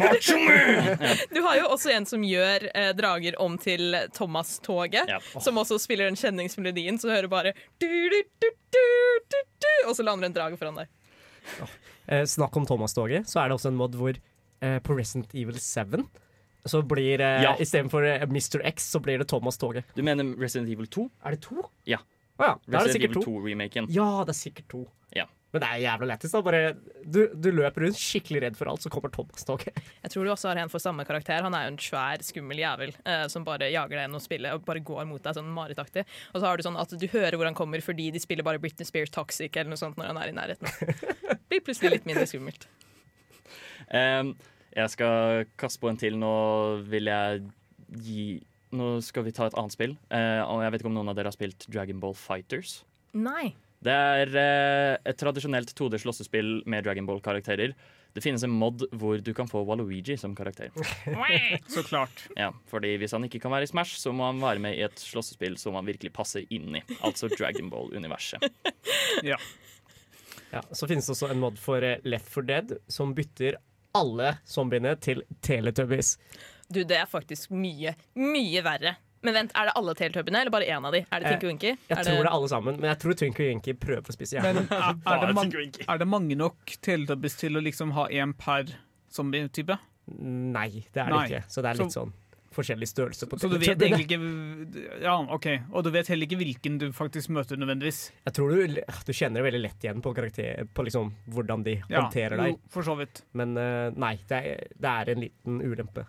Macho 0.00 0.38
Man! 0.40 0.98
Du 1.34 1.40
har 1.44 1.58
jo 1.60 1.66
også 1.74 1.92
en 1.94 2.06
som 2.08 2.24
gjør 2.24 2.68
eh, 2.72 2.90
drager 2.96 3.36
om 3.42 3.58
til 3.60 3.94
Thomas-toget. 4.16 5.08
Ja. 5.10 5.18
Som 5.42 5.60
også 5.60 5.78
spiller 5.82 6.08
den 6.10 6.16
kjenningsmelodien, 6.18 6.98
så 6.98 7.10
du 7.10 7.14
hører 7.14 7.30
bare 7.32 7.52
du, 7.82 7.86
du, 7.86 8.20
du, 8.42 8.48
du, 8.50 8.84
du, 9.30 9.40
du, 9.62 9.72
Og 9.86 9.94
så 9.98 10.06
lander 10.06 10.30
en 10.30 10.36
drage 10.36 10.58
foran 10.60 10.80
deg. 10.80 10.90
Eh, 12.06 12.24
snakk 12.28 12.56
om 12.58 12.66
Thomas-toget, 12.66 13.28
så 13.30 13.42
er 13.42 13.50
det 13.52 13.58
også 13.60 13.70
en 13.72 13.78
mod 13.78 13.94
hvor 13.98 14.16
eh, 14.16 14.78
på 14.82 14.96
Resident 14.98 15.34
Evil 15.36 15.60
7 15.60 16.00
så 16.66 16.80
blir 16.82 17.20
eh, 17.22 17.42
Ja. 17.44 17.52
istedenfor 17.62 18.02
eh, 18.08 18.24
Mr. 18.26 18.58
X, 18.72 18.88
så 18.90 18.98
blir 19.02 19.20
det 19.22 19.28
Thomas-toget. 19.30 19.84
Du 19.94 20.02
mener 20.02 20.32
Resident 20.40 20.70
Evil 20.72 20.88
2? 20.90 21.04
Er 21.24 21.36
det 21.36 21.44
to? 21.46 21.68
Ja. 21.86 22.00
Å 22.40 22.48
ja. 22.50 22.54
Da 22.66 22.80
er 22.80 22.88
det 22.90 22.96
sikkert 22.96 23.14
Evil 23.14 23.22
to. 23.22 23.36
2-remaken. 23.38 23.86
Ja, 23.94 24.08
det 24.26 24.34
er 24.34 24.38
sikkert 24.40 24.66
to. 24.72 24.82
Ja. 25.14 25.28
Men 25.56 25.64
det 25.64 25.68
er 25.72 25.82
jævla 25.86 26.08
lættis. 26.10 26.34
Du, 27.08 27.20
du 27.32 27.48
løper 27.54 27.86
rundt 27.86 28.00
skikkelig 28.00 28.42
redd 28.44 28.58
for 28.58 28.68
alt, 28.68 28.84
så 28.84 28.92
kommer 28.92 29.12
Thomas-toget. 29.14 29.78
Jeg 30.04 30.12
tror 30.12 30.26
du 30.26 30.32
også 30.34 30.50
har 30.50 30.60
en 30.60 30.72
for 30.72 30.82
samme 30.82 31.06
karakter. 31.08 31.44
Han 31.46 31.56
er 31.56 31.66
jo 31.66 31.74
en 31.74 31.80
svær, 31.80 32.24
skummel 32.26 32.60
jævel 32.60 32.92
eh, 33.08 33.24
som 33.32 33.46
bare 33.46 33.70
jager 33.72 33.96
deg 33.96 34.04
gjennom 34.04 34.22
spillet 34.22 34.52
og 34.52 34.66
bare 34.68 34.84
går 34.84 35.06
mot 35.08 35.22
deg 35.24 35.38
sånn 35.38 35.48
marerittaktig. 35.56 36.04
Og 36.34 36.42
så 36.42 36.44
har 36.48 36.60
du 36.60 36.66
sånn 36.66 36.76
at 36.80 36.92
du 36.92 37.06
hører 37.14 37.38
hvor 37.38 37.48
han 37.48 37.56
kommer 37.56 37.80
fordi 37.84 38.10
de 38.12 38.20
spiller 38.22 38.46
bare 38.46 38.60
Britney 38.62 38.88
Spears 38.88 39.14
Toxic 39.14 39.56
eller 39.56 39.72
noe 39.72 39.80
sånt 39.80 39.96
når 39.96 40.12
han 40.12 40.20
er 40.20 40.32
i 40.32 40.36
nærheten. 40.36 40.68
Det 40.76 41.40
Blir 41.50 41.64
plutselig 41.64 41.94
litt 41.96 42.08
mindre 42.08 42.26
skummelt. 42.28 42.68
Um, 43.88 44.34
jeg 44.76 44.92
skal 44.92 45.46
kaste 45.56 45.80
på 45.80 45.88
en 45.88 46.00
til. 46.00 46.18
Nå 46.20 46.34
vil 46.90 47.08
jeg 47.08 47.46
gi 48.02 48.26
Nå 48.76 48.96
skal 49.00 49.22
vi 49.24 49.32
ta 49.32 49.46
et 49.46 49.54
annet 49.56 49.72
spill. 49.72 49.94
Uh, 50.10 50.42
og 50.50 50.64
jeg 50.64 50.74
vet 50.74 50.82
ikke 50.82 50.90
om 50.90 50.96
noen 50.98 51.12
av 51.12 51.16
dere 51.16 51.30
har 51.30 51.36
spilt 51.36 51.64
Dragon 51.70 52.02
Ball 52.02 52.16
Fighters. 52.18 52.80
Nei. 53.16 53.54
Det 53.84 53.92
er 53.92 54.32
eh, 54.40 54.96
et 55.10 55.18
tradisjonelt 55.20 55.72
2D-slåssespill 55.76 56.62
med 56.66 56.84
Dragon 56.86 57.06
Ball-karakterer. 57.08 57.74
Det 58.16 58.22
finnes 58.24 58.40
en 58.46 58.54
mod 58.56 58.86
hvor 58.96 59.20
du 59.20 59.28
kan 59.36 59.48
få 59.50 59.60
Waluigi 59.68 60.16
som 60.16 60.32
karakter. 60.36 60.70
Så 61.68 61.82
klart. 61.84 62.22
Ja, 62.36 62.48
fordi 62.70 62.94
Hvis 62.96 63.12
han 63.12 63.26
ikke 63.28 63.42
kan 63.44 63.52
være 63.52 63.68
i 63.68 63.70
Smash, 63.70 63.98
så 64.00 64.12
må 64.16 64.30
han 64.30 64.40
være 64.40 64.62
med 64.64 64.78
i 64.78 64.86
et 64.86 64.96
slåssespill 65.02 65.58
som 65.60 65.76
han 65.76 65.84
virkelig 65.84 66.14
passer 66.16 66.46
inn 66.48 66.78
i. 66.80 66.82
Altså 67.04 67.28
Dragon 67.28 67.68
Ball-universet. 67.70 68.48
Ja, 69.26 69.36
Så 70.72 70.88
finnes 70.88 71.06
det 71.06 71.12
også 71.12 71.28
en 71.34 71.42
mod 71.42 71.58
for 71.60 71.84
eh, 71.84 72.00
Left 72.08 72.30
4 72.32 72.46
Dead 72.48 72.76
som 72.88 73.12
bytter 73.14 73.58
alle 73.96 74.36
zombiene 74.48 74.94
til 75.00 75.20
Teletubbies. 75.44 76.16
Du, 76.68 76.82
det 76.82 76.96
er 76.98 77.06
faktisk 77.08 77.52
mye, 77.54 77.92
mye 78.18 78.62
verre. 78.64 78.96
Men 79.26 79.34
vent, 79.40 79.54
er 79.58 79.68
det 79.70 79.74
alle 79.80 79.94
Teletubbiene, 79.98 80.40
eller 80.44 80.54
bare 80.54 80.68
én 80.70 80.86
av 80.86 80.94
de? 80.94 81.00
Er 81.10 81.22
det 81.24 81.32
Tinky 81.34 81.50
Winky? 81.50 81.72
Jeg 81.90 81.98
tror 82.06 82.20
det 82.22 82.26
er 82.28 82.32
alle 82.36 82.50
sammen, 82.52 82.76
men 82.80 82.90
jeg 82.92 83.00
tror 83.02 83.16
Tinky 83.22 83.48
Winky 83.50 83.74
prøver 83.82 84.12
å 84.12 84.14
spise 84.14 84.38
hjernen. 84.38 84.68
er, 84.70 84.92
er, 84.94 85.24
det 85.26 85.34
man, 85.40 85.50
er 85.88 86.02
det 86.04 86.08
mange 86.12 86.38
nok 86.38 86.76
Teletubbies 86.86 87.36
til 87.42 87.58
å 87.58 87.64
liksom 87.66 87.94
ha 87.98 88.06
én 88.14 88.36
per 88.38 88.70
zombie-type? 89.16 89.76
Nei, 90.20 90.68
det 90.94 91.02
er 91.02 91.10
det 91.10 91.18
Nei. 91.18 91.26
ikke. 91.32 91.42
Så 91.50 91.64
det 91.66 91.72
er 91.74 91.80
litt 91.82 91.92
Så- 91.92 92.04
sånn 92.06 92.14
forskjellig 92.56 92.86
størrelse 92.88 93.26
på 93.28 93.36
Så 93.36 93.50
du 93.52 93.58
vet 93.60 93.76
egentlig 93.84 94.06
ikke 94.06 95.02
Ja, 95.02 95.16
OK. 95.34 95.46
Og 95.76 95.82
du 95.84 95.90
vet 95.92 96.08
heller 96.08 96.24
ikke 96.24 96.38
hvilken 96.40 96.78
du 96.80 96.86
faktisk 96.96 97.28
møter, 97.36 97.58
nødvendigvis. 97.60 97.98
Jeg 98.24 98.32
tror 98.38 98.54
du, 98.54 98.78
du 98.78 99.12
kjenner 99.12 99.42
det 99.42 99.46
veldig 99.50 99.60
lett 99.60 99.84
igjen 99.84 100.00
på 100.00 100.14
karakter 100.16 100.64
På 100.72 100.86
liksom 100.86 101.10
hvordan 101.34 101.64
de 101.66 101.74
Ja, 101.90 102.06
håndterer 102.06 102.38
jo, 102.38 102.46
deg. 102.54 102.62
for 102.72 102.86
så 102.86 102.96
vidt. 102.96 103.20
Men 103.36 103.52
eh, 103.60 103.90
nei, 104.00 104.14
det 104.30 104.38
er, 104.40 104.62
det 104.72 104.94
er 104.94 105.10
en 105.12 105.20
liten 105.26 105.60
ulempe. 105.60 106.06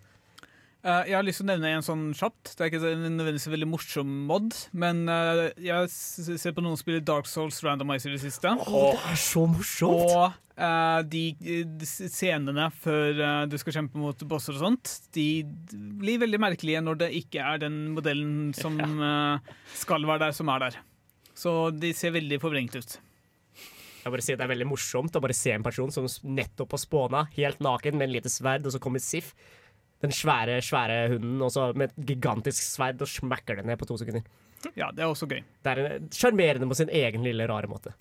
Eh, 0.85 1.09
jeg 1.09 1.17
har 1.17 1.25
lyst 1.25 1.41
til 1.41 1.47
å 1.47 1.51
nevne 1.51 1.71
en 1.77 1.85
sånn 1.85 2.09
kjapt. 2.17 2.53
Det 2.53 2.63
er 2.63 2.71
ikke 2.71 2.81
en 2.91 3.05
nødvendigvis 3.05 3.47
en 3.49 3.55
veldig 3.55 3.69
morsom 3.69 4.11
mod, 4.29 4.57
men 4.77 5.05
eh, 5.11 5.45
jeg 5.65 5.89
ser 5.91 6.53
på 6.55 6.63
noen 6.65 6.77
spille 6.79 7.03
Dark 7.05 7.29
Souls 7.29 7.59
Randomizer 7.65 8.13
i 8.13 8.17
det 8.17 8.23
siste. 8.27 8.53
Oh, 8.67 8.93
det 8.93 9.13
er 9.13 9.23
så 9.27 9.47
morsomt! 9.51 10.11
Og 10.11 10.43
Uh, 10.57 11.03
de, 11.05 11.35
de 11.37 11.85
scenene 11.85 12.63
før 12.81 13.19
uh, 13.21 13.43
du 13.45 13.53
skal 13.61 13.75
kjempe 13.75 13.99
mot 14.01 14.23
bosser 14.25 14.55
og 14.55 14.63
sånt, 14.63 14.93
de 15.13 15.43
blir 16.01 16.17
veldig 16.23 16.39
merkelige 16.41 16.81
når 16.81 16.97
det 17.03 17.09
ikke 17.19 17.43
er 17.45 17.61
den 17.61 17.75
modellen 17.93 18.55
som 18.57 18.73
uh, 18.97 19.37
skal 19.77 20.07
være 20.09 20.23
der, 20.25 20.33
som 20.33 20.49
er 20.49 20.63
der. 20.65 20.79
Så 21.37 21.53
de 21.77 21.93
ser 21.93 22.15
veldig 22.17 22.41
forvrengt 22.41 22.73
ut. 22.73 22.97
Jeg 24.01 24.13
bare 24.15 24.25
sier 24.25 24.39
Det 24.39 24.47
er 24.47 24.53
veldig 24.55 24.69
morsomt 24.71 25.19
å 25.19 25.21
bare 25.21 25.37
se 25.37 25.53
en 25.53 25.65
person 25.65 25.93
som 25.93 26.09
nettopp 26.25 26.73
har 26.73 26.81
spåna, 26.81 27.23
helt 27.37 27.61
naken 27.61 27.99
med 27.99 28.07
en 28.07 28.15
lite 28.17 28.33
sverd, 28.33 28.65
og 28.65 28.73
så 28.73 28.81
kommer 28.81 29.03
Sif, 29.03 29.35
den 30.03 30.13
svære, 30.13 30.60
svære 30.62 30.97
hunden, 31.15 31.41
også, 31.41 31.71
med 31.75 31.89
et 31.89 32.05
gigantisk 32.12 32.62
sverd, 32.62 33.01
og 33.01 33.10
smakker 33.10 33.57
det 33.57 33.65
ned 33.65 33.79
på 33.81 33.88
to 33.89 33.97
sekunder. 33.97 34.25
Ja, 34.75 34.89
det 34.93 35.03
er 35.05 35.10
også 35.10 35.27
gøy. 35.29 35.41
Det 35.63 35.71
er 35.73 35.95
en- 35.95 36.10
sjarmerende 36.13 36.67
på 36.69 36.75
sin 36.77 36.89
egen 36.89 37.23
lille, 37.23 37.47
rare 37.49 37.67
måte. 37.69 37.93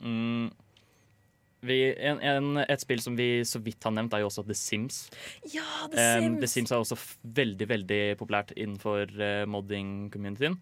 Mm. 0.00 0.50
Vi, 1.62 1.76
en, 2.02 2.18
en, 2.26 2.56
et 2.64 2.80
spill 2.82 2.98
som 3.00 3.14
vi 3.16 3.44
så 3.46 3.60
vidt 3.62 3.84
har 3.86 3.92
nevnt, 3.94 4.14
er 4.16 4.24
jo 4.24 4.26
også 4.26 4.42
The 4.48 4.54
Sims. 4.58 5.04
Ja, 5.52 5.62
The 5.92 6.06
Um, 6.18 6.24
Sims! 6.24 6.40
The 6.40 6.48
Sims 6.50 6.72
er 6.72 6.82
også 6.82 6.96
f 6.98 7.04
veldig 7.22 7.68
veldig 7.70 8.00
populært 8.18 8.50
innenfor 8.56 9.06
uh, 9.14 9.44
modding-communityen. 9.46 10.56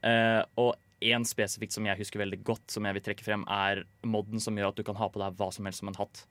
Uh, 0.00 0.40
og 0.56 0.78
én 1.04 1.24
spesifikt 1.28 1.76
som 1.76 1.84
jeg 1.88 2.00
husker 2.00 2.22
veldig 2.22 2.40
godt, 2.44 2.64
som 2.72 2.88
jeg 2.88 2.96
vil 2.96 3.04
trekke 3.04 3.24
frem, 3.26 3.44
er 3.52 3.84
modden 4.08 4.40
som 4.40 4.56
gjør 4.56 4.72
at 4.72 4.80
du 4.80 4.84
kan 4.86 4.96
ha 4.96 5.08
på 5.12 5.20
deg 5.20 5.36
hva 5.36 5.50
som 5.52 5.68
helst 5.68 5.84
som 5.84 5.92
en 5.92 6.00
hatt. 6.00 6.24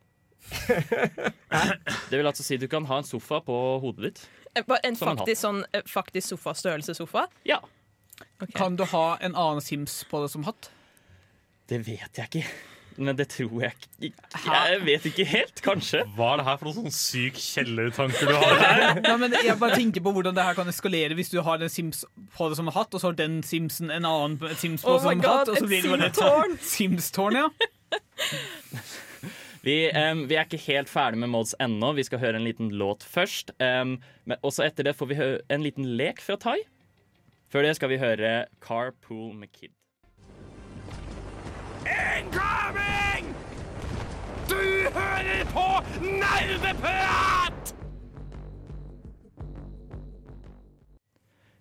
Det 2.10 2.18
vil 2.18 2.28
altså 2.28 2.44
si 2.46 2.58
du 2.58 2.68
kan 2.72 2.86
ha 2.90 3.02
en 3.02 3.08
sofa 3.08 3.42
på 3.46 3.58
hodet 3.84 4.10
ditt. 4.10 4.24
Eh, 4.58 4.64
En 4.84 4.98
faktisk, 4.98 5.42
sånn, 5.42 5.64
eh, 5.74 5.86
faktisk 5.88 6.34
sofa, 6.36 6.56
størrelse-sofa? 6.58 7.28
Ja. 7.46 7.60
Okay. 8.42 8.54
Kan 8.56 8.76
du 8.76 8.84
ha 8.90 9.18
en 9.22 9.36
annen 9.36 9.62
Sims 9.64 10.04
på 10.10 10.24
det 10.24 10.32
som 10.34 10.44
hatt? 10.48 10.72
Det 11.70 11.80
vet 11.86 12.18
jeg 12.18 12.26
ikke. 12.32 12.44
Men 13.00 13.16
det 13.16 13.30
tror 13.32 13.62
jeg 13.64 13.72
ikke. 14.10 14.42
Jeg 14.44 14.80
vet 14.84 15.06
ikke 15.08 15.26
helt, 15.30 15.62
kanskje. 15.64 16.02
Hva 16.18 16.34
er 16.34 16.42
det 16.42 16.46
her 16.50 16.58
for 16.60 16.68
noen 16.68 16.90
sånn 16.90 16.96
syk 16.98 17.38
kjellertanker 17.40 18.28
du 18.28 18.34
har 18.36 18.58
her? 18.60 19.00
Nei, 19.06 19.14
men 19.22 19.36
jeg 19.38 19.56
bare 19.62 19.78
tenker 19.80 20.04
på 20.04 20.12
hvordan 20.18 20.36
det 20.36 20.44
her 20.44 20.58
kan 20.58 20.68
eskalere 20.68 21.16
hvis 21.16 21.32
du 21.32 21.38
har 21.46 21.64
en 21.64 21.72
Sims 21.72 22.02
på 22.36 22.50
det 22.52 22.58
som 22.60 22.68
hatt, 22.76 22.92
og 22.92 23.00
så 23.00 23.12
har 23.14 23.20
den 23.22 23.40
Simsen 23.48 23.94
en 23.94 24.08
annen 24.10 24.36
Sims 24.60 24.84
på 24.84 24.92
Oh 24.92 24.98
det 24.98 25.06
som 25.06 25.16
my 25.16 25.24
God, 25.24 25.38
hatt, 25.38 25.54
og 25.54 25.62
så 25.62 25.70
blir 25.70 25.86
det 25.86 25.94
bare 25.94 26.10
et 26.10 26.20
Sims-tårn! 26.20 26.58
Sims-tårn, 26.74 27.40
ja. 27.40 27.48
Vi, 29.62 29.92
um, 29.92 30.24
vi 30.30 30.38
er 30.40 30.46
ikke 30.48 30.62
helt 30.70 30.90
ferdig 30.90 31.20
med 31.20 31.34
mods 31.34 31.52
ennå. 31.60 31.92
Vi 31.98 32.06
skal 32.08 32.22
høre 32.22 32.40
en 32.40 32.46
liten 32.48 32.70
låt 32.80 33.04
først. 33.04 33.52
Um, 33.60 33.98
men 34.24 34.40
også 34.40 34.64
etter 34.70 34.88
det 34.88 34.96
får 34.96 35.10
vi 35.12 35.20
høre 35.20 35.42
en 35.52 35.66
liten 35.66 35.88
lek 36.00 36.24
fra 36.24 36.40
Tai. 36.40 36.56
Før 37.52 37.66
det 37.66 37.76
skal 37.76 37.92
vi 37.92 38.00
høre 38.00 38.46
Carpool 38.64 39.34
med 39.36 39.52
Kid. 39.52 39.74
Incoming! 41.84 43.34
Du 44.48 44.64
hører 44.96 45.44
på 45.52 45.68
Nerdeprat! 46.08 47.76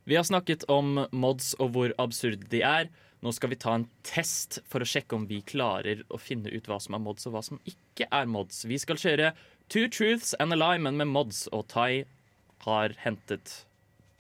Vi 0.09 0.17
har 0.17 0.25
snakket 0.25 0.65
om 0.73 1.03
mods 1.13 1.51
og 1.59 1.75
hvor 1.75 1.93
absurde 1.99 2.47
de 2.49 2.63
er. 2.63 2.87
Nå 3.25 3.33
skal 3.35 3.51
vi 3.51 3.59
ta 3.59 3.75
en 3.75 3.87
test 4.07 4.61
for 4.71 4.85
å 4.85 4.87
sjekke 4.87 5.17
om 5.17 5.25
vi 5.27 5.41
klarer 5.43 6.05
å 6.15 6.21
finne 6.23 6.53
ut 6.55 6.69
hva 6.71 6.79
som 6.83 6.95
er 6.95 7.03
mods 7.03 7.27
og 7.27 7.35
hva 7.35 7.43
som 7.43 7.59
ikke 7.67 8.07
er 8.15 8.29
mods. 8.31 8.63
Vi 8.69 8.79
skal 8.79 9.01
kjøre 9.01 9.33
Two 9.69 9.89
Truths 9.91 10.37
and 10.39 10.55
a 10.55 10.59
Lie, 10.59 10.79
men 10.79 11.01
med 11.01 11.11
mods, 11.11 11.47
og 11.53 11.67
Tai 11.73 12.05
har 12.65 12.95
hentet 13.03 13.65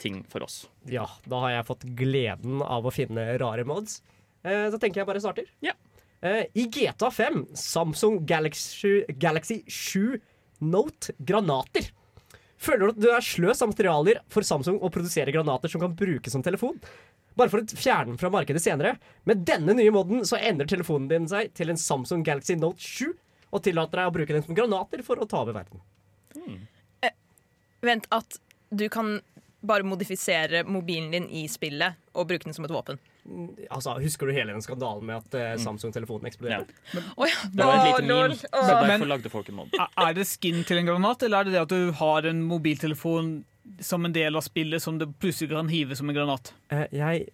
ting 0.02 0.24
for 0.30 0.42
oss. 0.46 0.64
Ja, 0.90 1.06
da 1.26 1.42
har 1.44 1.54
jeg 1.54 1.68
fått 1.70 1.86
gleden 1.98 2.62
av 2.62 2.86
å 2.86 2.94
finne 2.94 3.30
rare 3.40 3.66
mods. 3.66 4.00
Eh, 4.42 4.66
så 4.72 4.80
tenker 4.82 5.02
jeg 5.02 5.10
bare 5.10 5.22
starter. 5.22 5.46
Ja. 5.64 5.74
Eh, 6.20 6.46
I 6.58 6.66
GTA 6.66 7.10
5, 7.14 7.44
Samsung 7.58 8.24
Galaxy, 8.26 9.04
Galaxy 9.18 9.62
7 9.66 10.18
Note 10.58 11.14
granater. 11.22 11.92
Føler 12.58 12.88
du 12.88 12.90
at 12.90 13.02
du 13.02 13.08
er 13.14 13.22
sløs 13.22 13.62
av 13.62 13.70
materialer 13.70 14.18
for 14.32 14.46
Samsung 14.46 14.80
å 14.82 14.90
produsere 14.90 15.30
granater 15.34 15.70
som 15.70 15.82
kan 15.82 15.94
brukes 15.94 16.34
som 16.34 16.42
telefon? 16.42 16.80
Bare 17.38 17.52
for 17.52 17.62
å 17.62 17.78
fjerne 17.78 18.10
den 18.12 18.18
fra 18.20 18.30
markedet 18.34 18.60
senere. 18.64 18.96
Med 19.28 19.44
denne 19.46 19.74
nye 19.78 19.92
moden 19.94 20.24
så 20.26 20.40
endrer 20.42 20.66
telefonen 20.70 21.08
din 21.10 21.28
seg 21.30 21.52
til 21.54 21.70
en 21.70 21.78
Samsung 21.78 22.24
Galaxy 22.26 22.56
Note 22.58 22.82
7 22.82 23.12
og 23.54 23.62
tillater 23.64 24.02
deg 24.02 24.10
å 24.10 24.14
bruke 24.18 24.34
den 24.34 24.42
som 24.44 24.56
granater 24.58 25.00
for 25.06 25.22
å 25.22 25.28
ta 25.30 25.40
over 25.44 25.54
verden. 25.56 25.80
Vent, 27.80 28.08
at 28.10 28.40
du 28.74 28.88
kan 28.90 29.20
bare 29.60 29.82
modifisere 29.86 30.64
mobilen 30.66 31.10
din 31.14 31.28
i 31.34 31.44
spillet 31.50 31.94
og 32.14 32.28
bruke 32.30 32.46
den 32.46 32.54
som 32.54 32.66
et 32.66 32.74
våpen. 32.74 32.98
Altså, 33.70 33.94
Husker 34.00 34.26
du 34.30 34.32
hele 34.34 34.54
den 34.54 34.62
skandalen 34.64 35.04
med 35.06 35.18
at 35.20 35.34
uh, 35.36 35.54
Samsung-telefonen 35.62 36.26
Ja. 36.26 36.30
eksploderte? 36.30 36.76
Å 37.18 37.26
ja. 37.28 37.40
Det 37.52 37.66
var 37.66 37.74
et 37.78 37.88
lite 37.88 38.06
meme, 38.08 38.38
så 38.38 38.76
derfor 38.88 39.10
lagde 39.10 39.32
folk 39.32 39.48
en 39.52 39.58
mod. 39.60 39.74
Er- 39.78 40.06
Er 40.08 40.14
det 40.16 40.26
skin 40.30 40.62
til 40.64 40.78
en 40.82 40.86
granat, 40.90 41.22
eller 41.26 41.40
er 41.40 41.44
det 41.44 41.52
det 41.58 41.62
at 41.66 41.74
du 41.74 41.92
har 42.00 42.26
en 42.30 42.42
mobiltelefon 42.48 43.32
som 43.80 44.04
en 44.04 44.14
del 44.14 44.36
av 44.36 44.44
spillet 44.46 44.82
som 44.82 44.98
det 45.00 45.10
plutselig 45.20 45.50
kan 45.52 45.68
hive 45.72 45.96
som 45.96 46.08
en 46.10 46.16
granat? 46.16 46.52
Eh, 46.72 46.86
jeg 46.94 47.28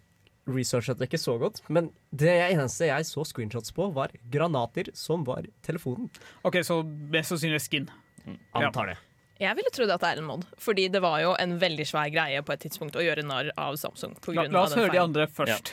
researchet 0.50 0.98
det 1.00 1.08
ikke 1.08 1.20
så 1.22 1.38
godt, 1.40 1.62
men 1.72 1.88
det 2.12 2.34
eneste 2.50 2.90
jeg 2.90 3.06
så 3.08 3.24
screenshots 3.24 3.72
på, 3.76 3.88
var 3.96 4.12
granater 4.32 4.90
som 4.96 5.24
var 5.24 5.46
telefonen. 5.64 6.10
Ok, 6.44 6.60
Så 6.66 6.82
mest 6.84 7.32
sannsynlig 7.32 7.62
skin. 7.64 7.90
Mm. 8.24 8.38
Antar 8.60 8.92
det. 8.92 8.98
Jeg 9.40 9.56
ville 9.58 9.70
trodd 9.74 9.90
at 9.90 10.02
det 10.04 10.12
er 10.12 10.20
en 10.22 10.28
mod, 10.28 10.44
fordi 10.62 10.86
det 10.94 11.00
var 11.02 11.18
jo 11.24 11.34
en 11.40 11.56
veldig 11.58 11.86
svær 11.88 12.12
greie 12.14 12.42
på 12.46 12.54
et 12.54 12.62
tidspunkt 12.62 12.96
å 12.96 13.02
gjøre 13.02 13.24
narr 13.26 13.50
av 13.58 13.76
Samsung. 13.80 14.14
På 14.22 14.32
grunn 14.32 14.52
la 14.52 14.60
la 14.60 14.64
oss 14.68 14.76
den 14.76 14.84
høre 14.84 14.94
de 14.94 15.02
andre 15.02 15.26
først. 15.26 15.72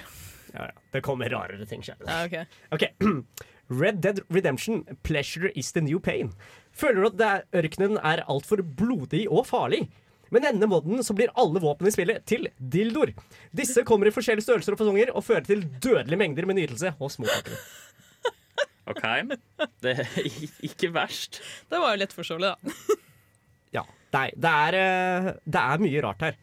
Ja, 0.52 0.68
ja. 0.72 0.72
Det 0.92 1.04
kommer 1.06 1.30
rarere 1.32 1.68
ting. 1.70 1.84
Ja, 1.86 1.96
okay. 2.26 2.48
Ok, 2.76 2.88
Red 3.82 4.02
Dead 4.04 4.20
Redemption, 4.30 4.84
pleasure 5.04 5.52
is 5.56 5.72
the 5.72 5.82
new 5.82 6.00
pain. 6.00 6.34
Føler 6.74 7.04
du 7.04 7.08
at 7.12 7.20
det 7.20 7.30
er, 7.30 7.46
ørkenen 7.62 8.00
er 8.02 8.24
altfor 8.28 8.64
blodig 8.64 9.28
og 9.30 9.46
farlig? 9.48 9.86
Med 10.32 10.46
denne 10.48 10.68
moden 10.72 11.04
så 11.04 11.16
blir 11.16 11.32
alle 11.40 11.60
våpen 11.64 11.90
i 11.90 11.94
spillet 11.94 12.24
til 12.30 12.48
dildoer. 12.58 13.12
Disse 13.56 13.84
kommer 13.88 14.08
i 14.08 14.14
forskjellige 14.16 14.48
størrelser 14.48 14.76
og 14.76 14.80
fasonger 14.80 15.12
og 15.12 15.26
fører 15.28 15.48
til 15.48 15.66
dødelige 15.84 16.20
mengder 16.22 16.48
med 16.48 16.62
nytelse 16.62 16.94
hos 17.02 17.20
mottakere. 17.20 17.60
OK? 18.92 19.04
Det 19.84 19.94
er 20.04 20.14
ikke 20.66 20.90
verst. 20.96 21.42
Det 21.70 21.80
var 21.82 21.94
jo 21.96 22.02
lett 22.02 22.16
forståelig, 22.16 22.54
da. 22.54 22.98
Ja, 23.78 23.86
det 24.12 24.22
er, 24.22 24.32
det 24.44 24.50
er, 24.52 24.76
eh, 24.80 25.28
det 25.48 25.60
er 25.62 25.84
mye 25.84 26.00
rart 26.04 26.24
her. 26.26 26.40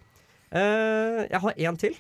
Eh, 0.49 1.25
jeg 1.29 1.41
har 1.45 1.59
én 1.69 1.81
til. 1.81 1.99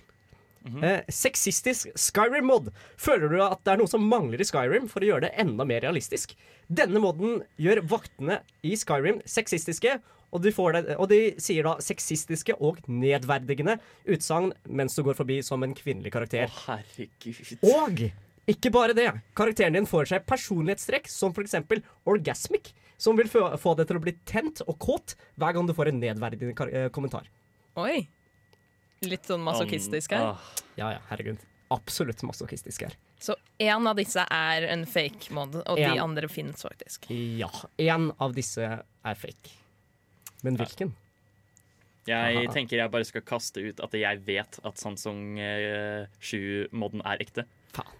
Eh, 0.68 1.02
sexistisk 1.12 1.88
Skyrim-mod. 1.96 2.70
Føler 3.00 3.32
du 3.32 3.38
at 3.44 3.60
det 3.64 3.74
er 3.74 3.80
noe 3.80 3.90
som 3.90 4.04
mangler 4.08 4.40
i 4.40 4.46
Skyrim 4.48 4.88
for 4.90 5.04
å 5.04 5.10
gjøre 5.10 5.26
det 5.26 5.34
enda 5.40 5.64
mer 5.68 5.84
realistisk? 5.84 6.32
Denne 6.68 7.00
moden 7.00 7.42
gjør 7.60 7.82
vaktene 7.88 8.40
i 8.64 8.74
Skyrim 8.76 9.20
sexistiske, 9.28 9.98
og 10.32 10.42
de, 10.44 10.52
får 10.52 10.72
det, 10.76 10.96
og 11.00 11.08
de 11.08 11.18
sier 11.40 11.64
da 11.64 11.76
sexistiske 11.80 12.56
og 12.60 12.80
nedverdigende 12.90 13.78
utsagn 14.12 14.50
mens 14.68 14.96
du 14.98 15.02
går 15.06 15.16
forbi 15.16 15.38
som 15.46 15.62
en 15.64 15.72
kvinnelig 15.78 16.10
Å, 16.12 16.16
karakter. 16.18 16.52
herregud. 16.66 17.62
Og 17.64 18.02
ikke 18.48 18.70
bare 18.72 18.94
det. 18.96 19.08
Karakteren 19.36 19.76
din 19.76 19.88
får 19.88 20.08
seg 20.12 20.26
personlighetstrekk 20.28 21.08
som 21.12 21.32
f.eks. 21.36 21.56
orgasmic, 22.08 22.72
som 23.00 23.16
vil 23.18 23.28
få, 23.30 23.42
få 23.60 23.74
deg 23.78 23.88
til 23.90 23.98
å 24.00 24.04
bli 24.04 24.14
tent 24.28 24.62
og 24.66 24.78
kåt 24.82 25.16
hver 25.38 25.52
gang 25.56 25.68
du 25.68 25.74
får 25.76 25.92
en 25.92 26.00
nedverdigende 26.02 26.56
kar 26.56 26.72
eh, 26.72 26.88
kommentar. 26.94 27.28
Oi. 27.78 28.06
Litt 29.06 29.28
sånn 29.28 29.44
masochistisk 29.46 30.16
her. 30.16 30.32
Ah, 30.32 30.64
Ja, 30.78 30.88
ja, 30.96 31.02
herregud. 31.10 31.38
Absolutt 31.74 32.22
masochistisk 32.24 32.86
her. 32.86 32.96
Så 33.20 33.34
én 33.60 33.86
av 33.90 33.96
disse 33.98 34.22
er 34.24 34.64
en 34.72 34.84
fake 34.88 35.32
mod, 35.36 35.58
og 35.68 35.76
de 35.78 35.90
andre 36.00 36.30
finnes 36.32 36.62
faktisk. 36.64 37.10
Ja. 37.10 37.50
Én 37.82 38.08
av 38.22 38.34
disse 38.36 38.64
er 38.64 39.18
fake. 39.18 39.52
Men 40.46 40.58
hvilken? 40.60 40.94
Jeg 42.08 42.36
Aha. 42.40 42.52
tenker 42.54 42.78
jeg 42.80 42.90
bare 42.92 43.04
skal 43.04 43.24
kaste 43.26 43.60
ut 43.60 43.80
at 43.84 43.94
jeg 43.98 44.22
vet 44.24 44.58
at 44.64 44.80
Samsung 44.80 45.38
eh, 45.42 46.06
7-moden 46.24 47.02
er 47.04 47.20
ekte. 47.20 47.44
Faen. 47.76 47.92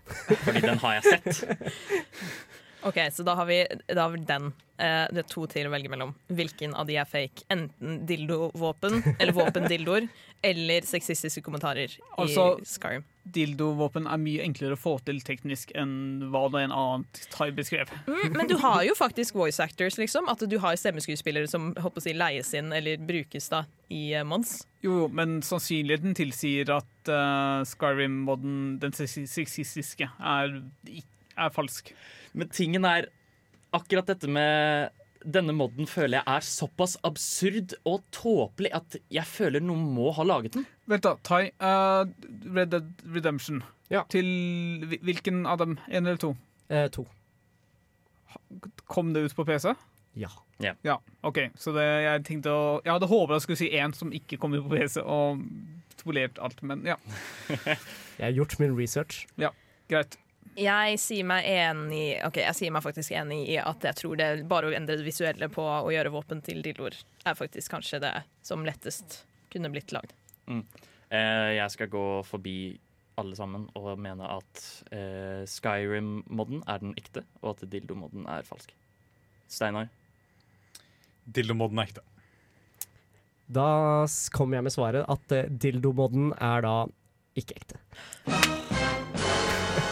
Fordi 0.47 0.63
den 0.65 0.81
har 0.81 0.99
jeg 0.99 1.19
sett. 1.19 1.43
Ok, 2.87 2.99
så 3.13 3.25
da 3.27 3.35
har 3.35 3.47
vi, 3.49 3.67
da 3.89 4.03
har 4.07 4.11
vi 4.15 4.25
den. 4.29 4.53
Eh, 4.79 5.09
det 5.11 5.25
er 5.25 5.29
to 5.33 5.47
til 5.51 5.67
å 5.67 5.73
velge 5.73 5.91
mellom. 5.91 6.13
Hvilken 6.31 6.75
av 6.79 6.87
de 6.87 6.95
er 7.01 7.05
fake? 7.11 7.43
Enten 7.51 8.05
dildovåpen, 8.07 9.01
eller 9.19 9.35
våpendildoer, 9.35 10.07
eller 10.47 10.87
sexistiske 10.87 11.43
kommentarer 11.43 11.97
Altså- 12.17 12.61
i 12.63 12.65
Skyrim. 12.65 13.03
Dildovåpen 13.29 14.07
er 14.09 14.17
mye 14.23 14.45
enklere 14.47 14.77
å 14.77 14.81
få 14.81 14.95
til 15.05 15.19
teknisk 15.21 15.73
enn 15.77 16.31
hva 16.33 16.47
det 16.55 16.63
en 16.65 16.73
annen 16.73 17.05
Tai 17.35 17.51
beskrev. 17.51 17.91
Mm, 18.07 18.37
men 18.39 18.47
du 18.49 18.57
har 18.63 18.85
jo 18.87 18.95
faktisk 18.97 19.35
voice 19.35 19.59
actors, 19.61 19.99
liksom. 19.99 20.29
At 20.31 20.39
du 20.49 20.57
har 20.63 20.79
stemmeskuespillere 20.81 21.49
som 21.51 21.75
håper 21.75 21.99
å 22.01 22.07
si, 22.07 22.15
leies 22.17 22.55
inn 22.57 22.73
eller 22.73 22.97
brukes 23.05 23.51
da 23.53 23.65
i 23.91 24.15
uh, 24.15 24.23
mods. 24.25 24.63
Jo, 24.87 25.09
men 25.13 25.41
sannsynligheten 25.43 26.15
tilsier 26.17 26.71
at 26.79 27.11
uh, 27.13 27.67
Skyrim-moden, 27.69 28.79
den 28.81 28.93
sexi- 28.97 29.27
sexistiske, 29.29 30.09
er, 30.23 30.61
ikk- 30.87 31.15
er 31.39 31.55
falsk. 31.55 31.93
Men 32.39 32.51
tingen 32.55 32.87
er 32.89 33.09
akkurat 33.77 34.09
dette 34.11 34.31
med 34.31 34.95
denne 35.19 35.53
modden 35.57 35.89
føler 35.91 36.21
jeg 36.21 36.31
er 36.31 36.45
såpass 36.47 36.95
absurd 37.07 37.75
og 37.89 38.05
tåpelig 38.15 38.71
at 38.77 38.97
jeg 39.13 39.27
føler 39.27 39.65
noen 39.65 39.83
må 39.97 40.13
ha 40.15 40.25
laget 40.27 40.55
den. 40.55 40.67
Vent, 40.89 41.05
da. 41.05 41.17
Tai. 41.27 41.49
uh, 41.59 42.07
Red 42.55 42.71
Dead 42.75 43.03
Redemption. 43.17 43.63
Ja. 43.91 44.05
Til 44.13 44.29
hvilken 45.03 45.45
av 45.49 45.59
dem? 45.63 45.79
Én 45.89 46.05
eller 46.07 46.21
to? 46.23 46.35
Eh, 46.69 46.87
to. 46.93 47.07
Kom 48.87 49.15
det 49.15 49.25
ut 49.27 49.35
på 49.37 49.47
PC? 49.49 49.73
Ja. 50.19 50.31
Ja, 50.59 50.99
OK. 51.23 51.39
Så 51.55 51.73
det, 51.77 51.85
jeg 52.03 52.23
tenkte 52.27 52.51
å 52.51 52.63
Jeg 52.83 52.91
hadde 52.91 53.09
håpet 53.11 53.37
jeg 53.37 53.45
skulle 53.45 53.61
si 53.61 53.69
én 53.79 53.95
som 53.95 54.11
ikke 54.15 54.39
kom 54.43 54.57
ut 54.57 54.65
på 54.67 54.75
PC, 54.75 54.99
og 55.05 55.45
spolert 55.99 56.39
alt, 56.43 56.61
men 56.67 56.83
ja, 56.87 56.97
Jeg 58.19 58.25
har 58.25 58.35
gjort 58.35 58.59
min 58.59 58.75
research. 58.79 59.27
Ja, 59.39 59.53
greit. 59.91 60.19
Jeg 60.59 60.99
sier 60.99 61.27
meg 61.29 61.47
enig 61.47 62.19
Ok, 62.27 62.41
jeg 62.43 62.57
sier 62.59 62.73
meg 62.75 62.83
faktisk 62.83 63.13
enig 63.15 63.45
i 63.53 63.59
at 63.63 63.85
jeg 63.87 63.99
tror 64.01 64.19
det 64.19 64.29
bare 64.51 64.71
å 64.71 64.75
endre 64.75 64.97
det 64.99 65.07
visuelle 65.07 65.47
på 65.53 65.63
å 65.63 65.93
gjøre 65.95 66.11
våpen 66.11 66.43
til 66.43 66.65
dildoer, 66.65 66.97
er 67.25 67.39
faktisk 67.39 67.77
kanskje 67.77 68.03
det 68.03 68.15
som 68.43 68.67
lettest 68.67 69.21
kunne 69.53 69.71
blitt 69.73 69.95
lagd. 69.95 70.15
Eh, 70.49 71.55
jeg 71.57 71.75
skal 71.75 71.91
gå 71.93 72.05
forbi 72.27 72.59
alle 73.19 73.39
sammen 73.39 73.67
og 73.79 73.95
mene 74.01 74.27
at 74.31 74.65
eh, 74.95 75.43
Skyrim-modden 75.49 76.63
er 76.67 76.83
den 76.83 76.95
ekte, 76.99 77.25
og 77.43 77.57
at 77.57 77.65
dildo-modden 77.71 78.29
er 78.31 78.47
falsk. 78.47 78.75
Steinar? 79.49 79.89
Dildomodden 81.25 81.81
er 81.81 81.91
ekte. 81.91 82.05
Da 83.49 83.69
kommer 84.37 84.59
jeg 84.59 84.69
med 84.69 84.77
svaret 84.77 85.09
at 85.09 85.35
eh, 85.35 85.49
dildomoden 85.49 86.33
er 86.37 86.65
da 86.67 86.77
ikke 87.39 87.59
ekte. 87.63 87.81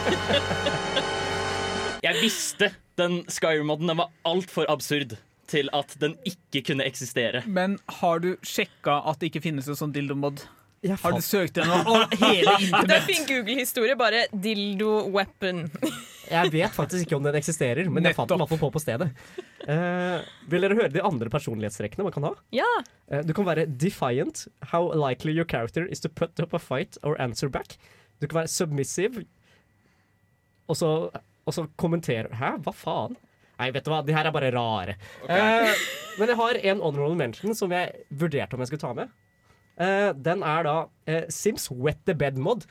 Jeg 2.07 2.20
visste 2.20 2.68
den 3.00 3.22
Skyrim-modden 3.30 3.88
den 3.90 3.98
var 3.98 4.11
altfor 4.28 4.68
absurd 4.70 5.16
til 5.50 5.68
at 5.76 5.94
den 6.02 6.14
ikke 6.26 6.62
kunne 6.70 6.86
eksistere. 6.86 7.42
Men 7.46 7.76
har 8.00 8.22
du 8.22 8.32
sjekka 8.46 8.94
at 9.11 9.20
det 9.20 9.26
ikke 9.30 9.42
finnes 9.46 9.68
en 9.70 9.78
sånn 9.78 9.94
dildomod? 9.94 10.42
Jeg 10.84 10.98
Har 11.02 11.16
du 11.16 11.22
søkt 11.24 11.57
gjennom 11.59 11.86
hele 12.20 12.44
Det 12.44 12.52
er 12.52 12.64
internett? 12.68 13.07
fin 13.09 13.24
Google-historie, 13.26 13.96
bare 13.98 14.26
dildo 14.30 14.90
weapon. 15.14 15.64
jeg 16.36 16.52
vet 16.54 16.72
faktisk 16.76 17.02
ikke 17.07 17.18
om 17.18 17.26
den 17.26 17.38
eksisterer, 17.38 17.84
men 17.90 18.07
jeg 18.07 18.14
fant 18.18 18.30
den 18.30 18.44
på 18.46 18.70
på 18.74 18.82
stedet. 18.82 19.09
Uh, 19.66 20.22
vil 20.50 20.62
dere 20.62 20.78
høre 20.78 20.92
de 20.94 21.02
andre 21.02 21.30
personlighetstrekkene 21.32 22.07
man 22.07 22.14
kan 22.14 22.30
ha? 22.30 22.36
Ja, 22.54 22.70
Uh, 23.07 23.20
du 23.22 23.30
kan 23.38 23.46
være 23.46 23.68
defiant. 23.70 24.48
How 24.72 24.90
likely 24.90 25.30
your 25.30 25.46
character 25.46 25.86
is 25.86 26.00
to 26.02 26.09
put 26.11 26.40
up 26.42 26.50
a 26.54 26.59
fight 26.59 26.98
or 27.07 27.14
answer 27.22 27.46
back. 27.46 27.76
Du 28.18 28.26
kan 28.26 28.40
være 28.40 28.50
submissive. 28.50 29.22
Og 30.66 30.78
så, 30.78 30.90
og 31.46 31.54
så 31.54 31.66
kommenterer 31.78 32.32
Hæ, 32.36 32.56
hva 32.64 32.74
faen? 32.74 33.16
Nei, 33.56 33.70
vet 33.72 33.86
du 33.86 33.92
hva, 33.92 34.02
de 34.04 34.12
her 34.12 34.28
er 34.28 34.34
bare 34.34 34.50
rare. 34.52 34.96
Eh, 35.32 35.84
men 36.18 36.28
jeg 36.28 36.36
har 36.36 36.58
en 36.60 36.82
honorable 36.84 37.16
mention 37.16 37.56
som 37.56 37.72
jeg 37.72 38.04
vurderte 38.12 38.56
om 38.56 38.60
jeg 38.60 38.68
skulle 38.68 38.84
ta 38.84 38.90
med. 38.98 39.14
Eh, 39.80 40.10
den 40.12 40.44
er 40.44 40.66
da 40.66 40.74
eh, 41.08 41.24
Sims 41.32 41.70
Wet 41.72 42.02
the 42.08 42.12
Bed 42.16 42.36
Mod. 42.36 42.66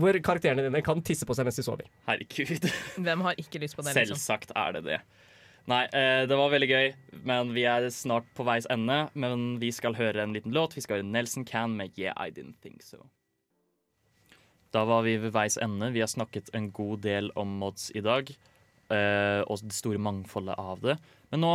Hvor 0.00 0.16
karakterene 0.24 0.64
dine 0.64 0.80
kan 0.84 1.02
tisse 1.04 1.28
på 1.28 1.36
seg 1.36 1.44
mens 1.44 1.58
de 1.60 1.66
sover. 1.66 1.90
Herregud. 2.08 2.64
hvem 3.04 3.26
har 3.26 3.36
ikke 3.40 3.60
lyst 3.60 3.76
på 3.76 3.84
det? 3.84 3.92
liksom? 3.92 4.16
Selvsagt 4.16 4.54
er 4.56 4.78
det 4.78 4.86
det. 4.86 5.02
Nei, 5.68 5.84
eh, 5.94 6.24
det 6.26 6.38
var 6.38 6.50
veldig 6.50 6.68
gøy, 6.70 6.88
men 7.28 7.52
vi 7.54 7.66
er 7.70 7.86
snart 7.94 8.26
på 8.34 8.46
veis 8.48 8.64
ende. 8.72 9.04
Men 9.12 9.58
vi 9.60 9.68
skal 9.74 9.98
høre 9.98 10.24
en 10.24 10.32
liten 10.34 10.54
låt. 10.56 10.78
Vi 10.78 10.84
skal 10.84 11.02
høre 11.02 11.10
Nelson 11.12 11.44
Can 11.48 11.76
med 11.76 11.92
Yeah, 12.00 12.16
I 12.16 12.32
Didn't 12.32 12.56
Think 12.64 12.82
So. 12.82 13.04
Da 14.72 14.84
var 14.88 15.04
vi 15.06 15.18
ved 15.20 15.34
veis 15.34 15.58
ende. 15.60 15.92
Vi 15.92 16.00
har 16.00 16.10
snakket 16.10 16.50
en 16.56 16.70
god 16.72 17.02
del 17.04 17.30
om 17.36 17.58
mods 17.60 17.90
i 17.94 18.02
dag. 18.04 18.32
eh, 18.92 19.40
og 19.48 19.62
det 19.64 19.72
store 19.72 20.00
mangfoldet 20.02 20.58
av 20.58 20.80
det. 20.84 20.98
Men 21.32 21.40
nå 21.44 21.52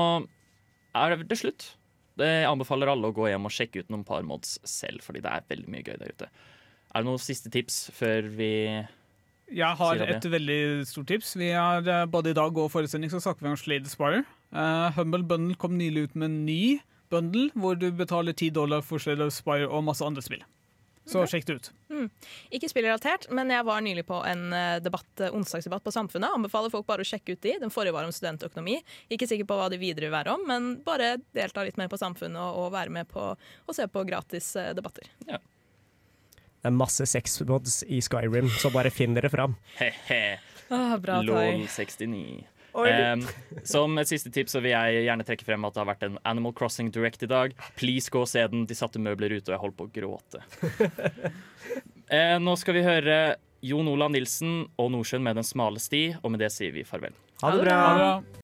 er 0.97 1.17
det 1.21 1.37
slutt. 1.37 1.73
Jeg 2.17 2.47
anbefaler 2.49 2.89
alle 2.89 3.11
å 3.11 3.13
gå 3.13 3.27
hjem 3.29 3.45
og 3.45 3.53
sjekke 3.53 3.83
ut 3.83 3.91
noen 3.93 4.05
par 4.07 4.23
mods 4.25 4.55
selv, 4.65 5.03
fordi 5.05 5.21
det 5.21 5.29
er 5.29 5.49
veldig 5.51 5.69
mye 5.69 5.85
gøy 5.85 5.99
der 6.01 6.15
ute. 6.15 6.29
Er 6.95 7.03
det 7.03 7.09
noen 7.09 7.21
siste 7.21 7.51
tips 7.53 7.91
før 7.93 8.29
vi 8.39 8.51
Jeg 9.53 9.77
har 9.79 10.01
et 10.01 10.25
veldig 10.25 10.87
stort 10.89 11.07
tips. 11.11 11.35
Vi 11.37 11.51
har 11.53 11.85
eh, 11.85 12.05
Både 12.09 12.33
i 12.33 12.37
dag 12.37 12.57
og 12.57 12.71
forrige 12.71 12.95
sending 12.95 13.13
så 13.13 13.21
snakker 13.21 13.45
vi 13.45 13.53
om 13.53 13.59
Slade 13.59 13.91
Spire. 13.91 14.23
Uh, 14.55 14.89
Humble 14.95 15.23
Bundle 15.27 15.55
kom 15.59 15.77
nylig 15.77 16.07
ut 16.07 16.15
med 16.15 16.31
en 16.31 16.45
ny 16.47 16.79
bundle 17.11 17.51
hvor 17.53 17.75
du 17.75 17.91
betaler 17.91 18.33
10 18.33 18.55
dollar 18.55 18.81
for 18.81 18.97
Slade 18.97 19.29
Spire 19.31 19.67
og 19.69 19.83
masse 19.83 20.03
andre 20.03 20.23
spill. 20.23 20.43
Så 21.07 21.23
sjekk 21.31 21.45
det 21.47 21.55
ut. 21.57 21.69
Ikke 22.53 22.67
spillrelatert, 22.69 23.29
men 23.31 23.51
jeg 23.53 23.65
var 23.67 23.83
nylig 23.83 24.03
på 24.07 24.19
en 24.27 24.51
eh, 24.53 24.77
debatt, 24.83 25.09
eh, 25.23 25.33
onsdagsdebatt 25.33 25.85
på 25.85 25.93
Samfunnet. 25.95 26.35
Anbefaler 26.35 26.73
folk 26.73 26.87
bare 26.89 27.05
å 27.05 27.07
sjekke 27.07 27.37
ut 27.37 27.43
de. 27.45 27.53
Den 27.63 27.71
forrige 27.73 27.95
var 27.95 28.07
om 28.07 28.11
studentøkonomi. 28.15 28.81
Ikke 29.15 29.29
sikker 29.29 29.47
på 29.47 29.57
hva 29.59 29.69
de 29.71 29.79
videre 29.81 30.09
vil 30.09 30.15
være 30.17 30.35
om, 30.35 30.43
men 30.49 30.73
bare 30.85 31.15
delta 31.37 31.63
litt 31.63 31.79
mer 31.79 31.91
på 31.91 31.99
Samfunnet 32.01 32.41
og, 32.43 32.65
og 32.65 32.73
være 32.75 32.93
med 32.99 33.07
på 33.11 33.29
å 33.33 33.75
se 33.75 33.87
på 33.87 34.03
gratis 34.07 34.51
debatter. 34.75 35.07
debatter. 35.23 35.45
Det 36.57 36.71
er 36.71 36.75
masse 36.75 37.05
sexmods 37.07 37.83
i 37.87 38.01
Skyrim, 38.03 38.49
så 38.59 38.71
bare 38.73 38.91
finn 38.91 39.15
dere 39.15 39.29
fram. 39.31 39.55
He-he. 39.77 40.21
Ah, 40.73 40.97
bra, 40.99 41.21
LOL 41.23 41.63
69. 41.71 42.43
Um, 42.77 43.23
som 43.65 43.97
et 43.97 44.09
siste 44.09 44.29
tips 44.33 44.53
så 44.53 44.61
vil 44.61 44.75
jeg 44.75 45.07
gjerne 45.07 45.25
trekke 45.25 45.47
frem 45.47 45.65
at 45.65 45.73
det 45.73 45.81
har 45.81 45.89
vært 45.89 46.05
en 46.07 46.19
Animal 46.29 46.53
Crossing 46.57 46.91
Direct 46.93 47.25
i 47.25 47.31
dag. 47.31 47.55
Please 47.79 48.13
gå 48.13 48.21
og 48.21 48.29
se 48.29 48.43
den. 48.51 48.67
De 48.69 48.77
satte 48.77 49.01
møbler 49.01 49.37
ute, 49.37 49.49
og 49.49 49.55
jeg 49.55 49.63
holdt 49.65 49.77
på 49.79 49.87
å 49.87 49.93
gråte. 49.97 50.43
uh, 52.13 52.37
nå 52.45 52.57
skal 52.61 52.77
vi 52.77 52.85
høre 52.85 53.19
Jon 53.65 53.89
Olav 53.89 54.13
Nilsen 54.13 54.67
og 54.77 54.91
Nordsjøen 54.93 55.25
med 55.25 55.39
Den 55.39 55.47
smale 55.47 55.81
sti, 55.81 56.03
og 56.21 56.33
med 56.33 56.43
det 56.45 56.51
sier 56.53 56.75
vi 56.75 56.85
farvel. 56.87 57.17
Ha 57.41 57.53
det 57.53 57.63
bra! 57.65 57.77
Ha 57.81 57.89
det 57.89 58.01
bra. 58.01 58.11